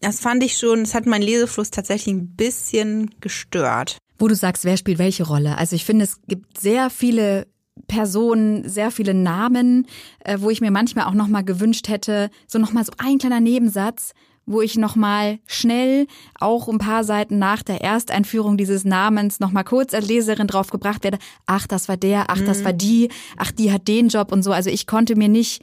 Das 0.00 0.20
fand 0.20 0.42
ich 0.42 0.56
schon, 0.56 0.80
das 0.80 0.94
hat 0.94 1.06
meinen 1.06 1.22
Lesefluss 1.22 1.70
tatsächlich 1.70 2.14
ein 2.14 2.36
bisschen 2.36 3.10
gestört. 3.20 3.98
Wo 4.18 4.28
du 4.28 4.34
sagst, 4.34 4.64
wer 4.64 4.76
spielt 4.76 4.98
welche 4.98 5.24
Rolle? 5.24 5.58
Also 5.58 5.76
ich 5.76 5.84
finde, 5.84 6.04
es 6.04 6.20
gibt 6.26 6.60
sehr 6.60 6.90
viele 6.90 7.46
Personen, 7.88 8.68
sehr 8.68 8.90
viele 8.90 9.14
Namen, 9.14 9.86
äh, 10.20 10.38
wo 10.40 10.50
ich 10.50 10.60
mir 10.60 10.70
manchmal 10.70 11.06
auch 11.06 11.14
nochmal 11.14 11.44
gewünscht 11.44 11.88
hätte, 11.88 12.30
so 12.46 12.58
nochmal 12.58 12.84
so 12.84 12.92
ein 12.98 13.18
kleiner 13.18 13.40
Nebensatz, 13.40 14.12
wo 14.46 14.60
ich 14.60 14.76
nochmal 14.76 15.38
schnell, 15.46 16.06
auch 16.38 16.68
ein 16.68 16.78
paar 16.78 17.04
Seiten 17.04 17.38
nach 17.38 17.62
der 17.62 17.80
Ersteinführung 17.80 18.56
dieses 18.56 18.84
Namens, 18.84 19.40
nochmal 19.40 19.64
kurz 19.64 19.94
als 19.94 20.08
Leserin 20.08 20.46
drauf 20.46 20.70
gebracht 20.70 21.04
werde, 21.04 21.18
ach, 21.46 21.66
das 21.66 21.88
war 21.88 21.96
der, 21.96 22.30
ach, 22.30 22.40
das 22.40 22.60
mhm. 22.60 22.64
war 22.64 22.72
die, 22.72 23.08
ach, 23.36 23.50
die 23.52 23.72
hat 23.72 23.88
den 23.88 24.08
Job 24.08 24.32
und 24.32 24.42
so. 24.42 24.52
Also 24.52 24.70
ich 24.70 24.86
konnte 24.86 25.16
mir 25.16 25.28
nicht 25.28 25.62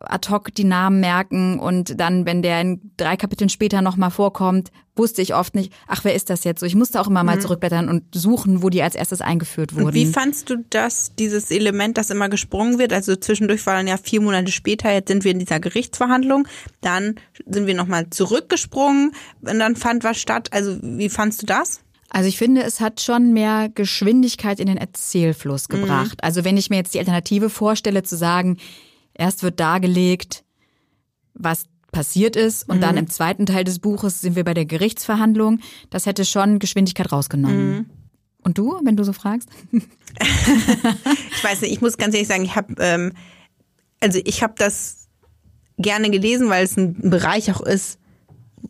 ad 0.00 0.30
hoc 0.30 0.54
die 0.54 0.64
Namen 0.64 1.00
merken 1.00 1.58
und 1.58 1.98
dann, 2.00 2.26
wenn 2.26 2.42
der 2.42 2.60
in 2.60 2.92
drei 2.96 3.16
Kapiteln 3.16 3.48
später 3.48 3.82
nochmal 3.82 4.10
vorkommt, 4.10 4.70
wusste 4.96 5.22
ich 5.22 5.34
oft 5.34 5.54
nicht, 5.54 5.72
ach, 5.86 6.04
wer 6.04 6.14
ist 6.14 6.28
das 6.28 6.44
jetzt 6.44 6.60
so? 6.60 6.66
Ich 6.66 6.74
musste 6.74 7.00
auch 7.00 7.06
immer 7.06 7.22
mal 7.22 7.36
mhm. 7.36 7.40
zurückblättern 7.40 7.88
und 7.88 8.04
suchen, 8.14 8.62
wo 8.62 8.68
die 8.68 8.82
als 8.82 8.94
erstes 8.94 9.20
eingeführt 9.20 9.74
wurden. 9.74 9.86
Und 9.86 9.94
wie 9.94 10.06
fandst 10.06 10.50
du 10.50 10.64
das, 10.70 11.12
dieses 11.18 11.50
Element, 11.50 11.98
das 11.98 12.10
immer 12.10 12.28
gesprungen 12.28 12.78
wird? 12.78 12.92
Also 12.92 13.16
zwischendurch 13.16 13.64
war 13.66 13.74
dann 13.74 13.86
ja 13.86 13.96
vier 13.96 14.20
Monate 14.20 14.52
später, 14.52 14.92
jetzt 14.92 15.08
sind 15.08 15.24
wir 15.24 15.32
in 15.32 15.38
dieser 15.38 15.60
Gerichtsverhandlung, 15.60 16.46
dann 16.80 17.16
sind 17.46 17.66
wir 17.66 17.74
nochmal 17.74 18.10
zurückgesprungen 18.10 19.12
und 19.40 19.58
dann 19.58 19.76
fand 19.76 20.04
was 20.04 20.18
statt. 20.18 20.48
Also 20.52 20.78
wie 20.82 21.08
fandst 21.08 21.42
du 21.42 21.46
das? 21.46 21.80
Also 22.10 22.28
ich 22.28 22.38
finde, 22.38 22.62
es 22.62 22.80
hat 22.80 23.00
schon 23.02 23.32
mehr 23.32 23.68
Geschwindigkeit 23.74 24.60
in 24.60 24.66
den 24.66 24.78
Erzählfluss 24.78 25.68
mhm. 25.68 25.74
gebracht. 25.74 26.18
Mhm. 26.22 26.22
Also 26.22 26.44
wenn 26.44 26.56
ich 26.56 26.70
mir 26.70 26.76
jetzt 26.76 26.94
die 26.94 26.98
Alternative 26.98 27.50
vorstelle, 27.50 28.02
zu 28.02 28.16
sagen, 28.16 28.56
Erst 29.18 29.42
wird 29.42 29.60
dargelegt, 29.60 30.44
was 31.34 31.66
passiert 31.92 32.36
ist 32.36 32.68
und 32.68 32.78
mhm. 32.78 32.80
dann 32.80 32.96
im 32.96 33.08
zweiten 33.08 33.44
Teil 33.44 33.64
des 33.64 33.78
Buches 33.78 34.22
sind 34.22 34.36
wir 34.36 34.44
bei 34.44 34.54
der 34.54 34.64
Gerichtsverhandlung. 34.64 35.60
Das 35.90 36.06
hätte 36.06 36.24
schon 36.24 36.58
Geschwindigkeit 36.58 37.12
rausgenommen. 37.12 37.70
Mhm. 37.70 37.86
Und 38.42 38.56
du, 38.56 38.80
wenn 38.84 38.96
du 38.96 39.04
so 39.04 39.12
fragst? 39.12 39.50
ich 39.72 41.44
weiß 41.44 41.60
nicht, 41.60 41.72
ich 41.72 41.80
muss 41.82 41.98
ganz 41.98 42.14
ehrlich 42.14 42.28
sagen, 42.28 42.44
ich 42.44 42.56
habe 42.56 42.74
ähm, 42.78 43.12
also 44.00 44.20
ich 44.24 44.42
habe 44.42 44.54
das 44.56 45.08
gerne 45.76 46.10
gelesen, 46.10 46.48
weil 46.48 46.64
es 46.64 46.76
ein 46.76 47.10
Bereich 47.10 47.52
auch 47.52 47.60
ist, 47.60 47.98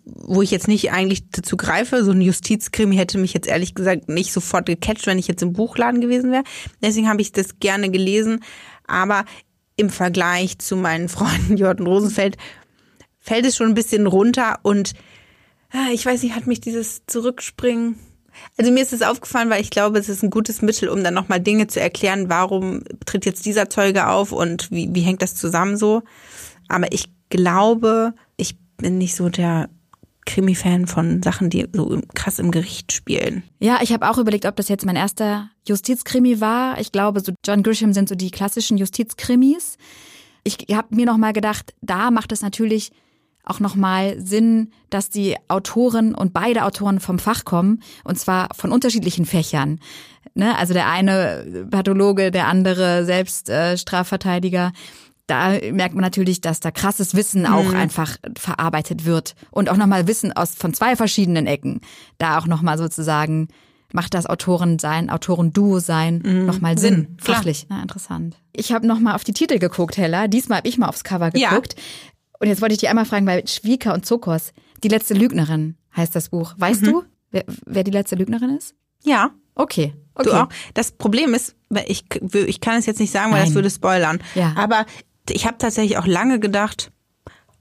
wo 0.04 0.42
ich 0.42 0.50
jetzt 0.50 0.68
nicht 0.68 0.92
eigentlich 0.92 1.30
dazu 1.30 1.56
greife. 1.56 2.04
So 2.04 2.10
ein 2.10 2.20
Justizkrimi 2.20 2.96
hätte 2.96 3.18
mich 3.18 3.32
jetzt 3.32 3.48
ehrlich 3.48 3.74
gesagt 3.74 4.08
nicht 4.08 4.32
sofort 4.32 4.66
gecatcht, 4.66 5.06
wenn 5.06 5.18
ich 5.18 5.28
jetzt 5.28 5.42
im 5.42 5.52
Buchladen 5.52 6.00
gewesen 6.00 6.30
wäre. 6.30 6.44
Deswegen 6.82 7.08
habe 7.08 7.22
ich 7.22 7.32
das 7.32 7.58
gerne 7.58 7.90
gelesen. 7.90 8.40
Aber 8.86 9.24
im 9.78 9.88
Vergleich 9.90 10.58
zu 10.58 10.76
meinen 10.76 11.08
Freunden 11.08 11.56
Jordan 11.56 11.86
Rosenfeld 11.86 12.36
fällt 13.18 13.46
es 13.46 13.56
schon 13.56 13.68
ein 13.68 13.74
bisschen 13.74 14.06
runter 14.06 14.58
und 14.62 14.92
ah, 15.70 15.88
ich 15.92 16.04
weiß 16.04 16.22
nicht, 16.22 16.34
hat 16.34 16.46
mich 16.46 16.60
dieses 16.60 17.02
Zurückspringen. 17.06 17.98
Also 18.56 18.70
mir 18.70 18.82
ist 18.82 18.92
es 18.92 19.02
aufgefallen, 19.02 19.50
weil 19.50 19.60
ich 19.60 19.70
glaube, 19.70 19.98
es 19.98 20.08
ist 20.08 20.22
ein 20.22 20.30
gutes 20.30 20.62
Mittel, 20.62 20.88
um 20.88 21.02
dann 21.02 21.14
nochmal 21.14 21.40
Dinge 21.40 21.66
zu 21.66 21.80
erklären, 21.80 22.28
warum 22.28 22.82
tritt 23.04 23.26
jetzt 23.26 23.46
dieser 23.46 23.68
Zeuge 23.68 24.08
auf 24.08 24.32
und 24.32 24.70
wie, 24.70 24.94
wie 24.94 25.00
hängt 25.00 25.22
das 25.22 25.34
zusammen 25.34 25.76
so. 25.76 26.02
Aber 26.68 26.92
ich 26.92 27.10
glaube, 27.30 28.14
ich 28.36 28.56
bin 28.76 28.98
nicht 28.98 29.16
so 29.16 29.28
der 29.28 29.68
Krimi-Fan 30.28 30.86
von 30.86 31.22
Sachen, 31.22 31.48
die 31.48 31.66
so 31.72 32.00
krass 32.14 32.38
im 32.38 32.50
Gericht 32.50 32.92
spielen. 32.92 33.42
Ja, 33.60 33.78
ich 33.82 33.92
habe 33.92 34.08
auch 34.08 34.18
überlegt, 34.18 34.44
ob 34.44 34.56
das 34.56 34.68
jetzt 34.68 34.84
mein 34.84 34.94
erster 34.94 35.50
Justizkrimi 35.66 36.40
war. 36.40 36.78
Ich 36.78 36.92
glaube, 36.92 37.20
so 37.20 37.32
John 37.44 37.62
Grisham 37.62 37.94
sind 37.94 38.08
so 38.08 38.14
die 38.14 38.30
klassischen 38.30 38.76
Justizkrimis. 38.76 39.78
Ich 40.44 40.58
habe 40.70 40.94
mir 40.94 41.06
noch 41.06 41.16
mal 41.16 41.32
gedacht, 41.32 41.74
da 41.80 42.10
macht 42.10 42.30
es 42.32 42.42
natürlich 42.42 42.92
auch 43.42 43.60
nochmal 43.60 44.20
Sinn, 44.20 44.70
dass 44.90 45.08
die 45.08 45.34
Autoren 45.48 46.14
und 46.14 46.34
beide 46.34 46.64
Autoren 46.64 47.00
vom 47.00 47.18
Fach 47.18 47.46
kommen 47.46 47.82
und 48.04 48.18
zwar 48.18 48.48
von 48.54 48.70
unterschiedlichen 48.70 49.24
Fächern. 49.24 49.80
Ne? 50.34 50.56
Also 50.58 50.74
der 50.74 50.88
eine 50.88 51.66
Pathologe, 51.70 52.30
der 52.30 52.46
andere 52.48 53.06
selbst 53.06 53.48
äh, 53.48 53.78
Strafverteidiger 53.78 54.72
da 55.28 55.50
merkt 55.72 55.94
man 55.94 56.02
natürlich, 56.02 56.40
dass 56.40 56.58
da 56.58 56.70
krasses 56.70 57.14
Wissen 57.14 57.46
auch 57.46 57.68
mhm. 57.70 57.76
einfach 57.76 58.16
verarbeitet 58.36 59.04
wird 59.04 59.34
und 59.50 59.68
auch 59.68 59.76
nochmal 59.76 60.08
Wissen 60.08 60.32
aus 60.32 60.54
von 60.54 60.74
zwei 60.74 60.96
verschiedenen 60.96 61.46
Ecken. 61.46 61.80
Da 62.16 62.38
auch 62.38 62.46
nochmal 62.46 62.78
sozusagen 62.78 63.48
macht 63.92 64.14
das 64.14 64.26
Autoren 64.26 64.78
sein, 64.78 65.10
Autoren-Duo 65.10 65.78
sein 65.78 66.22
mhm. 66.24 66.46
nochmal 66.46 66.78
Sinn, 66.78 66.94
Sinn 66.94 67.16
fachlich. 67.20 67.66
Na, 67.68 67.82
interessant. 67.82 68.36
Ich 68.52 68.72
habe 68.72 68.86
nochmal 68.86 69.14
auf 69.14 69.24
die 69.24 69.32
Titel 69.32 69.58
geguckt, 69.58 69.96
Hella. 69.96 70.28
Diesmal 70.28 70.58
habe 70.58 70.68
ich 70.68 70.78
mal 70.78 70.88
aufs 70.88 71.04
Cover 71.04 71.30
geguckt. 71.30 71.74
Ja. 71.76 71.82
Und 72.40 72.48
jetzt 72.48 72.62
wollte 72.62 72.74
ich 72.74 72.80
dich 72.80 72.88
einmal 72.88 73.04
fragen, 73.04 73.26
weil 73.26 73.46
Schwieker 73.46 73.94
und 73.94 74.06
Zokos, 74.06 74.52
die 74.82 74.88
letzte 74.88 75.14
Lügnerin 75.14 75.76
heißt 75.94 76.14
das 76.14 76.30
Buch. 76.30 76.54
Weißt 76.56 76.82
mhm. 76.82 76.86
du, 76.86 77.02
wer, 77.30 77.44
wer 77.66 77.84
die 77.84 77.90
letzte 77.90 78.16
Lügnerin 78.16 78.56
ist? 78.56 78.74
Ja. 79.02 79.30
Okay. 79.54 79.94
okay. 80.14 80.30
Du 80.30 80.42
auch. 80.42 80.48
Das 80.74 80.92
Problem 80.92 81.34
ist, 81.34 81.56
ich, 81.86 82.04
ich 82.32 82.60
kann 82.60 82.78
es 82.78 82.86
jetzt 82.86 83.00
nicht 83.00 83.10
sagen, 83.10 83.32
weil 83.32 83.40
Nein. 83.40 83.48
das 83.48 83.54
würde 83.54 83.70
spoilern. 83.70 84.20
Ja. 84.34 84.54
Aber 84.56 84.86
ich 85.30 85.46
habe 85.46 85.58
tatsächlich 85.58 85.98
auch 85.98 86.06
lange 86.06 86.40
gedacht, 86.40 86.90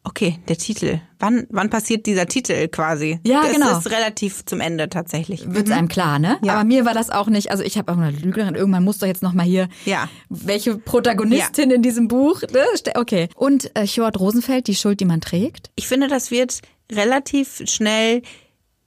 okay, 0.08 0.39
der 0.47 0.58
Titel. 0.58 1.01
Wann, 1.19 1.47
wann 1.49 1.69
passiert 1.69 2.06
dieser 2.06 2.27
Titel 2.27 2.67
quasi? 2.69 3.19
Ja, 3.25 3.41
das 3.41 3.51
genau. 3.51 3.69
Das 3.69 3.86
ist 3.86 3.91
relativ 3.91 4.45
zum 4.45 4.62
Ende 4.62 4.89
tatsächlich. 4.89 5.51
Wird 5.53 5.67
mhm. 5.67 5.73
einem 5.73 5.88
klar, 5.88 6.19
ne? 6.19 6.38
Ja. 6.43 6.53
Aber 6.53 6.63
mir 6.63 6.86
war 6.86 6.93
das 6.93 7.10
auch 7.10 7.27
nicht. 7.27 7.51
Also 7.51 7.63
ich 7.63 7.77
habe 7.77 7.91
auch 7.91 7.97
eine 7.97 8.12
Lügnerin. 8.12 8.56
Irgendwann 8.56 8.84
muss 8.84 8.99
doch 8.99 9.08
jetzt 9.08 9.23
noch 9.23 9.34
mal 9.34 9.45
hier. 9.45 9.67
Ja. 9.86 10.10
Welche 10.30 10.77
Protagonistin 10.77 11.69
ja. 11.69 11.75
in 11.75 11.82
diesem 11.82 12.08
Buch? 12.08 12.41
Ne? 12.41 12.63
Okay. 12.95 13.30
Und 13.36 13.75
äh, 13.75 13.86
Chort 13.86 14.19
Rosenfeld, 14.19 14.67
die 14.67 14.75
Schuld, 14.75 14.99
die 14.99 15.06
man 15.06 15.21
trägt. 15.21 15.71
Ich 15.75 15.88
finde, 15.88 16.08
das 16.08 16.32
wird 16.32 16.62
relativ 16.91 17.63
schnell 17.65 18.21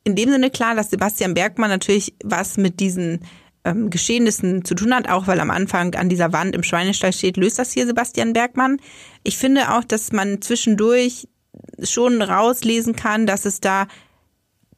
in 0.05 0.17
dem 0.17 0.31
Sinne 0.31 0.51
klar, 0.51 0.75
dass 0.75 0.91
Sebastian 0.91 1.35
Bergmann 1.35 1.69
natürlich 1.69 2.15
was 2.25 2.57
mit 2.57 2.81
diesen 2.81 3.21
ähm, 3.65 3.91
Geschehnissen 3.91 4.65
zu 4.65 4.75
tun 4.75 4.95
hat, 4.95 5.09
auch 5.09 5.27
weil 5.27 5.41
am 5.41 5.51
Anfang 5.51 5.95
an 5.95 6.09
dieser 6.09 6.33
Wand 6.33 6.55
im 6.55 6.63
Schweinestall 6.63 7.13
steht, 7.13 7.37
löst 7.37 7.59
das 7.59 7.73
hier 7.73 7.87
Sebastian 7.87 8.33
Bergmann. 8.33 8.79
Ich 9.23 9.39
finde 9.39 9.75
auch, 9.75 9.85
dass 9.85 10.13
man 10.13 10.41
zwischendurch 10.41 11.29
schon 11.83 12.23
rauslesen 12.23 12.97
kann, 12.97 13.27
dass 13.27 13.45
es 13.45 13.61
da 13.61 13.87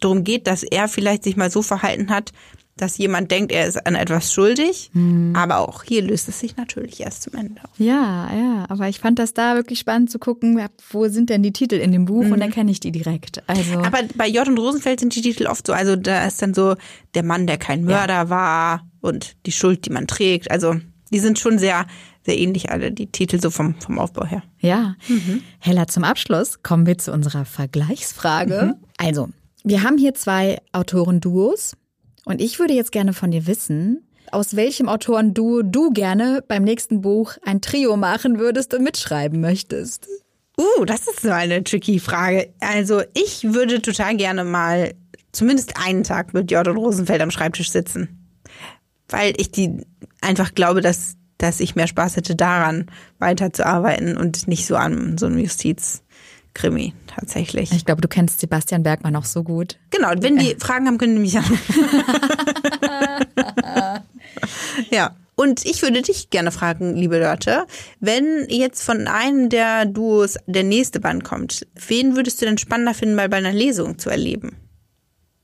darum 0.00 0.24
geht, 0.24 0.46
dass 0.46 0.62
er 0.62 0.88
vielleicht 0.88 1.22
sich 1.24 1.36
mal 1.36 1.50
so 1.50 1.62
verhalten 1.62 2.10
hat, 2.10 2.32
dass 2.76 2.98
jemand 2.98 3.30
denkt, 3.30 3.52
er 3.52 3.66
ist 3.66 3.86
an 3.86 3.94
etwas 3.94 4.32
schuldig. 4.32 4.90
Mhm. 4.94 5.34
Aber 5.36 5.68
auch 5.68 5.82
hier 5.82 6.02
löst 6.02 6.28
es 6.28 6.40
sich 6.40 6.56
natürlich 6.56 7.00
erst 7.00 7.22
zum 7.22 7.34
Ende. 7.34 7.60
Ja, 7.78 8.30
ja. 8.34 8.64
Aber 8.68 8.88
ich 8.88 8.98
fand 8.98 9.18
das 9.18 9.34
da 9.34 9.56
wirklich 9.56 9.78
spannend 9.78 10.10
zu 10.10 10.18
gucken, 10.18 10.60
wo 10.90 11.08
sind 11.08 11.30
denn 11.30 11.42
die 11.42 11.52
Titel 11.52 11.76
in 11.76 11.92
dem 11.92 12.06
Buch 12.06 12.24
mhm. 12.24 12.32
und 12.32 12.40
dann 12.40 12.50
kenne 12.50 12.70
ich 12.70 12.80
die 12.80 12.92
direkt. 12.92 13.42
Also 13.46 13.78
aber 13.78 14.00
bei 14.14 14.26
J. 14.26 14.48
und 14.48 14.58
Rosenfeld 14.58 15.00
sind 15.00 15.14
die 15.14 15.22
Titel 15.22 15.46
oft 15.46 15.66
so, 15.66 15.72
also 15.72 15.96
da 15.96 16.26
ist 16.26 16.40
dann 16.40 16.54
so 16.54 16.76
der 17.14 17.22
Mann, 17.22 17.46
der 17.46 17.58
kein 17.58 17.84
Mörder 17.84 18.14
ja. 18.14 18.30
war 18.30 18.86
und 19.00 19.36
die 19.46 19.52
Schuld, 19.52 19.84
die 19.86 19.90
man 19.90 20.06
trägt. 20.06 20.50
Also 20.50 20.76
die 21.12 21.18
sind 21.18 21.38
schon 21.38 21.58
sehr 21.58 21.86
sehr 22.24 22.38
ähnlich 22.38 22.70
alle, 22.70 22.92
die 22.92 23.08
Titel 23.08 23.40
so 23.40 23.50
vom, 23.50 23.74
vom 23.80 23.98
Aufbau 23.98 24.24
her. 24.24 24.42
Ja. 24.60 24.94
Mhm. 25.08 25.42
Hella, 25.58 25.88
zum 25.88 26.04
Abschluss 26.04 26.62
kommen 26.62 26.86
wir 26.86 26.98
zu 26.98 27.12
unserer 27.12 27.44
Vergleichsfrage. 27.44 28.76
Mhm. 28.76 28.86
Also, 28.96 29.28
wir 29.64 29.82
haben 29.82 29.98
hier 29.98 30.14
zwei 30.14 30.58
Autoren-Duos. 30.72 31.76
Und 32.24 32.40
ich 32.40 32.58
würde 32.58 32.74
jetzt 32.74 32.92
gerne 32.92 33.12
von 33.12 33.30
dir 33.30 33.46
wissen, 33.46 34.06
aus 34.30 34.56
welchem 34.56 34.88
Autoren 34.88 35.34
du 35.34 35.62
du 35.62 35.90
gerne 35.90 36.42
beim 36.46 36.62
nächsten 36.62 37.00
Buch 37.00 37.34
ein 37.44 37.60
Trio 37.60 37.96
machen 37.96 38.38
würdest 38.38 38.72
und 38.74 38.82
mitschreiben 38.82 39.40
möchtest. 39.40 40.08
Uh, 40.58 40.84
das 40.84 41.06
ist 41.06 41.20
so 41.20 41.30
eine 41.30 41.64
tricky 41.64 41.98
Frage. 41.98 42.52
Also 42.60 43.02
ich 43.14 43.52
würde 43.54 43.82
total 43.82 44.16
gerne 44.16 44.44
mal 44.44 44.94
zumindest 45.32 45.74
einen 45.76 46.04
Tag 46.04 46.34
mit 46.34 46.50
Jordan 46.50 46.76
Rosenfeld 46.76 47.20
am 47.20 47.30
Schreibtisch 47.30 47.70
sitzen. 47.70 48.30
Weil 49.08 49.34
ich 49.38 49.50
die 49.50 49.82
einfach 50.20 50.54
glaube, 50.54 50.80
dass, 50.80 51.16
dass 51.38 51.60
ich 51.60 51.74
mehr 51.74 51.86
Spaß 51.86 52.16
hätte 52.16 52.36
daran, 52.36 52.86
weiterzuarbeiten 53.18 54.16
und 54.16 54.46
nicht 54.46 54.66
so 54.66 54.76
an 54.76 55.18
so 55.18 55.26
einem 55.26 55.38
Justiz. 55.38 56.02
Krimi 56.54 56.94
tatsächlich. 57.06 57.72
Ich 57.72 57.84
glaube, 57.84 58.00
du 58.00 58.08
kennst 58.08 58.40
Sebastian 58.40 58.82
Bergmann 58.82 59.16
auch 59.16 59.24
so 59.24 59.42
gut. 59.42 59.78
Genau, 59.90 60.10
wenn 60.18 60.36
die 60.36 60.56
Fragen 60.58 60.86
haben, 60.86 60.98
können 60.98 61.16
die 61.16 61.20
mich 61.20 61.38
an. 61.38 61.44
ja. 64.90 65.16
Und 65.34 65.64
ich 65.64 65.80
würde 65.80 66.02
dich 66.02 66.28
gerne 66.28 66.52
fragen, 66.52 66.94
liebe 66.94 67.18
Leute, 67.18 67.64
wenn 68.00 68.46
jetzt 68.48 68.82
von 68.82 69.08
einem 69.08 69.48
der 69.48 69.86
Duos 69.86 70.36
der 70.46 70.62
nächste 70.62 71.00
Band 71.00 71.24
kommt, 71.24 71.66
wen 71.88 72.16
würdest 72.16 72.40
du 72.40 72.46
denn 72.46 72.58
spannender 72.58 72.92
finden, 72.92 73.14
mal 73.14 73.30
bei 73.30 73.38
einer 73.38 73.52
Lesung 73.52 73.98
zu 73.98 74.10
erleben? 74.10 74.56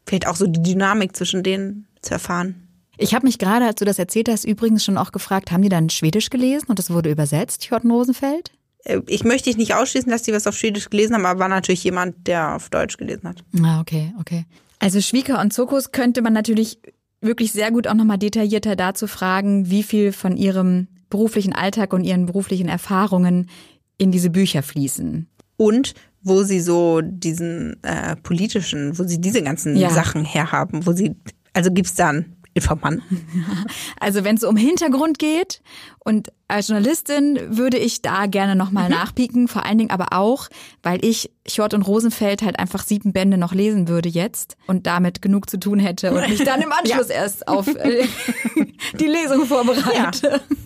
Vielleicht 0.06 0.26
auch 0.26 0.36
so 0.36 0.46
die 0.46 0.62
Dynamik 0.62 1.16
zwischen 1.16 1.42
denen 1.42 1.86
zu 2.02 2.12
erfahren. 2.12 2.68
Ich 2.98 3.14
habe 3.14 3.26
mich 3.26 3.38
gerade, 3.38 3.64
als 3.64 3.76
du 3.76 3.84
das 3.84 3.98
erzählt 3.98 4.28
hast, 4.28 4.44
übrigens 4.44 4.84
schon 4.84 4.98
auch 4.98 5.12
gefragt, 5.12 5.52
haben 5.52 5.62
die 5.62 5.68
dann 5.68 5.88
Schwedisch 5.88 6.30
gelesen 6.30 6.66
und 6.68 6.78
das 6.78 6.90
wurde 6.90 7.10
übersetzt, 7.10 7.64
Jordan 7.64 7.92
Rosenfeld? 7.92 8.50
Äh, 8.88 9.00
ich 9.06 9.24
möchte 9.24 9.50
nicht 9.56 9.74
ausschließen, 9.74 10.10
dass 10.10 10.22
die 10.22 10.32
was 10.32 10.46
auf 10.46 10.56
Schwedisch 10.56 10.90
gelesen 10.90 11.14
haben, 11.14 11.26
aber 11.26 11.40
war 11.40 11.48
natürlich 11.48 11.84
jemand, 11.84 12.26
der 12.26 12.56
auf 12.56 12.68
Deutsch 12.70 12.96
gelesen 12.96 13.28
hat. 13.28 13.44
Ah, 13.62 13.80
okay, 13.80 14.12
okay. 14.20 14.44
Also 14.80 15.00
Schwieker 15.00 15.40
und 15.40 15.52
Zokos 15.52 15.92
könnte 15.92 16.22
man 16.22 16.32
natürlich 16.32 16.80
wirklich 17.20 17.52
sehr 17.52 17.70
gut 17.70 17.86
auch 17.86 17.94
nochmal 17.94 18.18
detaillierter 18.18 18.76
dazu 18.76 19.06
fragen, 19.06 19.70
wie 19.70 19.82
viel 19.82 20.12
von 20.12 20.36
ihrem 20.36 20.88
beruflichen 21.10 21.52
Alltag 21.52 21.92
und 21.92 22.04
ihren 22.04 22.26
beruflichen 22.26 22.68
Erfahrungen 22.68 23.48
in 23.96 24.12
diese 24.12 24.30
Bücher 24.30 24.62
fließen. 24.62 25.28
und 25.58 25.94
wo 26.22 26.42
sie 26.42 26.60
so 26.60 27.00
diesen 27.00 27.82
äh, 27.82 28.16
politischen, 28.16 28.98
wo 28.98 29.04
sie 29.04 29.20
diese 29.20 29.42
ganzen 29.42 29.76
ja. 29.76 29.90
Sachen 29.90 30.24
herhaben, 30.24 30.84
wo 30.86 30.92
sie, 30.92 31.14
also 31.52 31.70
gibt's 31.70 31.94
dann 31.94 32.36
Informanten? 32.58 33.26
Also 34.00 34.24
wenn 34.24 34.36
es 34.36 34.44
um 34.44 34.56
Hintergrund 34.56 35.18
geht 35.18 35.60
und 35.98 36.32
als 36.46 36.68
Journalistin 36.68 37.38
würde 37.48 37.76
ich 37.76 38.00
da 38.00 38.26
gerne 38.26 38.56
nochmal 38.56 38.88
mhm. 38.88 38.94
nachpieken, 38.94 39.48
vor 39.48 39.64
allen 39.64 39.78
Dingen 39.78 39.90
aber 39.90 40.12
auch, 40.12 40.48
weil 40.82 41.04
ich 41.04 41.30
Hjort 41.46 41.74
und 41.74 41.82
Rosenfeld 41.82 42.42
halt 42.42 42.58
einfach 42.58 42.84
sieben 42.84 43.12
Bände 43.12 43.36
noch 43.36 43.52
lesen 43.52 43.88
würde 43.88 44.08
jetzt 44.08 44.56
und 44.66 44.86
damit 44.86 45.20
genug 45.20 45.50
zu 45.50 45.58
tun 45.58 45.78
hätte 45.78 46.12
und 46.12 46.28
mich 46.28 46.44
dann 46.44 46.60
im 46.60 46.72
Anschluss 46.84 47.08
ja. 47.08 47.16
erst 47.16 47.48
auf 47.48 47.66
äh, 47.68 48.06
die 49.00 49.06
Lesung 49.06 49.46
vorbereite. 49.46 50.28
Ja. 50.28 50.56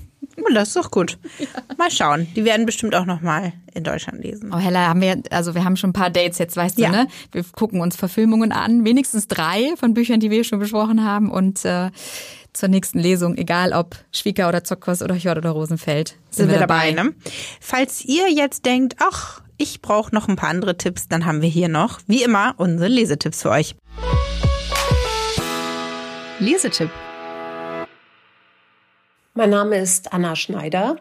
Oh, 0.43 0.53
das 0.53 0.69
ist 0.69 0.77
doch 0.77 0.91
gut. 0.91 1.19
Mal 1.79 1.91
schauen. 1.91 2.27
Die 2.35 2.45
werden 2.45 2.67
bestimmt 2.67 2.95
auch 2.95 3.05
noch 3.05 3.21
mal 3.21 3.53
in 3.75 3.85
Deutschland 3.85 4.23
lesen. 4.23 4.51
Oh, 4.53 4.59
Hella, 4.59 4.89
haben 4.89 5.01
wir, 5.01 5.23
also 5.31 5.55
wir 5.55 5.65
haben 5.65 5.77
schon 5.77 5.91
ein 5.91 5.95
paar 5.95 6.11
Dates 6.11 6.39
jetzt, 6.39 6.57
weißt 6.57 6.79
ja. 6.79 6.91
du, 6.91 6.97
ne? 6.97 7.09
Wir 7.31 7.45
gucken 7.45 7.81
uns 7.81 7.97
Verfilmungen 7.97 8.53
an. 8.53 8.85
Wenigstens 8.85 9.29
drei 9.29 9.75
von 9.77 9.95
Büchern, 9.95 10.21
die 10.21 10.31
wir 10.31 10.45
schon 10.45 10.59
besprochen 10.59 11.05
haben. 11.05 11.31
Und 11.31 11.65
äh, 11.65 11.91
zur 12.53 12.69
nächsten 12.69 12.99
Lesung, 12.99 13.37
egal 13.37 13.73
ob 13.73 13.97
Schwieger 14.13 14.49
oder 14.49 14.65
Zockers 14.65 15.03
oder 15.03 15.15
Hjord 15.15 15.39
oder 15.39 15.51
Rosenfeld, 15.51 16.09
sind, 16.09 16.19
sind 16.31 16.49
wir, 16.49 16.55
wir 16.55 16.61
dabei. 16.61 16.93
dabei 16.93 17.11
ne? 17.11 17.15
Falls 17.61 18.05
ihr 18.05 18.31
jetzt 18.31 18.67
denkt, 18.67 18.97
ach, 18.99 19.43
ich 19.57 19.81
brauche 19.81 20.15
noch 20.15 20.29
ein 20.29 20.37
paar 20.37 20.51
andere 20.51 20.77
Tipps, 20.77 21.09
dann 21.09 21.25
haben 21.25 21.41
wir 21.41 21.49
hier 21.49 21.69
noch, 21.69 22.01
wie 22.07 22.23
immer, 22.23 22.55
unsere 22.59 22.89
Lesetipps 22.89 23.43
für 23.43 23.51
euch. 23.51 23.75
Lesetipp. 26.41 26.91
Mein 29.35 29.49
Name 29.49 29.79
ist 29.79 30.13
Anna 30.13 30.37
Schneider. 30.37 30.97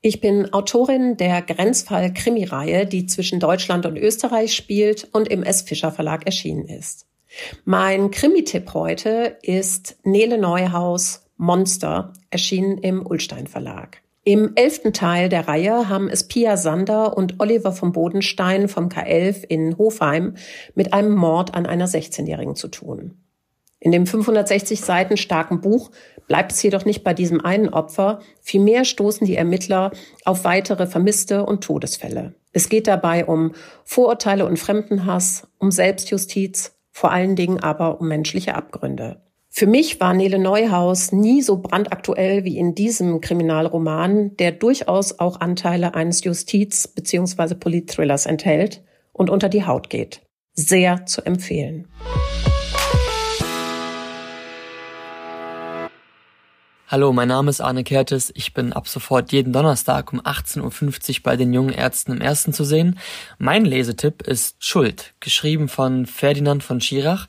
Ich 0.00 0.22
bin 0.22 0.50
Autorin 0.54 1.18
der 1.18 1.42
Grenzfall-Krimireihe, 1.42 2.86
die 2.86 3.04
zwischen 3.04 3.38
Deutschland 3.38 3.84
und 3.84 3.98
Österreich 3.98 4.54
spielt 4.54 5.08
und 5.12 5.28
im 5.28 5.42
S. 5.42 5.60
Fischer 5.60 5.92
Verlag 5.92 6.24
erschienen 6.24 6.68
ist. 6.68 7.04
Mein 7.66 8.10
Krimi-Tipp 8.10 8.72
heute 8.72 9.36
ist 9.42 9.98
Nele 10.04 10.38
Neuhaus 10.38 11.26
Monster, 11.36 12.14
erschienen 12.30 12.78
im 12.78 13.04
Ulstein 13.04 13.46
Verlag. 13.46 13.98
Im 14.24 14.52
elften 14.54 14.94
Teil 14.94 15.28
der 15.28 15.46
Reihe 15.46 15.90
haben 15.90 16.08
es 16.08 16.26
Pia 16.26 16.56
Sander 16.56 17.14
und 17.14 17.40
Oliver 17.40 17.72
von 17.72 17.92
Bodenstein 17.92 18.68
vom 18.68 18.88
K11 18.88 19.44
in 19.44 19.76
Hofheim 19.76 20.36
mit 20.74 20.94
einem 20.94 21.14
Mord 21.14 21.54
an 21.54 21.66
einer 21.66 21.88
16-Jährigen 21.88 22.56
zu 22.56 22.68
tun. 22.68 23.18
In 23.78 23.92
dem 23.92 24.06
560 24.06 24.80
Seiten 24.80 25.16
starken 25.16 25.60
Buch 25.60 25.90
bleibt 26.26 26.52
es 26.52 26.62
jedoch 26.62 26.84
nicht 26.84 27.04
bei 27.04 27.14
diesem 27.14 27.44
einen 27.44 27.68
Opfer, 27.68 28.20
vielmehr 28.40 28.84
stoßen 28.84 29.26
die 29.26 29.36
Ermittler 29.36 29.90
auf 30.24 30.44
weitere 30.44 30.86
Vermisste 30.86 31.44
und 31.44 31.62
Todesfälle. 31.62 32.34
Es 32.52 32.68
geht 32.68 32.86
dabei 32.86 33.26
um 33.26 33.52
Vorurteile 33.84 34.46
und 34.46 34.58
Fremdenhass, 34.58 35.46
um 35.58 35.70
Selbstjustiz, 35.70 36.74
vor 36.90 37.12
allen 37.12 37.36
Dingen 37.36 37.60
aber 37.60 38.00
um 38.00 38.08
menschliche 38.08 38.54
Abgründe. 38.54 39.20
Für 39.58 39.66
mich 39.66 40.00
war 40.00 40.12
Nele 40.12 40.38
Neuhaus 40.38 41.12
nie 41.12 41.40
so 41.40 41.56
brandaktuell 41.56 42.44
wie 42.44 42.58
in 42.58 42.74
diesem 42.74 43.22
Kriminalroman, 43.22 44.36
der 44.36 44.52
durchaus 44.52 45.18
auch 45.18 45.40
Anteile 45.40 45.94
eines 45.94 46.24
Justiz- 46.24 46.88
bzw. 46.88 47.54
Politthrillers 47.54 48.26
enthält 48.26 48.82
und 49.14 49.30
unter 49.30 49.48
die 49.48 49.64
Haut 49.64 49.88
geht. 49.88 50.20
Sehr 50.52 51.06
zu 51.06 51.24
empfehlen. 51.24 51.88
Hallo, 56.96 57.12
mein 57.12 57.28
Name 57.28 57.50
ist 57.50 57.60
Arne 57.60 57.84
Kertes. 57.84 58.32
Ich 58.34 58.54
bin 58.54 58.72
ab 58.72 58.88
sofort 58.88 59.30
jeden 59.30 59.52
Donnerstag 59.52 60.14
um 60.14 60.20
18.50 60.22 60.62
Uhr 60.62 61.16
bei 61.24 61.36
den 61.36 61.52
jungen 61.52 61.74
Ärzten 61.74 62.12
im 62.12 62.22
Ersten 62.22 62.54
zu 62.54 62.64
sehen. 62.64 62.98
Mein 63.36 63.66
Lesetipp 63.66 64.22
ist 64.22 64.64
Schuld, 64.64 65.12
geschrieben 65.20 65.68
von 65.68 66.06
Ferdinand 66.06 66.64
von 66.64 66.80
Schirach. 66.80 67.26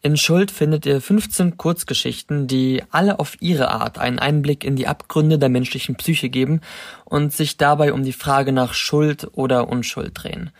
In 0.00 0.16
Schuld 0.16 0.52
findet 0.52 0.86
ihr 0.86 1.00
15 1.00 1.56
Kurzgeschichten, 1.56 2.46
die 2.46 2.84
alle 2.92 3.18
auf 3.18 3.36
ihre 3.40 3.72
Art 3.72 3.98
einen 3.98 4.20
Einblick 4.20 4.62
in 4.62 4.76
die 4.76 4.86
Abgründe 4.86 5.40
der 5.40 5.48
menschlichen 5.48 5.96
Psyche 5.96 6.28
geben 6.28 6.60
und 7.04 7.32
sich 7.32 7.56
dabei 7.56 7.92
um 7.92 8.04
die 8.04 8.12
Frage 8.12 8.52
nach 8.52 8.74
Schuld 8.74 9.26
oder 9.32 9.66
Unschuld 9.66 10.12
drehen. 10.14 10.50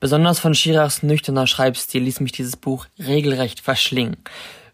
Besonders 0.00 0.40
von 0.40 0.56
Schirachs 0.56 1.04
nüchterner 1.04 1.46
Schreibstil 1.46 2.02
ließ 2.02 2.18
mich 2.18 2.32
dieses 2.32 2.56
Buch 2.56 2.86
regelrecht 2.98 3.60
verschlingen. 3.60 4.16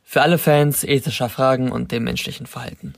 Für 0.03 0.23
alle 0.23 0.39
Fans 0.39 0.83
ethischer 0.83 1.29
Fragen 1.29 1.71
und 1.71 1.93
dem 1.93 2.05
menschlichen 2.05 2.47
Verhalten. 2.47 2.95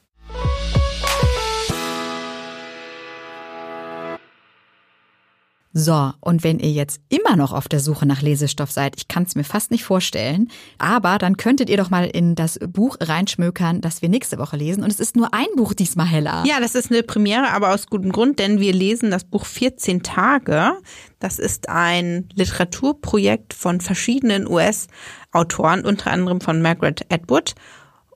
So, 5.77 6.13
und 6.21 6.45
wenn 6.45 6.61
ihr 6.61 6.71
jetzt 6.71 7.01
immer 7.09 7.35
noch 7.35 7.53
auf 7.53 7.67
der 7.67 7.81
Suche 7.81 8.07
nach 8.07 8.23
Lesestoff 8.23 8.71
seid, 8.71 8.95
ich 8.97 9.09
kann 9.09 9.25
es 9.25 9.35
mir 9.35 9.43
fast 9.43 9.73
nicht 9.73 9.83
vorstellen, 9.83 10.49
aber 10.79 11.19
dann 11.19 11.37
könntet 11.37 11.69
ihr 11.69 11.77
doch 11.77 11.91
mal 11.91 12.07
in 12.07 12.37
das 12.37 12.61
Buch 12.61 12.97
reinschmökern, 13.01 13.81
das 13.81 14.01
wir 14.01 14.09
nächste 14.09 14.39
Woche 14.39 14.57
lesen. 14.57 14.85
Und 14.85 14.93
es 14.93 15.01
ist 15.01 15.17
nur 15.17 15.35
ein 15.35 15.49
Buch 15.57 15.75
diesmal 15.75 16.07
heller. 16.07 16.45
Ja, 16.47 16.61
das 16.61 16.77
ist 16.77 16.93
eine 16.93 17.03
Premiere, 17.03 17.51
aber 17.51 17.75
aus 17.75 17.89
gutem 17.89 18.13
Grund, 18.13 18.39
denn 18.39 18.61
wir 18.61 18.73
lesen 18.73 19.11
das 19.11 19.25
Buch 19.25 19.45
14 19.45 20.05
Tage. 20.05 20.75
Das 21.19 21.41
ist 21.41 21.69
ein 21.69 22.29
Literaturprojekt 22.35 23.53
von 23.53 23.81
verschiedenen 23.81 24.49
US-Autoren, 24.49 25.85
unter 25.85 26.13
anderem 26.13 26.41
von 26.41 26.63
Margaret 26.63 27.13
Atwood. 27.13 27.57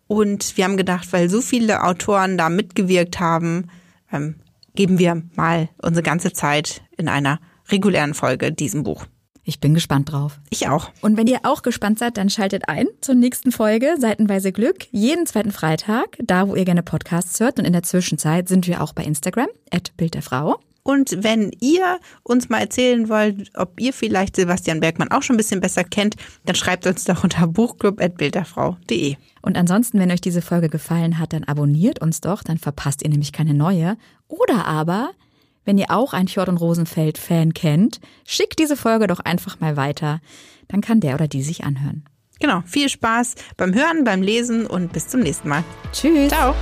Und 0.09 0.57
wir 0.57 0.65
haben 0.65 0.77
gedacht, 0.77 1.13
weil 1.13 1.31
so 1.31 1.41
viele 1.41 1.85
Autoren 1.85 2.37
da 2.37 2.49
mitgewirkt 2.49 3.21
haben, 3.21 3.69
ähm, 4.11 4.37
geben 4.75 4.99
wir 4.99 5.23
mal 5.37 5.69
unsere 5.81 6.03
ganze 6.03 6.33
Zeit 6.33 6.83
in 6.97 7.09
einer 7.09 7.41
regulären 7.71 8.15
Folge 8.15 8.53
diesem 8.53 8.83
Buch. 8.83 9.07
Ich 9.45 9.61
bin 9.61 9.73
gespannt 9.73 10.13
drauf. 10.13 10.41
Ich 10.51 10.69
auch. 10.69 10.91
Und 11.01 11.17
wenn 11.17 11.27
ihr 11.27 11.41
auch 11.45 11.63
gespannt 11.63 11.99
seid, 11.99 12.19
dann 12.19 12.29
schaltet 12.29 12.69
ein 12.69 12.87
zur 13.01 13.15
nächsten 13.15 13.51
Folge 13.51 13.95
Seitenweise 13.99 14.53
Glück. 14.53 14.87
Jeden 14.91 15.25
zweiten 15.27 15.53
Freitag, 15.53 16.19
da 16.23 16.49
wo 16.49 16.55
ihr 16.55 16.67
gerne 16.67 16.83
Podcasts 16.83 17.41
hört. 17.41 17.59
Und 17.59 17.65
in 17.65 17.73
der 17.73 17.83
Zwischenzeit 17.83 18.47
sind 18.49 18.67
wir 18.67 18.83
auch 18.83 18.93
bei 18.93 19.05
Instagram, 19.05 19.49
at 19.71 19.97
Bild 19.97 20.13
der 20.13 20.23
Frau. 20.23 20.61
Und 20.89 21.23
wenn 21.23 21.51
ihr 21.61 21.99
uns 22.23 22.49
mal 22.49 22.61
erzählen 22.61 23.11
wollt, 23.11 23.51
ob 23.55 23.79
ihr 23.79 23.93
vielleicht 23.93 24.37
Sebastian 24.37 24.81
Bergmann 24.81 25.11
auch 25.11 25.21
schon 25.21 25.35
ein 25.35 25.37
bisschen 25.37 25.61
besser 25.61 25.85
kennt, 25.85 26.17
dann 26.47 26.55
schreibt 26.55 26.87
uns 26.87 27.05
doch 27.05 27.25
unter 27.25 27.47
buchclub.bilderfrau.de. 27.47 29.17
Und 29.43 29.59
ansonsten, 29.59 29.99
wenn 29.99 30.11
euch 30.11 30.23
diese 30.23 30.41
Folge 30.41 30.71
gefallen 30.71 31.19
hat, 31.19 31.35
dann 31.35 31.45
abonniert 31.45 32.01
uns 32.01 32.23
doch, 32.23 32.43
dann 32.43 32.57
verpasst 32.57 33.03
ihr 33.03 33.11
nämlich 33.11 33.33
keine 33.35 33.53
neue. 33.53 33.99
Oder 34.29 34.65
aber 34.65 35.11
wenn 35.67 35.77
ihr 35.77 35.91
auch 35.91 36.15
ein 36.15 36.27
Fjord 36.27 36.49
und 36.49 36.57
Rosenfeld-Fan 36.57 37.53
kennt, 37.53 38.01
schickt 38.27 38.59
diese 38.59 38.75
Folge 38.75 39.09
doch 39.09 39.21
einfach 39.21 39.61
mal 39.61 39.77
weiter. 39.77 40.23
Dann 40.69 40.81
kann 40.81 41.01
der 41.01 41.17
oder 41.17 41.29
die 41.29 41.43
sich 41.43 41.65
anhören. 41.65 42.05
Genau, 42.41 42.63
viel 42.65 42.89
Spaß 42.89 43.35
beim 43.59 43.75
Hören, 43.75 44.05
beim 44.05 44.23
Lesen 44.23 44.65
und 44.67 44.95
bis 44.95 45.09
zum 45.09 45.21
nächsten 45.21 45.51
Mal. 45.51 45.65
Tschüss. 45.93 46.31
Ciao. 46.31 46.55